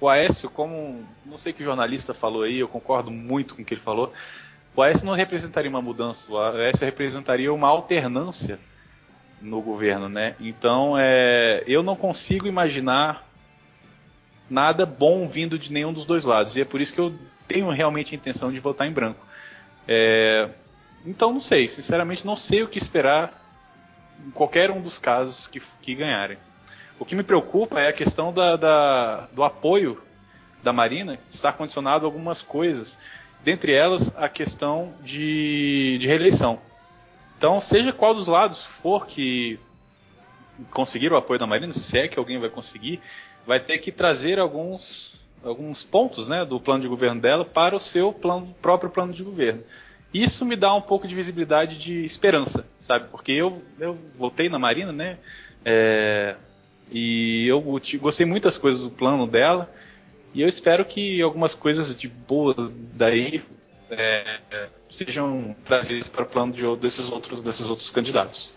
[0.00, 3.74] o Aécio, como não sei que jornalista falou aí, eu concordo muito com o que
[3.74, 4.12] ele falou,
[4.74, 8.58] o Aécio não representaria uma mudança, o Aécio representaria uma alternância
[9.40, 10.34] no governo, né?
[10.40, 13.25] Então, é, eu não consigo imaginar
[14.48, 16.56] nada bom vindo de nenhum dos dois lados.
[16.56, 17.14] E é por isso que eu
[17.46, 19.24] tenho realmente a intenção de votar em branco.
[19.86, 20.48] É,
[21.04, 23.42] então não sei, sinceramente não sei o que esperar
[24.26, 26.38] em qualquer um dos casos que, que ganharem.
[26.98, 30.02] O que me preocupa é a questão da, da, do apoio
[30.62, 32.98] da Marina, que está condicionado a algumas coisas,
[33.44, 36.58] dentre elas a questão de, de reeleição.
[37.36, 39.60] Então, seja qual dos lados for que
[40.70, 43.00] conseguir o apoio da Marina, se é que alguém vai conseguir,
[43.46, 47.80] vai ter que trazer alguns, alguns pontos né, do plano de governo dela para o
[47.80, 49.62] seu plano, próprio plano de governo.
[50.12, 53.06] Isso me dá um pouco de visibilidade de esperança, sabe?
[53.10, 55.18] Porque eu, eu voltei na Marina, né?
[55.64, 56.34] É,
[56.90, 57.60] e eu
[58.00, 59.70] gostei muitas coisas do plano dela.
[60.32, 62.54] E eu espero que algumas coisas de boa
[62.94, 63.42] daí
[63.90, 64.38] é,
[64.90, 68.52] sejam trazidas para o plano de, desses, outros, desses outros candidatos.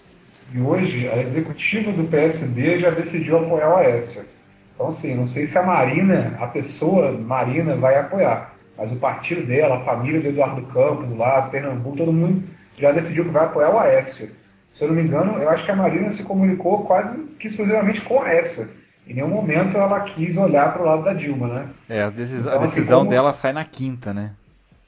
[0.53, 4.25] E hoje a executiva do PSD já decidiu apoiar o Aécio.
[4.79, 9.45] Então, assim, não sei se a Marina, a pessoa Marina, vai apoiar, mas o partido
[9.45, 12.45] dela, a família do Eduardo Campos, lá, Pernambuco, todo mundo
[12.79, 14.29] já decidiu que vai apoiar o Aécio.
[14.71, 17.99] Se eu não me engano, eu acho que a Marina se comunicou quase que exclusivamente
[17.99, 18.69] com o Aécio.
[19.05, 21.67] Em nenhum momento ela quis olhar para o lado da Dilma, né?
[21.89, 23.17] É, a, decis então, a assim, decisão assim, como...
[23.17, 24.31] dela sai na quinta, né?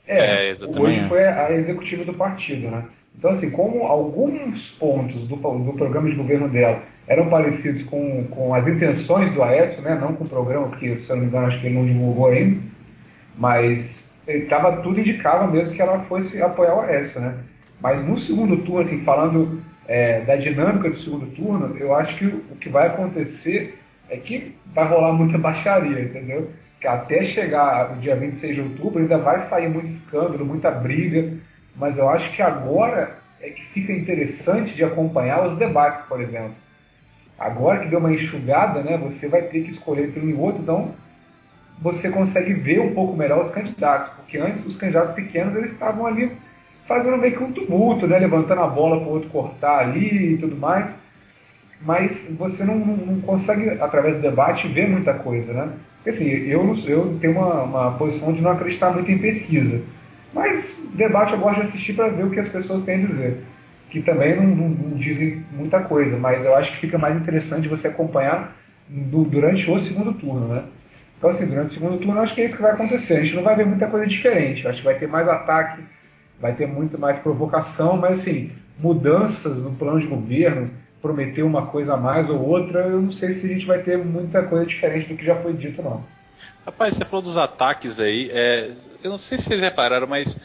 [0.07, 0.79] É, é exatamente.
[0.79, 2.85] hoje foi a executiva do partido, né?
[3.17, 8.53] Então, assim, como alguns pontos do, do programa de governo dela eram parecidos com, com
[8.53, 9.97] as intenções do Aécio, né?
[9.99, 12.27] não com o programa, porque, se eu não me engano, acho que ele não divulgou
[12.27, 12.61] ainda,
[13.37, 14.01] mas
[14.49, 17.19] tava, tudo indicava mesmo que ela fosse apoiar o Aécio.
[17.19, 17.35] Né?
[17.81, 22.25] Mas no segundo turno, assim, falando é, da dinâmica do segundo turno, eu acho que
[22.25, 23.77] o que vai acontecer
[24.09, 26.49] é que vai rolar muita baixaria, entendeu?
[26.79, 31.33] Que até chegar o dia 26 de outubro ainda vai sair muito escândalo, muita briga,
[31.75, 36.53] mas eu acho que agora é que fica interessante de acompanhar os debates, por exemplo.
[37.39, 40.61] Agora que deu uma enxugada, né, você vai ter que escolher entre um e outro,
[40.61, 40.93] então
[41.81, 46.05] você consegue ver um pouco melhor os candidatos, porque antes os candidatos pequenos eles estavam
[46.05, 46.31] ali
[46.87, 50.37] fazendo meio que um tumulto, né, levantando a bola para o outro cortar ali e
[50.37, 50.93] tudo mais,
[51.81, 55.71] mas você não, não, não, consegue, através do debate, ver muita coisa, né?
[56.05, 59.81] Assim, eu, eu tenho uma, uma posição de não acreditar muito em pesquisa,
[60.33, 63.43] mas debate eu gosto de assistir para ver o que as pessoas têm a dizer
[63.91, 67.67] que também não, não, não, dizem muita coisa, mas eu acho que fica mais interessante
[67.67, 68.55] você acompanhar
[68.87, 70.63] do, durante o segundo turno, né?
[71.17, 73.15] Então, assim, durante o segundo turno, eu acho que é isso que vai acontecer.
[73.15, 74.63] A gente não vai ver muita coisa diferente.
[74.63, 75.83] Eu acho que vai ter mais ataque,
[76.39, 80.69] vai ter muito mais provocação, mas, assim, mudanças no plano de governo,
[81.01, 83.97] prometer uma coisa a mais ou outra, eu não sei se a gente vai ter
[83.97, 86.01] muita coisa diferente do que já foi dito, não.
[86.63, 88.29] Rapaz, você falou dos ataques aí.
[88.31, 88.71] É,
[89.03, 90.37] eu não sei se vocês repararam, mas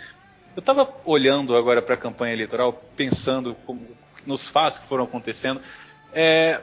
[0.56, 3.86] eu estava olhando agora para a campanha eleitoral, pensando como,
[4.24, 5.60] nos fatos que foram acontecendo.
[6.14, 6.62] É,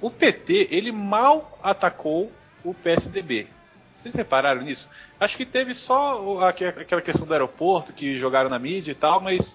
[0.00, 2.32] o PT ele mal atacou
[2.64, 3.46] o PSDB.
[3.94, 4.88] Vocês repararam nisso?
[5.20, 9.54] Acho que teve só aquela questão do aeroporto que jogaram na mídia e tal, mas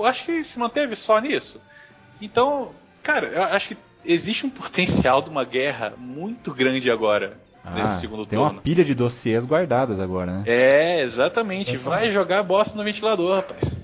[0.00, 1.58] acho que se manteve só nisso.
[2.20, 7.74] Então, cara, eu acho que existe um potencial de uma guerra muito grande agora ah,
[7.74, 8.50] nesse segundo tem turno.
[8.50, 10.42] Tem uma pilha de dossiês guardadas agora, né?
[10.46, 11.76] É, exatamente.
[11.76, 13.76] Vai jogar bosta no ventilador, rapaz.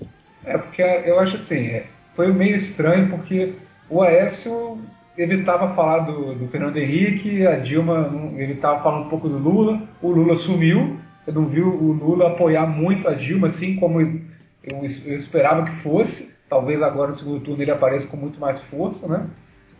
[0.43, 1.85] É, porque eu acho assim, é,
[2.15, 3.53] foi meio estranho porque
[3.89, 4.77] o Aécio
[5.17, 9.81] evitava falar do, do Fernando Henrique, a Dilma ele estava falando um pouco do Lula,
[10.01, 14.21] o Lula sumiu, eu não viu o Lula apoiar muito a Dilma, assim como eu,
[14.63, 16.33] eu esperava que fosse.
[16.47, 19.27] Talvez agora no segundo turno ele apareça com muito mais força, né?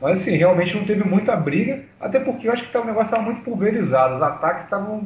[0.02, 3.06] Mas assim, realmente não teve muita briga, até porque eu acho que tá, o negócio
[3.06, 5.04] estava muito pulverizado, os ataques estavam,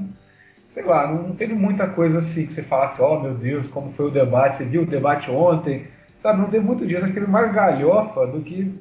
[0.74, 3.94] sei lá, não teve muita coisa assim que você falasse, ó oh, meu Deus, como
[3.94, 5.84] foi o debate, você viu o debate ontem,
[6.24, 8.74] sabe, não teve muito disso, acho que teve mais galhofa do que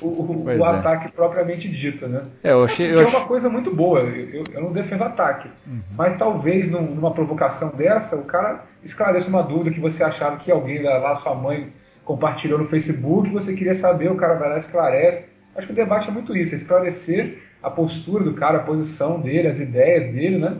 [0.00, 0.62] o, o, o é.
[0.62, 2.22] ataque propriamente dito, né?
[2.44, 5.80] É, eu achei, eu é uma coisa muito boa, eu, eu não defendo ataque, uhum.
[5.96, 10.50] mas talvez num, numa provocação dessa, o cara esclareça uma dúvida que você achava que
[10.50, 11.72] alguém lá, sua mãe,
[12.04, 15.24] compartilhou no Facebook, você queria saber, o cara vai lá e esclarece,
[15.54, 19.20] Acho que o debate é muito isso, é esclarecer a postura do cara, a posição
[19.20, 20.58] dele, as ideias dele, né?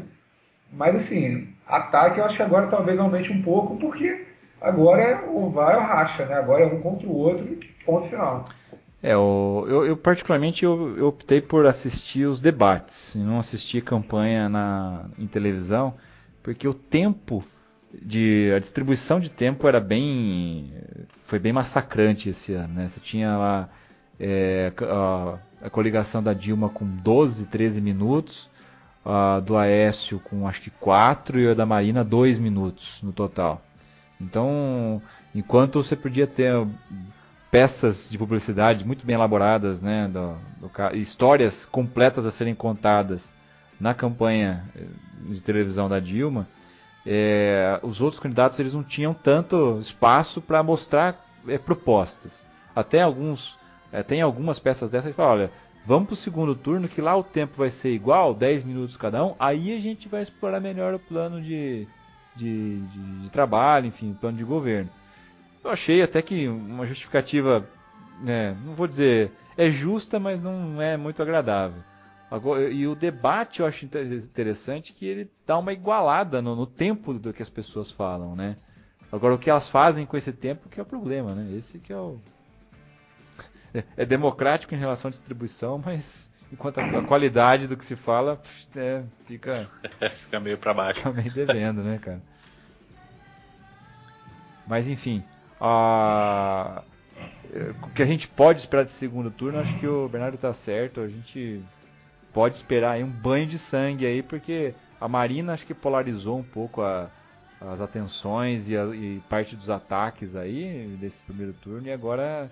[0.73, 4.27] Mas assim, Ataque, eu acho que agora talvez aumente um pouco, porque
[4.61, 6.35] agora é o vai ou racha, né?
[6.35, 7.47] Agora é um contra o outro,
[7.85, 8.45] ponto final.
[9.03, 14.49] É, eu, eu, particularmente eu, eu optei por assistir os debates, e não assistir campanha
[14.49, 15.95] na, em televisão,
[16.43, 17.43] porque o tempo
[17.93, 20.73] de a distribuição de tempo era bem
[21.25, 22.89] foi bem massacrante esse ano, né?
[22.89, 23.69] Você tinha lá
[24.21, 28.51] é, a, a, coligação da Dilma com 12, 13 minutos,
[29.05, 33.63] a do Aécio com acho que 4 e a da Marina 2 minutos no total.
[34.21, 35.01] Então,
[35.35, 36.53] enquanto você podia ter
[37.51, 43.35] peças de publicidade muito bem elaboradas, né, do, do, histórias completas a serem contadas
[43.81, 44.85] na campanha eh,
[45.33, 46.47] de televisão da Dilma,
[47.05, 52.47] é, os outros candidatos eles não tinham tanto espaço para mostrar é, propostas.
[52.77, 53.59] Até alguns,
[53.93, 55.51] é, tem algumas peças dessas que falam, olha,
[55.87, 59.25] vamos para o segundo turno que lá o tempo vai ser igual, 10 minutos cada
[59.25, 61.87] um, aí a gente vai explorar melhor o plano de,
[62.37, 64.91] de, de, de trabalho, enfim, o plano de governo.
[65.63, 67.69] Eu achei até que uma justificativa,
[68.25, 71.83] né, não vou dizer é justa, mas não é muito agradável.
[72.31, 77.13] Agora, e o debate eu acho interessante que ele dá uma igualada no, no, tempo
[77.15, 78.57] do que as pessoas falam, né?
[79.11, 81.59] Agora o que elas fazem com esse tempo que é o problema, né?
[81.59, 82.21] Esse que é o
[83.97, 88.41] é, democrático em relação à distribuição, mas enquanto a, a qualidade do que se fala
[88.77, 89.69] é, fica
[90.11, 92.21] fica meio para baixo, fica meio devendo, né, cara?
[94.67, 95.23] Mas enfim,
[95.61, 96.83] a...
[97.83, 101.01] o que a gente pode esperar de segundo turno, acho que o Bernardo está certo.
[101.01, 101.61] A gente
[102.33, 106.45] pode esperar aí um banho de sangue aí, porque a Marina acho que polarizou um
[106.45, 107.11] pouco a,
[107.61, 112.51] as atenções e, a, e, parte dos ataques aí desse primeiro turno e agora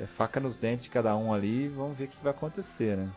[0.00, 3.08] é faca nos dentes de cada um ali vamos ver o que vai acontecer, né?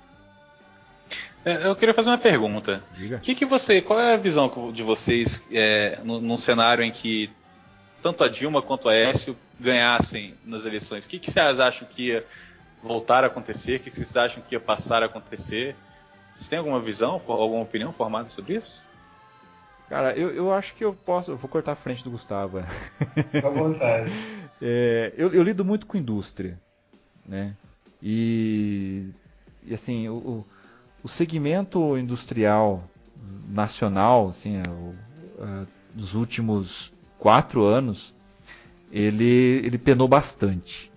[1.44, 2.84] É, eu queria fazer uma pergunta.
[2.96, 3.20] Diga.
[3.20, 7.32] Que que você, qual é a visão de vocês é, num cenário em que
[8.02, 12.08] tanto a Dilma quanto a Écio ganhassem nas eleições, o que, que vocês acham que
[12.08, 12.26] ia
[12.82, 13.78] voltar a acontecer?
[13.78, 15.76] O que vocês acham que ia passar a acontecer?
[16.32, 18.88] Vocês têm alguma visão, alguma opinião formada sobre isso?
[19.90, 21.32] Cara, eu, eu acho que eu posso.
[21.32, 22.60] Eu vou cortar a frente do Gustavo.
[22.60, 22.64] É.
[23.24, 24.12] Fica à vontade.
[24.64, 26.56] É, eu, eu, lido muito com indústria.
[27.28, 27.54] Né?
[28.02, 29.10] E,
[29.66, 30.46] e assim, o,
[31.04, 32.84] o segmento industrial
[33.50, 34.94] nacional, assim, é, o,
[35.44, 38.14] é, dos últimos quatro anos,
[38.92, 40.92] ele, ele penou bastante.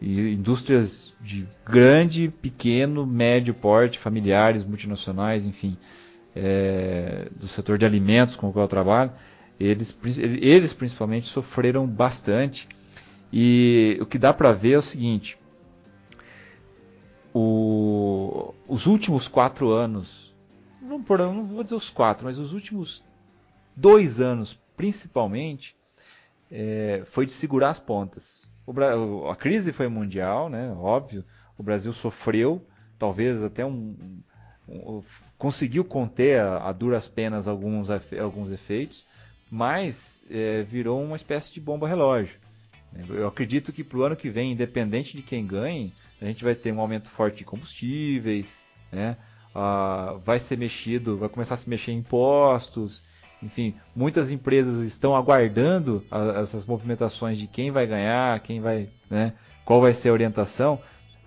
[0.00, 5.76] E indústrias de grande, pequeno, médio porte, familiares, multinacionais, enfim,
[6.34, 9.12] é, do setor de alimentos com o qual eu trabalho,
[9.60, 12.68] eles, eles principalmente sofreram bastante.
[13.32, 15.38] E o que dá para ver é o seguinte:
[17.34, 20.34] o, os últimos quatro anos,
[20.80, 23.06] não, não vou dizer os quatro, mas os últimos
[23.76, 25.76] dois anos principalmente,
[26.50, 28.50] é, foi de segurar as pontas.
[28.66, 31.24] O, a crise foi mundial, né, óbvio.
[31.56, 32.66] O Brasil sofreu,
[32.98, 33.96] talvez até um,
[34.68, 35.02] um
[35.38, 39.06] conseguiu conter a, a, duras penas alguns, alguns efeitos,
[39.50, 42.40] mas é, virou uma espécie de bomba relógio.
[43.08, 45.92] Eu acredito que para o ano que vem, independente de quem ganhe,
[46.22, 49.16] a gente vai ter um aumento forte de combustíveis, né?
[49.54, 53.02] Ah, vai ser mexido, vai começar a se mexer em impostos,
[53.42, 59.34] enfim, muitas empresas estão aguardando a, essas movimentações de quem vai ganhar, quem vai, né,
[59.64, 60.80] qual vai ser a orientação,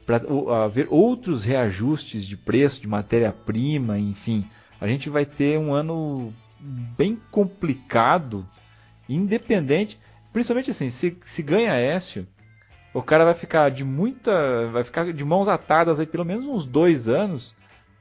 [0.06, 0.22] para
[0.64, 4.48] haver outros reajustes de preço de matéria-prima, enfim.
[4.80, 8.48] A gente vai ter um ano bem complicado,
[9.10, 10.00] independente,
[10.32, 12.28] principalmente assim, se, se ganha Écio,
[12.96, 16.66] o cara vai ficar de muita, vai ficar de mãos atadas aí pelo menos uns
[16.66, 17.54] dois anos,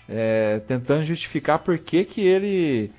[0.08, 2.92] é, tentando justificar por que, que ele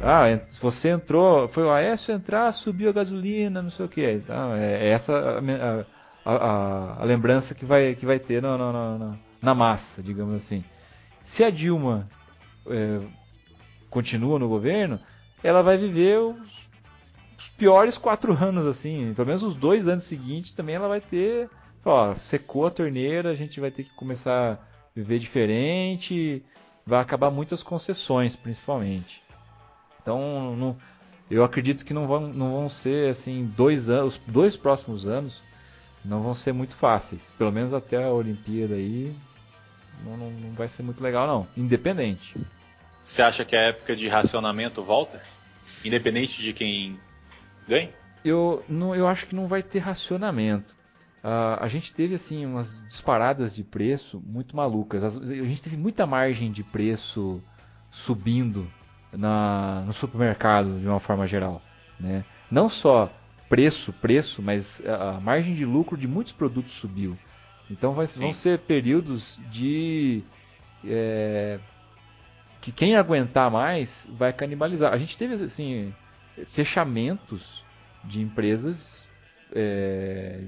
[0.00, 0.26] ah,
[0.60, 4.12] você entrou, foi o Aécio entrar, subiu a gasolina, não sei o que.
[4.12, 8.56] Então, é, é essa a, a, a, a, lembrança que vai, que vai ter no,
[8.56, 10.64] no, no, na massa, digamos assim.
[11.24, 12.08] Se a Dilma
[12.68, 13.00] é,
[13.90, 15.00] continua no governo,
[15.42, 16.69] ela vai viver os,
[17.40, 19.12] os, piores quatro anos, assim.
[19.14, 21.48] Pelo menos os dois anos seguintes também ela vai ter.
[21.84, 24.58] Ó, secou a torneira, a gente vai ter que começar a
[24.94, 26.44] viver diferente.
[26.86, 29.22] Vai acabar muitas concessões, principalmente.
[30.02, 30.76] Então, não,
[31.30, 35.42] eu acredito que não vão, não vão ser assim dois anos, os dois próximos anos
[36.04, 37.32] não vão ser muito fáceis.
[37.38, 39.14] Pelo menos até a Olimpíada aí
[40.04, 41.46] não, não, não vai ser muito legal não.
[41.56, 42.34] Independente.
[43.04, 45.22] Você acha que a época de racionamento volta,
[45.84, 46.98] independente de quem
[47.70, 47.90] ganhe?
[48.24, 50.76] Eu não, eu acho que não vai ter racionamento.
[51.22, 55.02] Uh, a gente teve assim umas disparadas de preço muito malucas.
[55.04, 57.42] As, a gente teve muita margem de preço
[57.90, 58.70] subindo
[59.12, 61.62] na, no supermercado de uma forma geral.
[61.98, 62.24] Né?
[62.50, 63.12] Não só
[63.48, 67.16] preço, preço, mas a a margem de lucro de muitos produtos subiu.
[67.70, 70.22] Então vai- vão ser períodos de
[70.84, 71.58] é,
[72.60, 74.92] que quem aguentar mais vai canibalizar.
[74.92, 75.92] A gente teve assim
[76.46, 77.64] fechamentos
[78.04, 79.08] de empresas
[79.52, 80.40] é,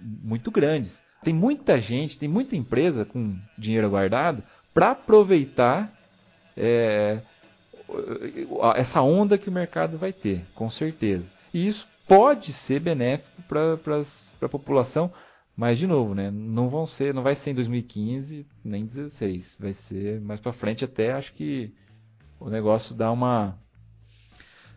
[0.00, 1.02] muito grandes.
[1.22, 4.42] Tem muita gente, tem muita empresa com dinheiro guardado
[4.72, 5.92] para aproveitar
[6.56, 7.20] é,
[8.76, 11.32] essa onda que o mercado vai ter, com certeza.
[11.52, 13.78] E isso pode ser benéfico para
[14.42, 15.12] a população,
[15.56, 19.72] mas de novo, né, não vão ser, não vai ser em 2015 nem 16, vai
[19.72, 21.72] ser mais para frente até acho que
[22.40, 23.58] o negócio dá uma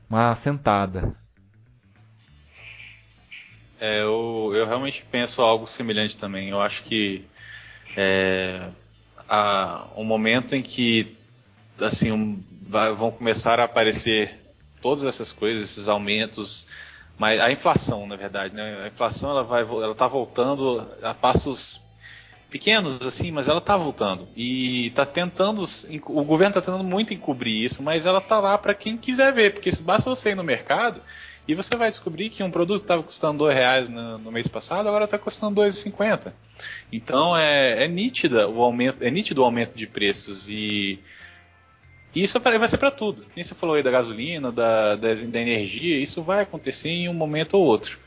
[0.09, 1.15] uma assentada.
[3.79, 6.49] É, eu, eu realmente penso algo semelhante também.
[6.49, 7.23] Eu acho que
[7.95, 8.69] é,
[9.29, 11.15] a, um momento em que
[11.81, 14.39] assim um, vai- vão começar a aparecer
[14.81, 16.67] todas essas coisas, esses aumentos,
[17.17, 18.83] mas a inflação, na verdade, né?
[18.83, 21.81] A inflação ela vai, ela está voltando a passos
[22.49, 25.65] pequenos assim, mas ela está voltando e está tentando,
[26.05, 29.53] o governo está tentando muito encobrir isso, mas ela está lá para quem quiser ver,
[29.53, 31.01] porque basta você ir no mercado
[31.47, 34.87] e você vai descobrir que um produto estava custando dois reais no, no mês passado,
[34.87, 36.33] agora está custando 2,50.
[36.91, 40.99] Então é, é nítida o aumento, é nítido o aumento de preços e
[42.15, 43.25] isso vai ser para tudo.
[43.35, 47.13] Nem você falou aí da gasolina, da, da, da energia, isso vai acontecer em um
[47.13, 47.99] momento ou outro.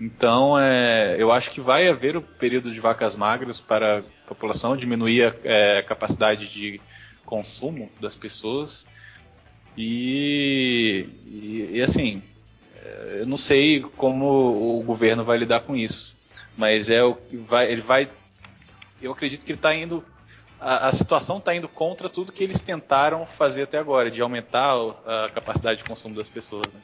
[0.00, 4.76] Então, é, eu acho que vai haver o período de vacas magras para a população,
[4.76, 6.80] diminuir a é, capacidade de
[7.24, 8.86] consumo das pessoas.
[9.76, 12.22] E, e, e, assim,
[12.82, 16.16] é, eu não sei como o governo vai lidar com isso,
[16.56, 17.16] mas é o
[17.46, 18.08] vai, ele vai,
[19.00, 20.04] eu acredito que ele está indo,
[20.60, 24.74] a, a situação está indo contra tudo que eles tentaram fazer até agora, de aumentar
[25.06, 26.70] a capacidade de consumo das pessoas.
[26.72, 26.80] Né?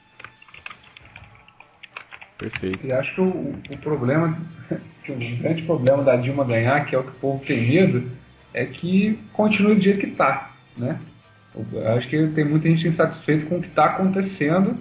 [2.43, 2.86] Perfeito.
[2.86, 4.36] E acho que o, o problema,
[5.05, 8.10] que grande problema da Dilma ganhar, que é o que o povo tem medo,
[8.52, 10.98] é que continue do jeito que está, né?
[11.97, 14.77] Acho que tem muita gente insatisfeita com o que está acontecendo,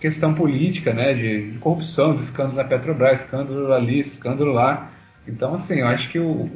[0.00, 4.90] questão política, né, de, de corrupção, de escândalo na Petrobras, escândalo ali, escândalo lá.
[5.26, 6.50] Então, assim, eu acho que o,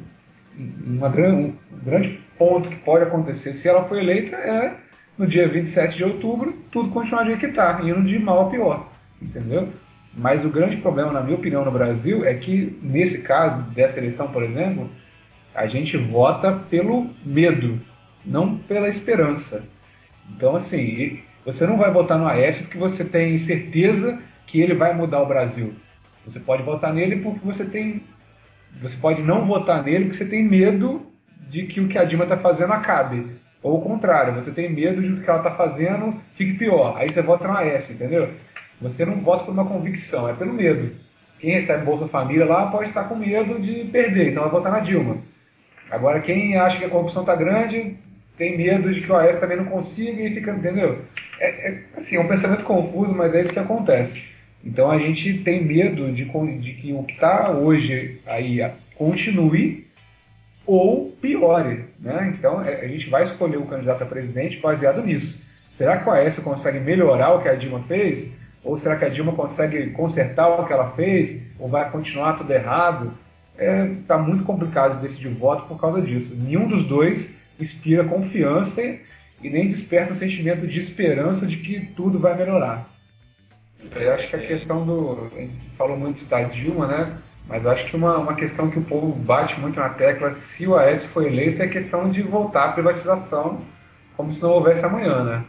[0.57, 4.77] uma, um grande ponto que pode acontecer, se ela for eleita, é
[5.19, 8.87] no dia 27 de outubro, tudo continuar jeito que está, indo de mal a pior,
[9.21, 9.69] entendeu?
[10.15, 14.29] Mas o grande problema, na minha opinião, no Brasil é que, nesse caso dessa eleição,
[14.29, 14.91] por exemplo,
[15.55, 17.81] a gente vota pelo medo,
[18.25, 19.63] não pela esperança.
[20.31, 24.95] Então, assim, você não vai votar no Aécio porque você tem certeza que ele vai
[24.95, 25.75] mudar o Brasil.
[26.27, 28.03] Você pode votar nele porque você tem.
[28.81, 31.07] Você pode não votar nele porque você tem medo
[31.49, 33.27] de que o que a Dilma está fazendo acabe.
[33.63, 36.97] Ou o contrário, você tem medo de que o que ela está fazendo fique pior.
[36.97, 38.31] Aí você vota no Aécio, entendeu?
[38.83, 40.95] Você não vota por uma convicção, é pelo medo.
[41.41, 44.81] Quem recebe Bolsa Família lá pode estar com medo de perder, então vai votar na
[44.81, 45.19] Dilma.
[45.91, 47.97] Agora, quem acha que a corrupção está grande,
[48.37, 51.01] tem medo de que o AES também não consiga e fica, entendeu?
[51.39, 54.23] É, é, assim, é um pensamento confuso, mas é isso que acontece.
[54.65, 58.59] Então a gente tem medo de, de que o que está hoje aí
[58.95, 59.87] continue
[60.65, 61.85] ou piore.
[62.01, 62.35] Né?
[62.39, 65.41] Então a gente vai escolher o candidato a presidente baseado nisso.
[65.73, 68.31] Será que o Aécio consegue melhorar o que a Dilma fez?
[68.65, 71.41] Ou será que a Dilma consegue consertar o que ela fez?
[71.59, 73.13] Ou vai continuar tudo errado?
[73.53, 76.35] Está é, tá muito complicado decidir voto por causa disso.
[76.37, 77.29] Nenhum dos dois
[77.59, 82.89] inspira confiança e nem desperta o sentimento de esperança de que tudo vai melhorar.
[83.95, 85.29] Eu acho que a questão do.
[85.35, 87.19] A gente falou muito da Dilma, né?
[87.49, 90.77] Mas acho que uma, uma questão que o povo bate muito na tecla, se o
[90.77, 93.61] Aécio for eleito, é a questão de voltar à privatização
[94.17, 95.45] como se não houvesse amanhã, né?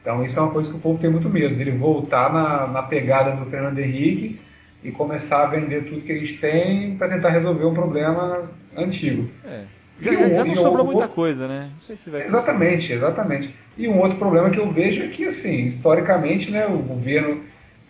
[0.00, 2.82] Então isso é uma coisa que o povo tem muito medo, dele voltar na, na
[2.82, 4.40] pegada do Fernando Henrique
[4.82, 9.28] e começar a vender tudo que eles têm para tentar resolver um problema antigo.
[9.44, 9.62] É.
[10.00, 11.70] Já, um, já, não sobrou um, muita coisa, né?
[11.74, 12.92] Não sei se vai Exatamente, conseguir.
[12.94, 13.54] exatamente.
[13.76, 17.42] E um outro problema que eu vejo é que, assim, historicamente, né, o governo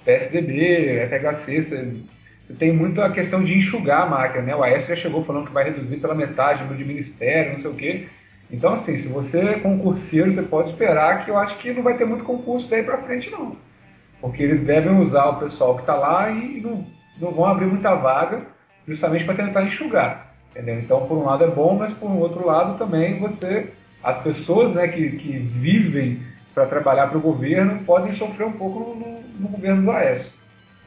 [0.06, 1.94] PSDB, FHC, você,
[2.46, 4.56] você tem muito a questão de enxugar a máquina, né?
[4.56, 7.60] O Aécio já chegou falando que vai reduzir pela metade o número de ministério, não
[7.60, 8.06] sei o quê.
[8.50, 11.96] Então, assim, se você é concurseiro, você pode esperar que eu acho que não vai
[11.98, 13.56] ter muito concurso daí para frente, não.
[14.20, 16.84] Porque eles devem usar o pessoal que está lá e não,
[17.20, 18.46] não vão abrir muita vaga
[18.86, 20.34] justamente para tentar enxugar.
[20.50, 20.80] Entendeu?
[20.80, 23.70] Então, por um lado é bom, mas por um outro lado também você,
[24.02, 26.22] as pessoas né, que, que vivem
[26.54, 30.32] para trabalhar para o governo podem sofrer um pouco no, no governo do Aécio.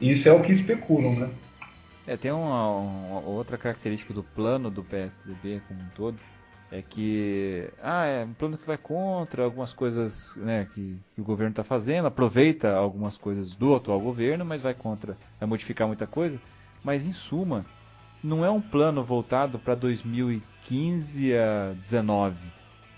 [0.00, 1.30] E isso é o que especulam, né?
[2.06, 6.18] É, tem uma, uma, outra característica do plano do PSDB como um todo,
[6.72, 11.24] é que ah, é um plano que vai contra algumas coisas né, que, que o
[11.24, 16.06] governo está fazendo, aproveita algumas coisas do atual governo, mas vai contra, vai modificar muita
[16.06, 16.40] coisa.
[16.82, 17.66] Mas em suma,
[18.24, 22.36] não é um plano voltado para 2015 a 19.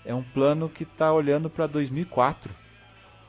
[0.05, 2.55] É um plano que está olhando para 2004.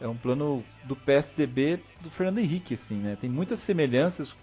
[0.01, 3.17] É um plano do PSDB do Fernando Henrique, assim, né?
[3.21, 4.37] Tem muitas semelhanças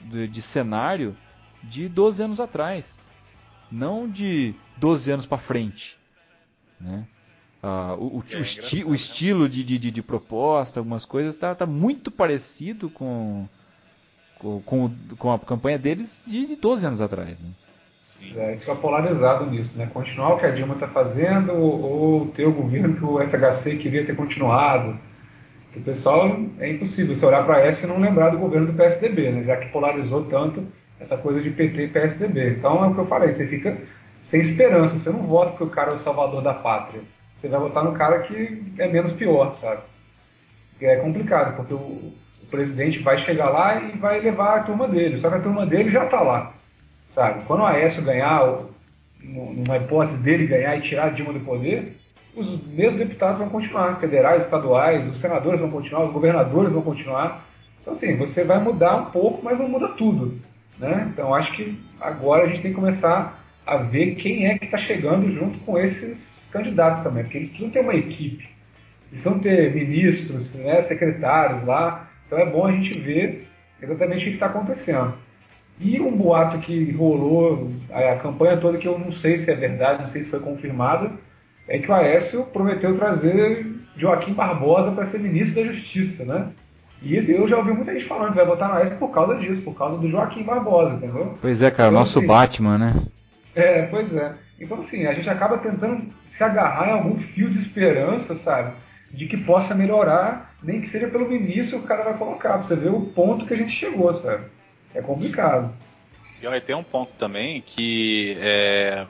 [0.00, 1.16] de, de cenário
[1.62, 3.03] de 12 anos atrás,
[3.74, 5.98] não de 12 anos para frente,
[6.80, 7.06] né?
[7.62, 8.94] Ah, o, o, É o, esti o né?
[8.94, 13.48] estilo de, de, de- de proposta, algumas coisas, tá, tá muito parecido com,
[14.38, 17.40] com, com, com a campanha deles de, de 12 anos atrás.
[17.40, 17.50] Né?
[18.02, 18.32] Sim.
[18.36, 19.86] É, fica polarizado nisso, né?
[19.92, 24.04] Continuar o que a Dilma está fazendo ou, ter o governo que o FHC queria
[24.06, 24.98] ter continuado.
[25.76, 26.28] O pessoal
[26.58, 29.44] é impossível você olhar para a e não lembrar do governo do PSDB, né?
[29.44, 30.66] já que polarizou tanto
[31.04, 32.50] essa coisa de PT e PSDB.
[32.50, 33.76] Então é o que eu falei, você fica
[34.22, 37.02] sem esperança, você não vota porque o cara é o salvador da pátria.
[37.40, 39.82] Você vai votar no cara que é menos pior, sabe?
[40.78, 44.88] Que é complicado, porque o, o presidente vai chegar lá e vai levar a turma
[44.88, 46.54] dele, só que a turma dele já está lá,
[47.14, 47.44] sabe?
[47.44, 48.60] Quando o Aécio ganhar,
[49.22, 51.94] numa hipótese dele ganhar e tirar a Dilma do poder,
[52.34, 57.46] os mesmos deputados vão continuar, federais, estaduais, os senadores vão continuar, os governadores vão continuar.
[57.80, 60.40] Então, assim, você vai mudar um pouco, mas não muda tudo.
[60.78, 61.08] Né?
[61.12, 64.76] Então, acho que agora a gente tem que começar a ver quem é que está
[64.76, 68.48] chegando junto com esses candidatos também, porque eles precisam ter uma equipe,
[69.08, 72.10] precisam ter ministros, né, secretários lá.
[72.26, 73.48] Então, é bom a gente ver
[73.80, 75.14] exatamente o que está acontecendo.
[75.80, 79.54] E um boato que rolou a, a campanha toda, que eu não sei se é
[79.54, 81.18] verdade, não sei se foi confirmado,
[81.66, 86.52] é que o Aécio prometeu trazer Joaquim Barbosa para ser ministro da Justiça, né?
[87.04, 89.36] E isso eu já ouvi muita gente falando que vai votar no Aécio por causa
[89.36, 91.36] disso, por causa do Joaquim Barbosa, entendeu?
[91.40, 92.94] Pois é, cara, o Então, nosso assim, Batman, né?
[93.54, 94.32] É, pois é.
[94.60, 96.06] Então, assim, a gente acaba tentando
[96.36, 98.72] se agarrar em algum fio de esperança, sabe?
[99.10, 102.62] De que possa melhorar, nem que seja pelo ministro que o cara vai colocar, pra
[102.62, 104.44] você ver o ponto que a gente chegou, sabe?
[104.94, 105.72] É complicado.
[106.42, 109.06] E olha, tem um ponto também que é,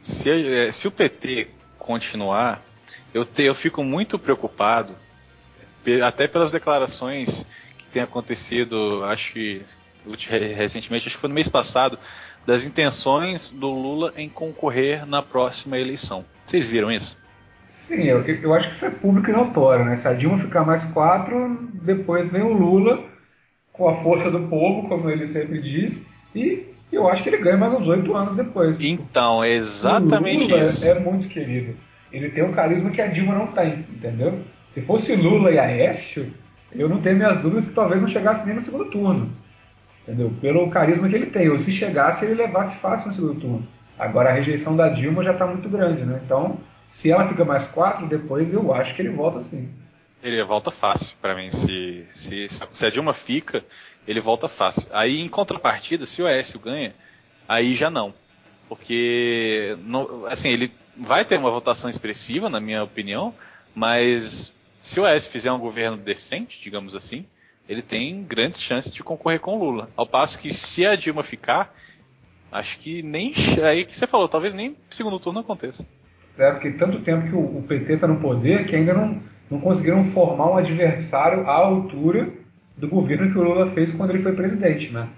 [0.00, 1.48] se, é, se o PT
[1.78, 2.60] continuar,
[3.14, 4.94] eu, te- eu fico muito preocupado,
[6.02, 7.46] até pelas declarações
[7.78, 9.62] que tem acontecido, acho que
[10.54, 11.98] recentemente, acho que foi no mês passado,
[12.46, 16.24] das intenções do Lula em concorrer na próxima eleição.
[16.44, 17.18] Vocês viram isso?
[17.88, 19.98] Sim, eu, eu acho que isso é público e notório, né?
[19.98, 23.04] Se a Dilma ficar mais quatro, depois vem o Lula
[23.72, 25.96] com a força do povo, como ele sempre diz,
[26.34, 28.76] e eu acho que ele ganha mais uns oito anos depois.
[28.80, 30.86] Então, é exatamente o Lula isso.
[30.86, 31.76] É, é muito querido.
[32.12, 34.40] Ele tem um carisma que a Dilma não tem, entendeu?
[34.76, 36.34] Se fosse Lula e Aécio,
[36.70, 39.32] eu não tenho minhas dúvidas que talvez não chegasse nem no segundo turno.
[40.02, 40.30] Entendeu?
[40.38, 41.48] Pelo carisma que ele tem.
[41.48, 43.68] Ou se chegasse, ele levasse fácil no segundo turno.
[43.98, 46.20] Agora a rejeição da Dilma já está muito grande, né?
[46.22, 46.58] Então,
[46.90, 49.66] se ela fica mais quatro, depois eu acho que ele volta sim.
[50.22, 51.48] Ele volta fácil pra mim.
[51.48, 53.64] Se, se, se a Dilma fica,
[54.06, 54.90] ele volta fácil.
[54.92, 56.92] Aí, em contrapartida, se o Aécio ganha,
[57.48, 58.12] aí já não.
[58.68, 63.32] Porque, não- assim, ele vai ter uma votação expressiva, na minha opinião,
[63.74, 64.52] mas
[64.86, 67.26] se o Aécio fizer um governo decente, digamos assim,
[67.68, 69.90] ele tem grandes chances de concorrer com o Lula.
[69.96, 71.74] Ao passo que, se a Dilma ficar,
[72.52, 73.34] acho que nem.
[73.68, 75.84] Aí que você falou, talvez nem segundo turno aconteça.
[76.38, 80.12] É, porque tanto tempo que o, PT está no poder que ainda não, não conseguiram
[80.12, 82.28] formar um adversário à altura
[82.76, 85.08] do governo que o Lula fez quando ele foi presidente, né?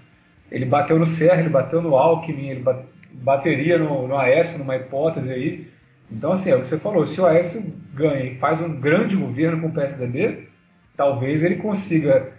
[0.50, 4.76] Ele bateu no Serra, ele bateu no Alckmin, ele ba- bateria no, no Aécio, numa
[4.76, 5.68] hipótese aí.
[6.10, 7.62] Então, assim, é o que você falou, se o Aécio
[7.94, 10.48] ganha e faz um grande governo com o PSDB,
[10.96, 12.32] talvez ele consiga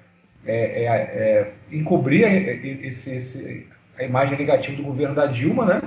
[0.46, 3.68] é, é, é, encobrir a, esse- esse-
[3.98, 5.82] a imagem negativa do governo da Dilma, né?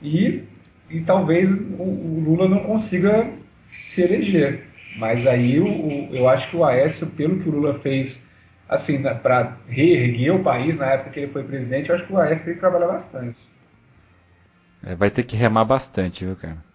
[0.00, 0.44] E,
[0.88, 3.28] e talvez o, o Lula não consiga
[3.82, 4.64] se eleger.
[4.96, 8.20] Mas aí o- eu acho que o Aécio, pelo que o Lula fez
[8.68, 12.18] assim, para reerguer o país na época que ele foi presidente, eu acho que o
[12.18, 13.36] Aécio tem que trabalhar bastante.
[14.82, 16.65] É, vai ter que remar bastante, viu, cara?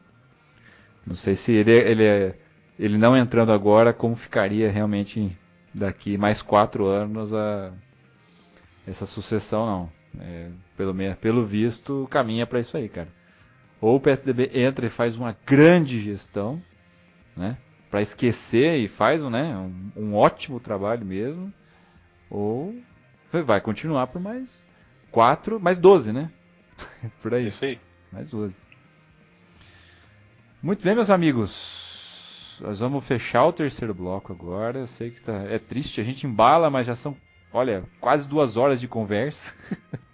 [1.05, 2.35] Não sei se ele, ele,
[2.79, 5.37] ele não entrando agora, como ficaria realmente
[5.73, 7.71] daqui mais quatro anos a,
[8.85, 9.91] essa sucessão, não.
[10.19, 13.07] É, pelo, pelo visto, caminha para isso aí, cara.
[13.79, 16.61] Ou o PSDB entra e faz uma grande gestão,
[17.35, 17.57] né?
[17.89, 21.51] Para esquecer e faz um, né, um, um ótimo trabalho mesmo.
[22.29, 22.75] Ou
[23.31, 24.65] vai continuar por mais
[25.09, 26.31] quatro, mais 12, né?
[27.21, 27.47] por aí.
[27.47, 27.79] Isso aí.
[28.11, 28.55] Mais 12.
[30.61, 32.59] Muito bem, meus amigos.
[32.61, 34.79] Nós vamos fechar o terceiro bloco agora.
[34.79, 35.33] Eu sei que está...
[35.33, 37.15] é triste, a gente embala, mas já são,
[37.51, 39.53] olha, quase duas horas de conversa.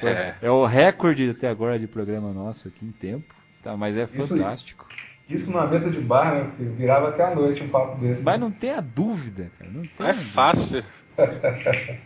[0.00, 0.36] É.
[0.42, 3.34] É o recorde até agora de programa nosso aqui em tempo.
[3.64, 4.86] Tá, mas é Isso- fantástico.
[5.28, 8.22] Isso numa mesa de bar, filho, virava até a noite um papo desse.
[8.22, 9.68] Mas não tenha dúvida, cara.
[9.72, 10.30] Não tenha É dúvida.
[10.30, 10.84] fácil.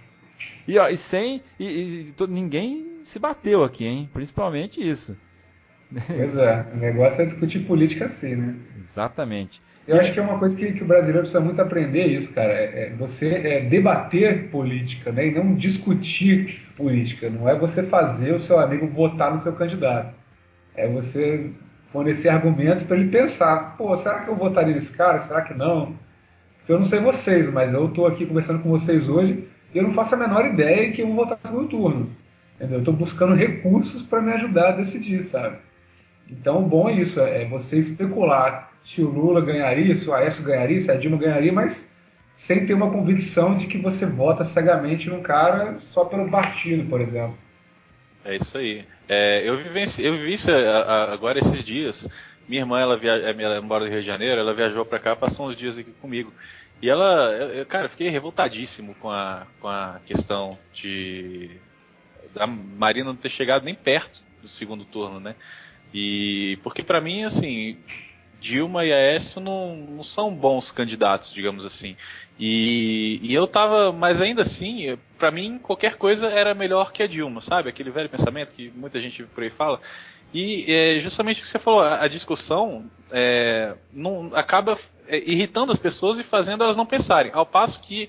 [0.66, 1.42] E, ó, e sem.
[1.60, 4.08] E, e ninguém se bateu aqui, hein?
[4.10, 5.14] Principalmente isso.
[6.06, 8.54] Pois é, o negócio é discutir política assim, né?
[8.78, 9.60] Exatamente.
[9.86, 12.52] Eu acho que é uma coisa que, que o brasileiro precisa muito aprender isso, cara.
[12.52, 15.26] É, é você é debater política, né?
[15.26, 17.28] E não discutir política.
[17.28, 20.14] Não é você fazer o seu amigo votar no seu candidato.
[20.76, 21.50] É você
[21.92, 25.20] fornecer argumentos para ele pensar, pô, será que eu votaria nesse cara?
[25.20, 25.94] Será que não?
[26.58, 29.82] Porque eu não sei vocês, mas eu estou aqui conversando com vocês hoje e eu
[29.82, 32.10] não faço a menor ideia que eu vou votar no segundo turno.
[32.54, 32.76] Entendeu?
[32.76, 35.56] Eu estou buscando recursos para me ajudar a decidir, sabe?
[36.32, 40.80] Então, bom é isso, é você especular se o Lula ganharia, se o Aécio ganharia,
[40.80, 41.86] se a Dilma ganharia, mas
[42.36, 47.00] sem ter uma convicção de que você vota cegamente num cara só pelo partido, por
[47.00, 47.36] exemplo.
[48.24, 48.84] É isso aí.
[49.08, 52.08] É, eu, vivenci, eu vivi isso a- agora esses dias.
[52.48, 55.48] Minha irmã, ela, via, ela mora no Rio de Janeiro, ela viajou pra cá, passou
[55.48, 56.32] uns dias aqui comigo.
[56.80, 61.50] E ela, eu, cara, eu fiquei revoltadíssimo com a, com a questão de
[62.34, 65.36] da Marina não ter chegado nem perto do segundo turno, né?
[65.92, 67.76] E porque pra mim, assim,
[68.40, 71.96] Dilma e Aécio não, não são bons candidatos, digamos assim.
[72.38, 77.06] E, e eu tava, mas ainda assim, pra mim qualquer coisa era melhor que a
[77.06, 77.68] Dilma, sabe?
[77.68, 79.80] Aquele velho pensamento que muita gente por aí fala.
[80.34, 85.70] E é, justamente o que você falou, a, a discussão é, não, acaba é, irritando
[85.70, 87.30] as pessoas e fazendo elas não pensarem.
[87.34, 88.08] Ao passo que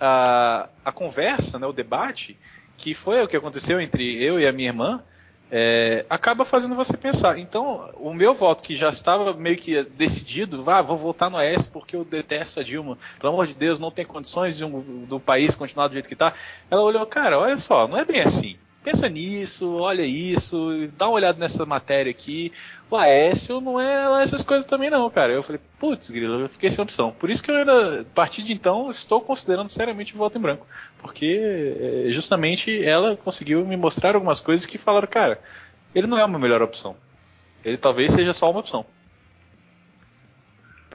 [0.00, 2.36] a, a conversa, né, o debate,
[2.76, 5.02] que foi o que aconteceu entre eu e a minha irmã,
[5.50, 7.38] é, acaba fazendo você pensar.
[7.38, 11.66] Então, o meu voto, que já estava meio que decidido, ah, vou votar no AS
[11.66, 15.18] porque eu detesto a Dilma, pelo amor de Deus, não tem condições de um- do
[15.18, 16.34] país continuar do jeito que está.
[16.70, 18.56] Ela olhou, cara, olha só, não é bem assim.
[18.90, 22.50] Pensa nisso, olha isso, dá uma olhada nessa matéria aqui.
[22.90, 25.30] O Aécio não é lá essas coisas também não, cara.
[25.30, 27.12] Eu falei, putz, grilo, eu fiquei sem opção.
[27.12, 30.40] Por isso que eu ainda, a partir de então, estou considerando seriamente o voto em
[30.40, 30.66] branco.
[31.02, 35.38] Porque eh, justamente ela conseguiu me mostrar algumas coisas que falaram, cara,
[35.94, 36.96] ele não é uma melhor opção.
[37.62, 38.86] Ele talvez seja só uma opção.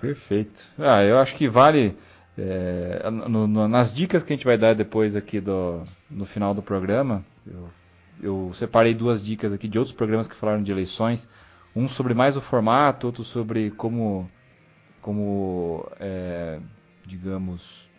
[0.02, 0.66] Perfeito.
[0.80, 1.96] Ah, eu acho que vale.
[2.36, 6.52] é, no- no- nas dicas que a gente vai dar depois aqui do, no final
[6.56, 7.70] do programa, eu,
[8.22, 11.30] eu separei duas dicas aqui de outros programas que falaram de eleições.
[11.76, 14.30] Um sobre mais o formato, outro sobre como,
[15.02, 16.60] como é,
[17.06, 17.90] digamos,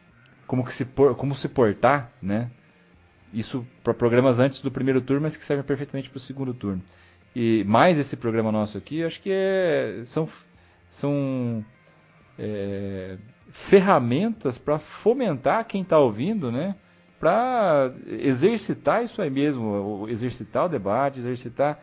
[0.47, 2.51] como, que se, por- como se portar, né?
[3.33, 6.83] Isso para programas antes do primeiro turno, mas que servem perfeitamente para o segundo turno.
[7.35, 10.29] E mais esse programa nosso aqui, acho que é, são,
[10.89, 11.65] são
[12.39, 13.17] é,
[13.51, 16.77] ferramentas para fomentar quem está ouvindo, né?
[17.25, 21.83] Para exercitar isso aí mesmo, exercitar o debate, exercitar,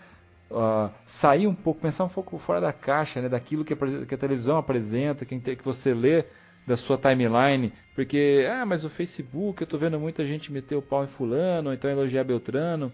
[0.51, 3.27] ah, sair um pouco, pensar um pouco fora da caixa, né?
[3.27, 6.25] Daquilo que a, que a televisão apresenta, que, que você lê
[6.67, 10.81] da sua timeline, porque, ah, mas o Facebook, eu estou vendo muita gente meter o
[10.81, 12.93] pau em fulano, ou então elogiar Beltrano.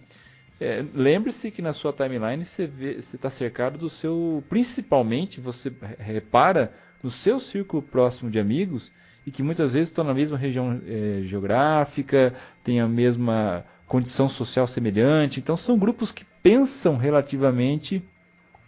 [0.57, 4.41] É, Lembre-se que na sua timeline você está cercado do seu.
[4.48, 5.69] Principalmente, você
[5.99, 6.72] repara
[7.03, 8.90] no seu círculo próximo de amigos
[9.28, 12.34] e que muitas vezes estão na mesma região eh, geográfica,
[12.64, 15.41] têm a mesma condição social semelhante.
[15.41, 18.02] Então, são grupos que pensam relativamente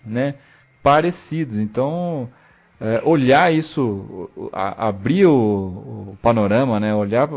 [0.06, 0.36] né,
[0.84, 1.58] parecidos.
[1.58, 2.30] Então,
[2.82, 7.30] eh, olhar isso, a- abrir o, o panorama, né, olhar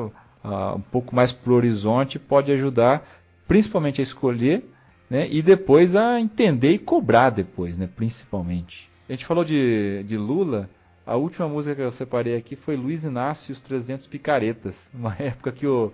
[0.42, 3.06] ah, um pouco mais para o horizonte pode ajudar
[3.46, 4.68] principalmente a escolher,
[5.08, 8.90] né, e depois a entender e cobrar depois, né, principalmente.
[9.08, 10.68] A gente falou de, de Lula,
[11.04, 15.16] a última música que eu separei aqui foi Luiz Inácio e os 300 Picaretas, uma
[15.18, 15.92] época que o,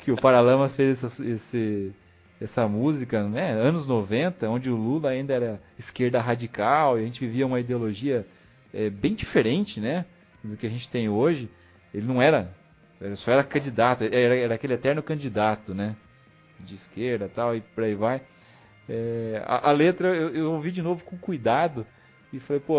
[0.00, 1.92] que o Paralamas fez essa, esse,
[2.40, 7.20] essa música, né, anos 90, onde o Lula ainda era esquerda radical, e a gente
[7.20, 8.26] vivia uma ideologia
[8.72, 10.04] eh, bem diferente, né,
[10.44, 11.48] do que a gente tem hoje.
[11.92, 12.54] Ele não era,
[13.00, 15.96] ele só era candidato, era, era aquele eterno candidato, né,
[16.58, 18.20] de esquerda tal, e por aí vai.
[18.88, 21.86] É, a, a letra eu, eu ouvi de novo com cuidado
[22.32, 22.78] e falei, pô,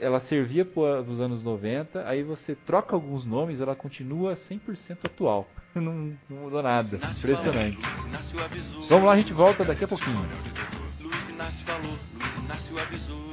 [0.00, 5.48] ela servia pô, nos anos 90, aí você troca alguns nomes, ela continua 100% atual.
[5.74, 7.00] Não, não mudou nada.
[7.18, 7.76] Impressionante.
[8.88, 10.24] Vamos lá, a gente volta daqui a pouquinho.
[11.00, 13.32] Luiz Inácio falou, Luiz Inácio avisou.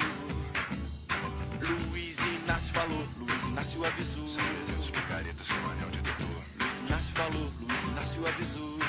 [1.92, 4.28] Luiz Inácio falou, Luiz Inácio avisou.
[4.28, 6.44] São 300 picaretas com anel de doutor.
[6.60, 8.80] Luiz Inácio falou, Luiz Inácio avisou.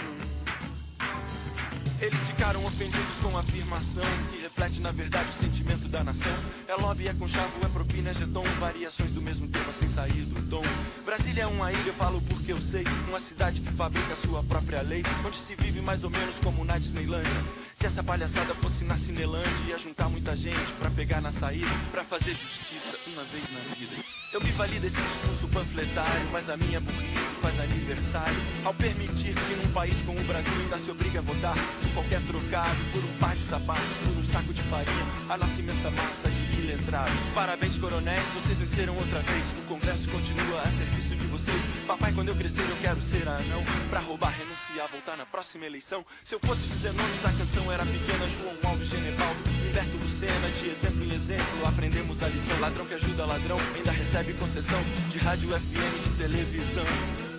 [2.02, 4.02] Eles ficaram ofendidos com a afirmação
[4.32, 6.32] que reflete na verdade o sentimento da nação.
[6.66, 10.42] É lobby, é conchavo, é propina, é jeton, variações do mesmo tema sem sair do
[10.50, 10.64] tom.
[11.04, 14.82] Brasília é uma ilha, eu falo porque eu sei, uma cidade que fabrica sua própria
[14.82, 17.30] lei, onde se vive mais ou menos como na Disneylândia.
[17.72, 22.02] Se essa palhaçada fosse na Cinelândia, ia juntar muita gente pra pegar na saída, pra
[22.02, 24.11] fazer justiça uma vez na vida.
[24.32, 29.54] Eu me vali desse discurso panfletário, mas a minha burrice faz aniversário ao permitir que
[29.56, 33.18] num país como o Brasil ainda se obriga a votar por qualquer trocado, por um
[33.18, 37.12] par de sapatos, por um saco de farinha, a nossa imensa massa de iletrados.
[37.34, 39.50] Parabéns, coronéis, vocês venceram outra vez.
[39.50, 41.60] O Congresso continua a serviço de vocês.
[41.86, 43.62] Papai, quando eu crescer, eu quero ser anão.
[43.90, 46.06] Pra roubar, renunciar, voltar na próxima eleição.
[46.24, 48.30] Se eu fosse dizer nomes, a canção era pequena.
[48.30, 52.58] João Alves, Genevaldo, Humberto Lucena, de exemplo em exemplo, aprendemos a lição.
[52.60, 54.80] Ladrão que ajuda ladrão, ainda recebe concessão
[55.10, 56.84] de rádio FM, de televisão.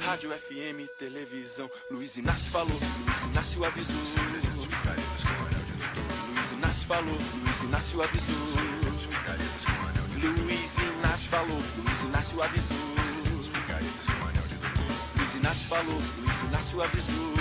[0.02, 1.70] Rádio FM, televisão.
[1.90, 3.96] Luiz Inácio falou, Luiz Inácio avisou.
[6.36, 8.36] Luiz Inácio falou, Luiz Inácio avisou.
[10.46, 12.78] Luiz Inácio falou, Luiz Inácio avisou.
[15.16, 17.34] Luiz Inácio falou, Luiz Inácio avisou.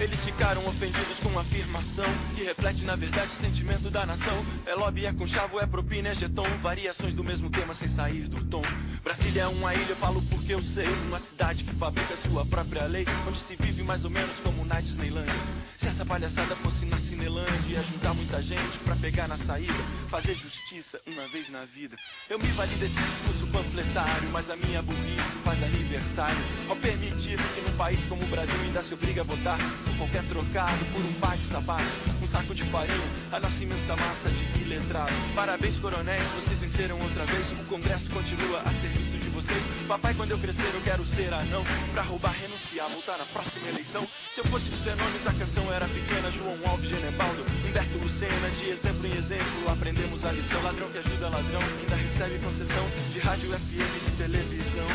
[0.00, 2.04] Eles ficaram ofendidos com a afirmação
[2.36, 4.46] que reflete na verdade o sentimento da nação.
[4.64, 8.44] É lobby, é conchavo, é propina, é jeton, variações do mesmo tema sem sair do
[8.44, 8.62] tom.
[9.02, 12.86] Brasília é uma ilha, eu falo porque eu sei, uma cidade que fabrica sua própria
[12.86, 15.34] lei, onde se vive mais ou menos como na Disneylândia.
[15.76, 19.72] Se essa palhaçada fosse na Cinelândia, ia juntar muita gente pra pegar na saída,
[20.08, 21.96] fazer justiça uma vez na vida.
[22.30, 26.38] Eu me vali desse discurso panfletário, mas a minha burrice faz aniversário
[26.68, 29.58] ao permitir que num país como o Brasil ainda se obriga a votar
[29.96, 31.92] qualquer trocado, por um par de sapatos,
[32.22, 32.96] um saco de farinha,
[33.32, 35.16] a nossa imensa massa de iletrados.
[35.34, 37.50] Parabéns, coronéis, vocês venceram outra vez.
[37.52, 39.62] O Congresso continua a serviço de vocês.
[39.86, 41.64] Papai, quando eu crescer, eu quero ser anão.
[41.92, 44.06] Pra roubar, renunciar, voltar na próxima eleição.
[44.30, 46.30] Se eu fosse dizer nomes, a canção era pequena.
[46.30, 50.62] João Alves, Genebaldo, Humberto Lucena, de exemplo em exemplo, aprendemos a lição.
[50.62, 54.88] Ladrão que ajuda ladrão, ainda recebe concessão de rádio FM, de televisão.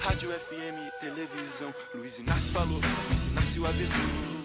[0.00, 1.74] Rádio FM, televisão.
[1.94, 4.39] Luiz Inácio falou, Luiz Inácio avisou.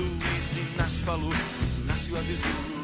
[0.00, 2.80] Luiz Inácio falou, Luiz Inácio avisou.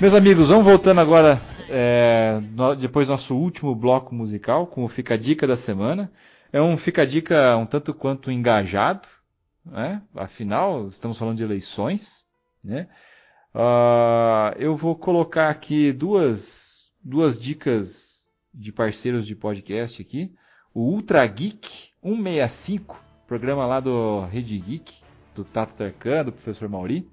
[0.00, 4.88] Meus amigos, vamos voltando agora, é, no- depois do nosso último bloco musical, com o
[4.88, 6.10] Fica a Dica da Semana.
[6.52, 9.06] É um Fica a Dica um tanto quanto engajado,
[9.64, 10.02] né?
[10.14, 12.26] afinal, estamos falando de eleições.
[12.62, 12.88] Né?
[13.54, 20.34] Ah, eu vou colocar aqui duas, duas dicas de parceiros de podcast aqui.
[20.74, 24.94] O Ultra Geek 165, programa lá do Rede Geek,
[25.34, 27.10] do Tato Tarkan, do professor Mauri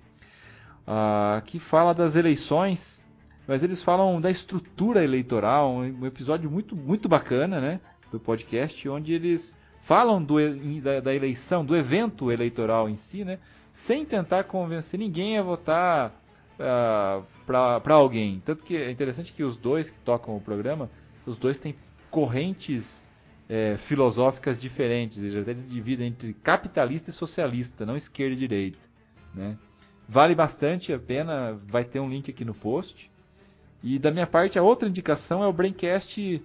[0.91, 3.05] ah, que fala das eleições,
[3.47, 7.79] mas eles falam da estrutura eleitoral, um episódio muito, muito bacana, né,
[8.11, 10.35] do podcast, onde eles falam do,
[10.81, 13.39] da, da eleição, do evento eleitoral em si, né,
[13.71, 16.13] sem tentar convencer ninguém a votar
[17.45, 18.41] para alguém.
[18.43, 20.89] Tanto que é interessante que os dois que tocam o programa,
[21.25, 21.73] os dois têm
[22.11, 23.07] correntes
[23.47, 28.79] eh, filosóficas diferentes, eles até dividem entre capitalista e socialista, não esquerda e direita,
[29.33, 29.57] né.
[30.11, 33.11] Vale bastante a pena, vai ter um link aqui no post.
[33.83, 36.43] E da minha parte, a outra indicação é o Braincast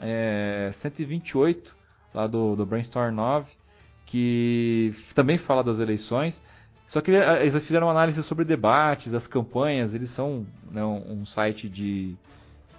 [0.00, 1.76] é, 128,
[2.14, 3.50] lá do, do Brainstorm 9,
[4.06, 6.42] que também fala das eleições.
[6.86, 11.24] Só que eh, eles fizeram uma análise sobre debates, as campanhas, eles são né, um,
[11.24, 12.16] site de,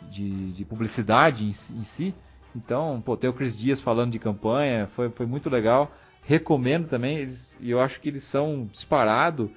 [0.10, 2.14] de, de publicidade em, si- em si.
[2.56, 5.91] Então, pô, tem o Cris Dias falando de campanha, foi, foi muito legal.
[6.24, 9.49] Recomendo também, eles, e eu acho que eles são disparado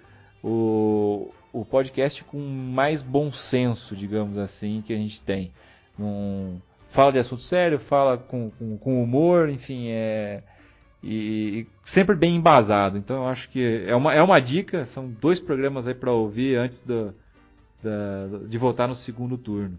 [0.43, 5.53] o, o podcast com mais bom senso, digamos assim, que a gente tem.
[5.99, 6.61] Num-
[6.95, 10.45] fala de assunto sério, fala com, com, com humor, enfim, é,
[11.03, 12.97] e, e sempre bem embasado.
[12.97, 16.57] Então eu acho que é uma, é uma dica, são dois programas aí para ouvir
[16.57, 17.13] antes do,
[17.83, 19.77] da- de votar no segundo turno.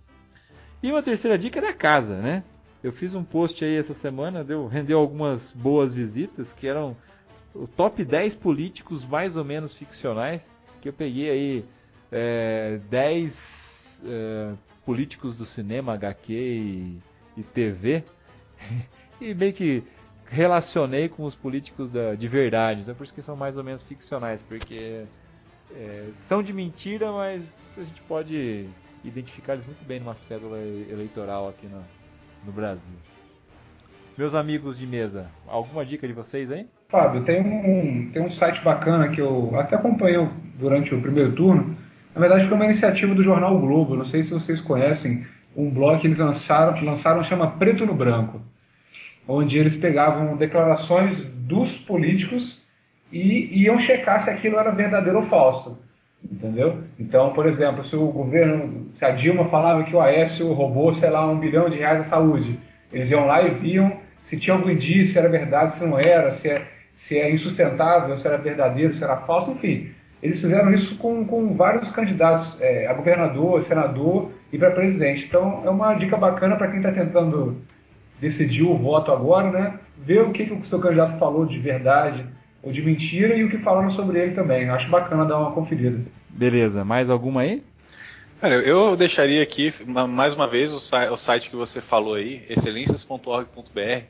[0.84, 2.44] E uma terceira dica é da casa, né?
[2.84, 6.98] Eu fiz um post aí essa semana, deu, rendeu algumas boas visitas, que eram
[7.54, 10.52] o top 10 políticos mais ou menos ficcionais,
[10.82, 11.66] que eu peguei aí
[12.12, 14.52] é, 10 é,
[14.86, 16.98] políticos do cinema, HQ e,
[17.38, 18.04] e TV,
[19.20, 19.84] e meio que
[20.30, 23.82] relacionei com os políticos da- de verdade, então por isso que são mais ou menos
[23.84, 25.04] ficcionais, porque
[25.76, 28.66] é, são de mentira, mas a gente pode
[29.04, 31.84] identificar eles muito bem numa cédula eleitoral aqui no,
[32.46, 32.96] no Brasil.
[34.18, 36.66] Meus amigos de mesa, alguma dica de vocês aí?
[36.90, 40.18] Fábio, tem um, tem um site bacana que eu até acompanhei
[40.58, 41.76] durante o primeiro turno.
[42.16, 43.96] Na verdade, foi uma iniciativa do jornal o Globo.
[43.96, 48.42] Não sei se vocês conhecem um blog que eles lançaram, lançaram chama Preto no Branco,
[49.28, 52.64] onde eles pegavam declarações dos políticos
[53.12, 55.78] e iam checar se aquilo era verdadeiro ou falso.
[56.24, 56.84] Entendeu?
[56.98, 61.10] Então, por exemplo, se o governo, se a Dilma falava que o Aécio roubou, sei
[61.10, 62.58] lá, um bilhão de reais da saúde,
[62.92, 66.32] eles iam lá e viam se tinha algum indício, se era verdade, se não era,
[66.32, 66.66] se é,
[66.96, 69.92] se é insustentável, se era verdadeiro, se era falso, enfim.
[70.22, 75.26] Eles fizeram isso com, com vários candidatos é, a governador, senador e para presidente.
[75.26, 77.62] Então é uma dica bacana para quem está tentando
[78.20, 79.80] decidir o voto agora, né?
[79.98, 82.26] Ver o que, que o seu candidato falou de verdade
[82.64, 84.70] ou de mentira e o que falaram sobre ele também.
[84.70, 86.00] Acho bacana dar uma conferida.
[86.30, 87.64] Beleza, mais alguma aí?
[88.42, 89.74] Cara, eu deixaria aqui
[90.10, 94.04] mais uma vez o, site que você falou aí, excelências.org.br,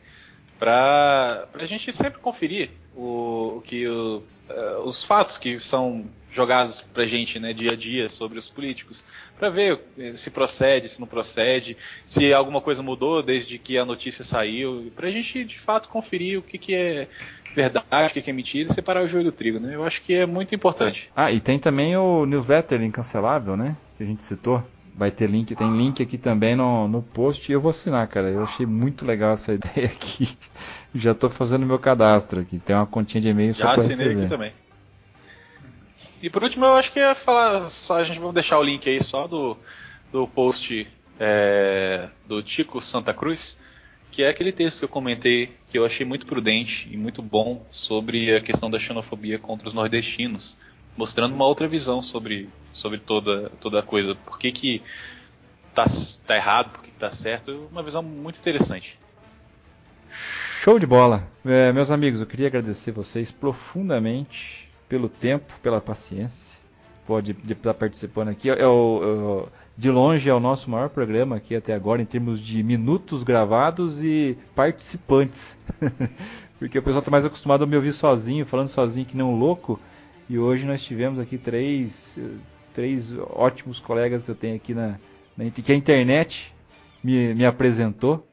[0.57, 6.82] para a gente sempre conferir o, o que o, uh, os fatos que são jogados
[6.82, 9.06] para a gente né, dia a dia sobre os políticos,
[9.40, 9.80] para ver
[10.16, 15.08] se procede, se não procede, se alguma coisa mudou desde que a notícia saiu, para
[15.08, 17.08] a gente de fato conferir o que, que é
[17.56, 19.60] verdade, o que é mentira e separar o joio do trigo.
[19.60, 19.76] Né?
[19.76, 21.10] Eu acho que é muito importante.
[21.16, 23.78] Ah, e tem também o newsletter incancelável, né?
[23.98, 24.62] Que a gente citou.
[24.98, 28.30] Vai ter link, tem link aqui também no, no post e eu vou assinar, cara.
[28.30, 30.38] Eu achei muito legal essa ideia aqui.
[30.94, 32.60] Já estou fazendo meu cadastro aqui.
[32.60, 34.18] Tem uma continha de e-mail só para receber.
[34.18, 34.54] aqui também.
[36.22, 38.90] E por último, eu acho que ia falar, só a gente vai deixar o link
[38.90, 39.58] aí só do,
[40.12, 40.88] do post
[41.20, 43.58] é, do Tico Santa Cruz,
[44.12, 47.66] que é aquele texto que eu comentei que eu achei muito prudente e muito bom
[47.70, 50.56] sobre a questão da xenofobia contra os nordestinos
[50.98, 54.16] mostrando uma outra visão sobre, sobre toda, toda a coisa.
[54.16, 54.82] Por que, que
[55.74, 55.86] tá,
[56.26, 57.68] tá errado, por que, que tá certo.
[57.72, 58.98] Uma visão muito interessante.
[60.10, 61.28] Show de bola.
[61.46, 66.60] É, meus amigos, eu queria agradecer vocês profundamente pelo tempo, pela paciência.
[67.06, 68.50] Pode estar participando aqui.
[68.50, 72.40] É o, é de longe é o nosso maior programa aqui até agora em termos
[72.40, 75.60] de minutos gravados e participantes.
[76.58, 79.38] Porque o pessoal está mais acostumado a me ouvir sozinho, falando sozinho que nem um
[79.38, 79.80] louco.
[80.27, 82.18] E hoje nós tivemos aqui três,
[82.73, 84.99] três ótimos colegas que eu tenho aqui na,
[85.38, 86.53] na que a internet
[87.03, 88.27] me, me apresentou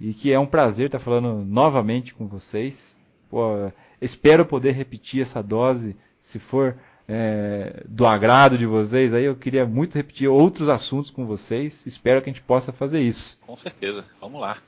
[0.00, 3.00] e que é um prazer estar falando novamente com vocês.
[3.30, 6.76] Pô, espero poder repetir essa dose, se for
[7.08, 9.14] é, do agrado de vocês.
[9.14, 11.86] Aí eu queria muito repetir outros assuntos com vocês.
[11.86, 13.38] Espero que a gente possa fazer isso.
[13.46, 14.04] Com certeza.
[14.20, 14.58] Vamos lá.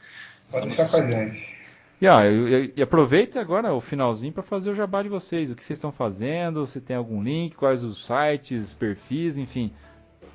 [0.51, 0.77] Pode Estamos...
[0.77, 1.58] deixar com a gente.
[2.01, 5.51] E, ó, e, e aproveita agora o finalzinho para fazer o jabá de vocês.
[5.51, 9.73] O que vocês estão fazendo, se tem algum link, quais os sites, perfis, enfim.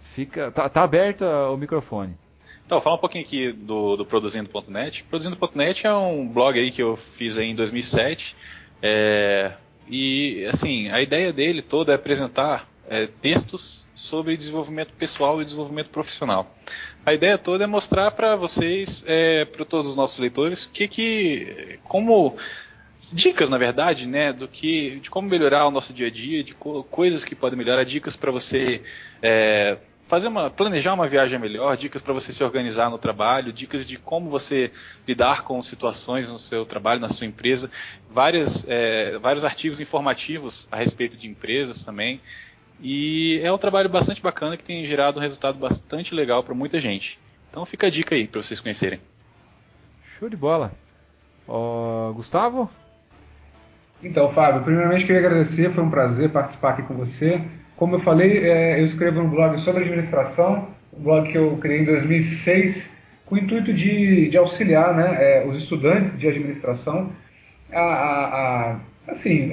[0.02, 2.18] Fica, tá, tá aberto o microfone.
[2.65, 5.03] Então, falar um pouquinho aqui do, do Produzindo.net.
[5.06, 8.35] Produzindo.net é um blog aí que eu fiz aí em 2007.
[8.81, 9.53] É,
[9.88, 15.90] e, assim, a ideia dele toda é apresentar é, textos sobre desenvolvimento pessoal e desenvolvimento
[15.90, 16.54] profissional.
[17.06, 21.80] A ideia toda é mostrar para vocês, é, para todos os nossos leitores, que, que
[21.84, 22.38] como
[23.14, 26.54] dicas, na verdade, né, do que de como melhorar o nosso dia a dia, de
[26.54, 28.82] co coisas que podem melhorar, dicas para você
[29.22, 33.86] é, fazer uma planejar uma viagem melhor, dicas para você se organizar no trabalho, dicas
[33.86, 34.72] de como você
[35.08, 37.70] lidar com situações no seu trabalho, na sua empresa,
[38.10, 42.22] várias, é, vários artigos informativos a respeito de empresas também.
[42.86, 46.82] E é um trabalho bastante bacana que tem gerado um resultado bastante legal para muita
[46.82, 47.18] gente.
[47.50, 49.00] Então fica a dica aí para vocês conhecerem.
[50.04, 50.74] Show de bola.
[52.14, 52.70] Gustavo?
[54.04, 57.42] Então, Fábio, primeiramente queria agradecer, foi um prazer participar aqui com você.
[57.78, 61.82] Como eu falei, é, eu escrevo um blog sobre administração, um blog que eu criei
[61.82, 62.90] em 2006,
[63.26, 67.14] com o intuito de, de auxiliar né, é, os estudantes de administração
[67.72, 69.52] a, a, a assim,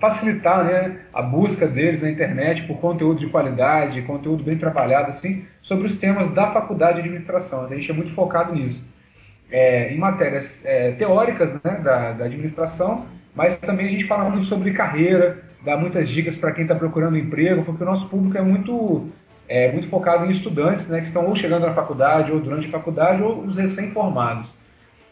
[0.00, 5.44] facilitar né, a busca deles na internet por conteúdo de qualidade, conteúdo bem trabalhado, assim,
[5.62, 7.64] sobre os temas da faculdade de administração.
[7.64, 8.86] A gente é muito focado nisso.
[9.50, 14.46] É, em matérias é, teóricas né, da, da, administração, mas também a gente fala muito
[14.46, 18.42] sobre carreira, dá muitas dicas para quem está procurando emprego, porque o nosso público é
[18.42, 19.08] muito,
[19.48, 22.70] é, muito focado em estudantes né, que estão ou chegando na faculdade, ou durante a
[22.70, 24.57] faculdade, ou os recém-formados.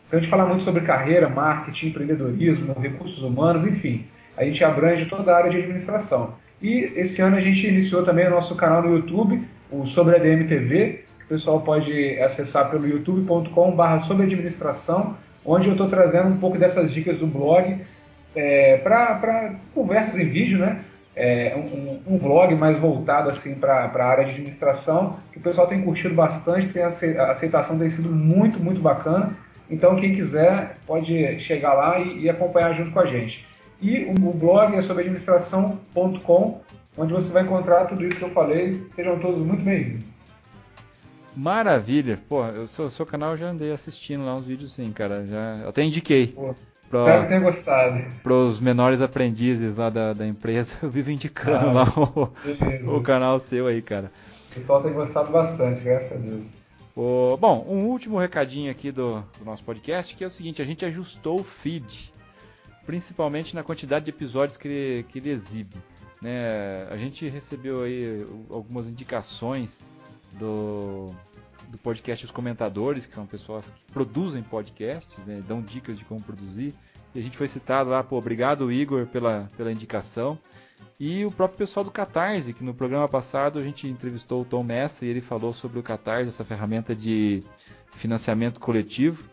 [0.06, 4.06] Então a gente fala muito sobre carreira, marketing, empreendedorismo, recursos humanos, enfim.
[4.36, 6.34] A gente abrange toda a área de administração.
[6.62, 10.46] E esse ano a gente iniciou também o nosso canal no YouTube, o Sobre ADM
[10.46, 16.38] TV, que o pessoal pode acessar pelo youtube.com.br sobre administração, onde eu estou trazendo um
[16.38, 17.78] pouco dessas dicas do blog
[18.34, 20.80] é, para conversas em vídeo, né?
[21.18, 25.66] É, um, um, blog mais voltado assim para a área de administração, que o pessoal
[25.66, 26.88] tem curtido bastante, tem a
[27.30, 29.34] aceitação tem sido muito, muito bacana.
[29.70, 33.44] Então, quem quiser pode chegar lá e, e acompanhar junto com a gente.
[33.80, 36.60] E o, o blog é sobre administração.com,
[36.96, 38.80] onde você vai encontrar tudo isso que eu falei.
[38.94, 40.04] Sejam todos muito bem-vindos.
[41.36, 42.18] Maravilha.
[42.28, 45.26] Pô, o seu, seu canal eu já andei assistindo lá uns vídeos sim, cara.
[45.26, 46.28] Já até indiquei.
[46.28, 46.54] Pô,
[46.88, 48.04] pra- Espero que tenha gostado.
[48.22, 51.84] Para os menores aprendizes lá da, da empresa, eu vivo indicando Ah, lá
[52.86, 54.10] o, o canal seu aí, cara.
[54.52, 56.46] O pessoal tem gostado bastante, graças a Deus.
[56.96, 60.64] O- bom, um último recadinho aqui do, do nosso podcast, que é o seguinte, a
[60.64, 62.10] gente ajustou o feed,
[62.86, 65.76] principalmente na quantidade de episódios que ele, que ele exibe.
[66.22, 66.86] né?
[66.90, 69.90] A gente recebeu aí algumas indicações
[70.38, 71.12] do,
[71.68, 75.42] do podcast Os Comentadores, que são pessoas que produzem podcasts, né?
[75.46, 76.74] dão dicas de como produzir.
[77.14, 80.38] E a gente foi citado lá, pô, obrigado Igor pela, pela indicação.
[80.98, 84.62] E o próprio pessoal do Catarse, que no programa passado a gente entrevistou o Tom
[84.62, 87.42] Messa e ele falou sobre o Catarse, essa ferramenta de
[87.94, 89.24] financiamento coletivo,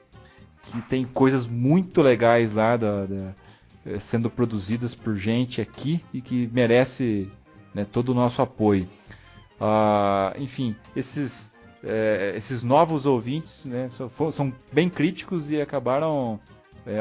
[0.64, 3.34] que tem coisas muito legais lá da- da-
[3.86, 7.30] eh, sendo produzidas por gente aqui e que merece
[7.74, 8.88] né, todo o nosso apoio.
[9.60, 11.52] Ah, enfim, esses,
[11.84, 16.40] eh, esses novos ouvintes né, são, são bem críticos e acabaram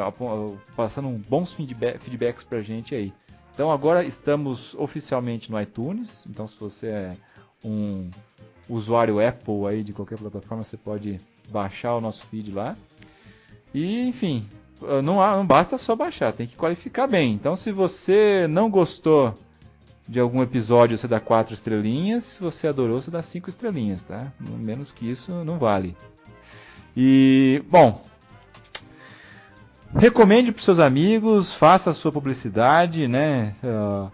[0.06, 3.12] apo- passando bons feedback, feedbacks pra gente aí.
[3.54, 6.24] Então agora estamos oficialmente no iTunes.
[6.28, 7.16] Então se você é
[7.64, 8.10] um
[8.68, 12.76] usuário Apple aí de qualquer plataforma, você pode baixar o nosso feed lá.
[13.74, 14.46] E enfim,
[15.02, 17.32] não, há- não basta só baixar, tem que qualificar bem.
[17.32, 19.34] Então se você não gostou
[20.08, 22.24] de algum episódio, você dá quatro estrelinhas.
[22.24, 24.32] Se você adorou, você dá cinco estrelinhas, tá?
[24.40, 25.96] Menos que isso não vale.
[26.96, 28.02] E bom,
[29.94, 33.54] Recomende para seus amigos, faça a sua publicidade, né?
[33.62, 34.08] Ah,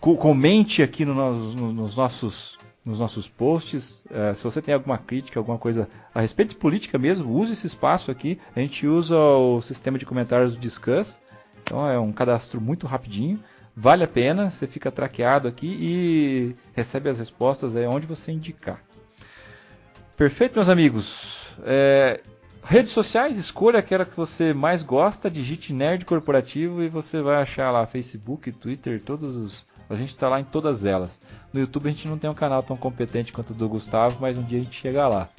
[0.00, 4.06] co- comente aqui no nos, no- nos nossos, nos nossos posts.
[4.10, 7.66] Ah, se você tem alguma crítica, alguma coisa a respeito de política mesmo, use esse
[7.66, 8.38] espaço aqui.
[8.54, 11.20] A gente usa o sistema de comentários do Discuss.
[11.62, 13.38] Então é um cadastro muito rapidinho.
[13.76, 18.80] Vale a pena, você fica traqueado aqui e recebe as respostas aí onde você indicar.
[20.16, 21.46] Perfeito, meus amigos.
[21.64, 22.20] É,
[22.68, 27.70] redes sociais, escolha aquela que você mais gosta, digite Nerd Corporativo e você vai achar
[27.70, 29.66] lá Facebook, Twitter, todos os.
[29.88, 31.18] A gente está lá em todas elas.
[31.50, 34.36] No YouTube a gente não tem um canal tão competente quanto o do Gustavo, mas
[34.36, 35.30] um dia a gente chega lá.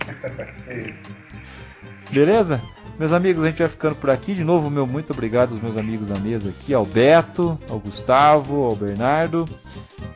[2.10, 2.62] Beleza?
[2.98, 4.32] Meus amigos, a gente vai ficando por aqui.
[4.32, 8.64] De novo, meu muito obrigado aos meus amigos à mesa aqui, ao Beto, ao Gustavo,
[8.64, 9.44] ao Bernardo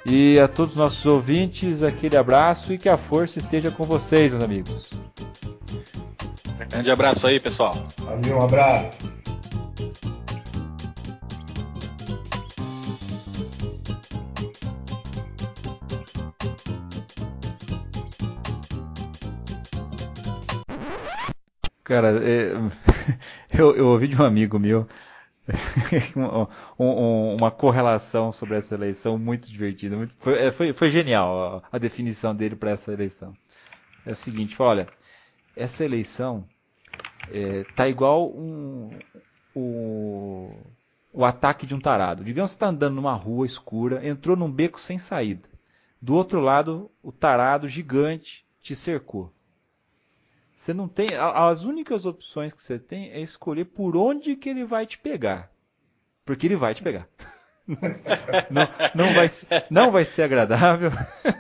[0.06, 1.82] e a todos os nossos ouvintes.
[1.82, 4.88] Aquele abraço e que a força esteja com vocês, meus amigos.
[6.68, 7.72] Grande abraço aí, pessoal.
[7.98, 8.98] Valeu, um abraço.
[21.84, 22.52] Cara, é,
[23.58, 24.86] eu, eu ouvi de um amigo meu
[26.16, 26.46] um-
[26.86, 29.96] um- uma correlação sobre essa eleição muito divertida.
[29.96, 33.34] muito- foi, é, foi- foi genial a, a definição dele para essa eleição.
[34.06, 34.88] É o seguinte, fala, olha,
[35.60, 36.48] essa eleição
[37.30, 38.90] é, tá igual um,
[39.54, 40.50] o,
[41.12, 42.24] o ataque de um tarado.
[42.24, 45.48] Digamos que está andando numa rua escura, entrou num beco sem saída.
[46.00, 49.30] Do outro lado, o tarado gigante te cercou.
[50.54, 51.08] Você não tem.
[51.18, 55.50] As únicas opções que você tem é escolher por onde que ele vai te pegar.
[56.24, 57.06] Porque ele vai te pegar.
[58.50, 60.90] Não, não, vai, ser- não vai ser agradável.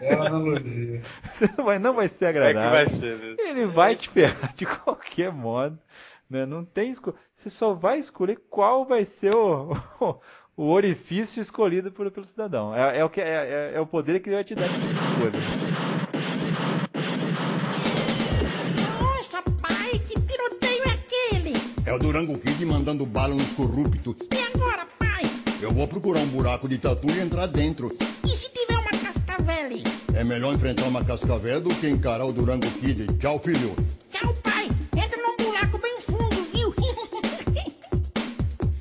[0.00, 1.02] É uma analogia.
[1.58, 2.70] Não vai, não vai ser É que agradável.
[2.70, 3.36] vai ser mesmo.
[3.40, 5.78] Ele vai te ferrar de qualquer modo.
[6.28, 6.46] Né?
[6.46, 7.14] Não tem esco...
[7.32, 9.72] Você só vai escolher qual vai ser o,
[10.56, 12.72] o orifício escolhido por- pelo cidadão.
[12.74, 14.74] É, é o que, é, é- é o poder que ele vai te dar de
[14.74, 15.40] escolha.
[19.00, 21.54] Nossa, pai, que tiroteio é aquele?
[21.86, 24.14] É o Durango Kid mandando bala nos corruptos.
[24.32, 24.99] E agora, pai?
[25.62, 27.94] Eu vou procurar um buraco de tatu e entrar dentro.
[28.24, 29.78] E se tiver uma cascavel?
[30.14, 33.06] É melhor enfrentar uma cascavel do que encarar o Durango Kid.
[33.18, 33.76] Tchau, filho.
[34.10, 34.70] Tchau, pai.
[34.96, 36.74] Entra num buraco bem fundo, viu?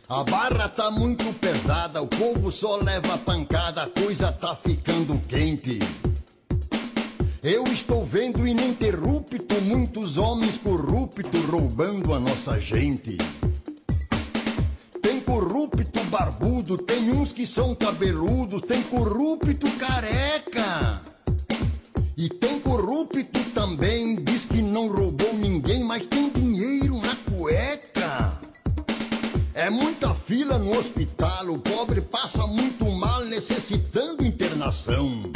[0.08, 5.80] A barra tá muito pesada, o povo só leva pancada, a coisa tá ficando quente.
[7.44, 13.18] Eu estou vendo ininterrupto muitos homens corruptos roubando a nossa gente.
[15.30, 21.04] Corrupto barbudo, tem uns que são cabeludos, tem corrupto careca.
[22.18, 28.40] E tem corrupto também, diz que não roubou ninguém, mas tem dinheiro na cueca.
[29.54, 35.32] É muita fila no hospital, o pobre passa muito mal necessitando internação.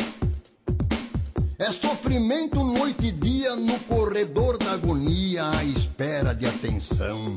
[1.60, 7.36] É sofrimento noite e dia no corredor da agonia à espera de atenção.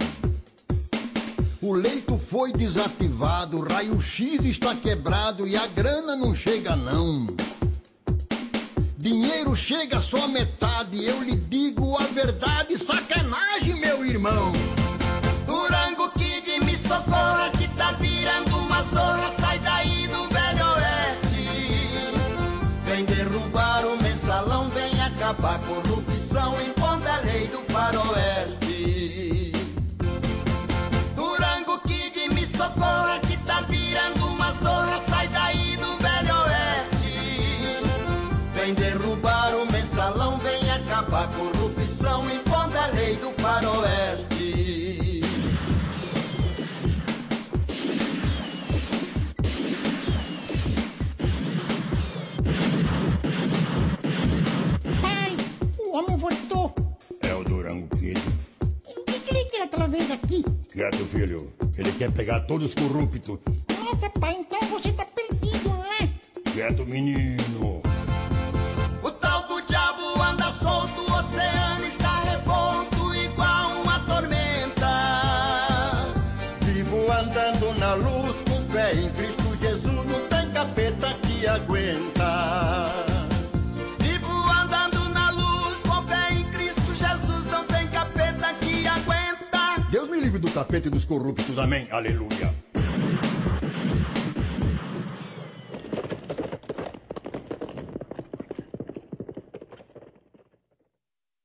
[1.67, 7.27] O leito foi desativado, raio-x está quebrado e a grana não chega não.
[8.97, 14.53] Dinheiro chega só metade, eu lhe digo a verdade, sacanagem, meu irmão.
[15.45, 19.33] Durango Kid, me socorra que tá virando uma zorra,
[59.97, 60.45] vez aqui?
[60.73, 61.53] Quieto, filho.
[61.77, 63.39] Ele quer pegar todos os corruptos.
[63.69, 66.09] Nossa, pai, então você tá perdido, não é?
[66.53, 67.83] Quieto, menino.
[69.03, 74.91] O tal do diabo anda solto, o oceano está revolto igual uma tormenta.
[76.63, 82.16] Vivo andando na luz com fé em Cristo Jesus, não tem capeta que aguenta.
[90.39, 92.53] Do capeta e dos corruptos, amém, aleluia.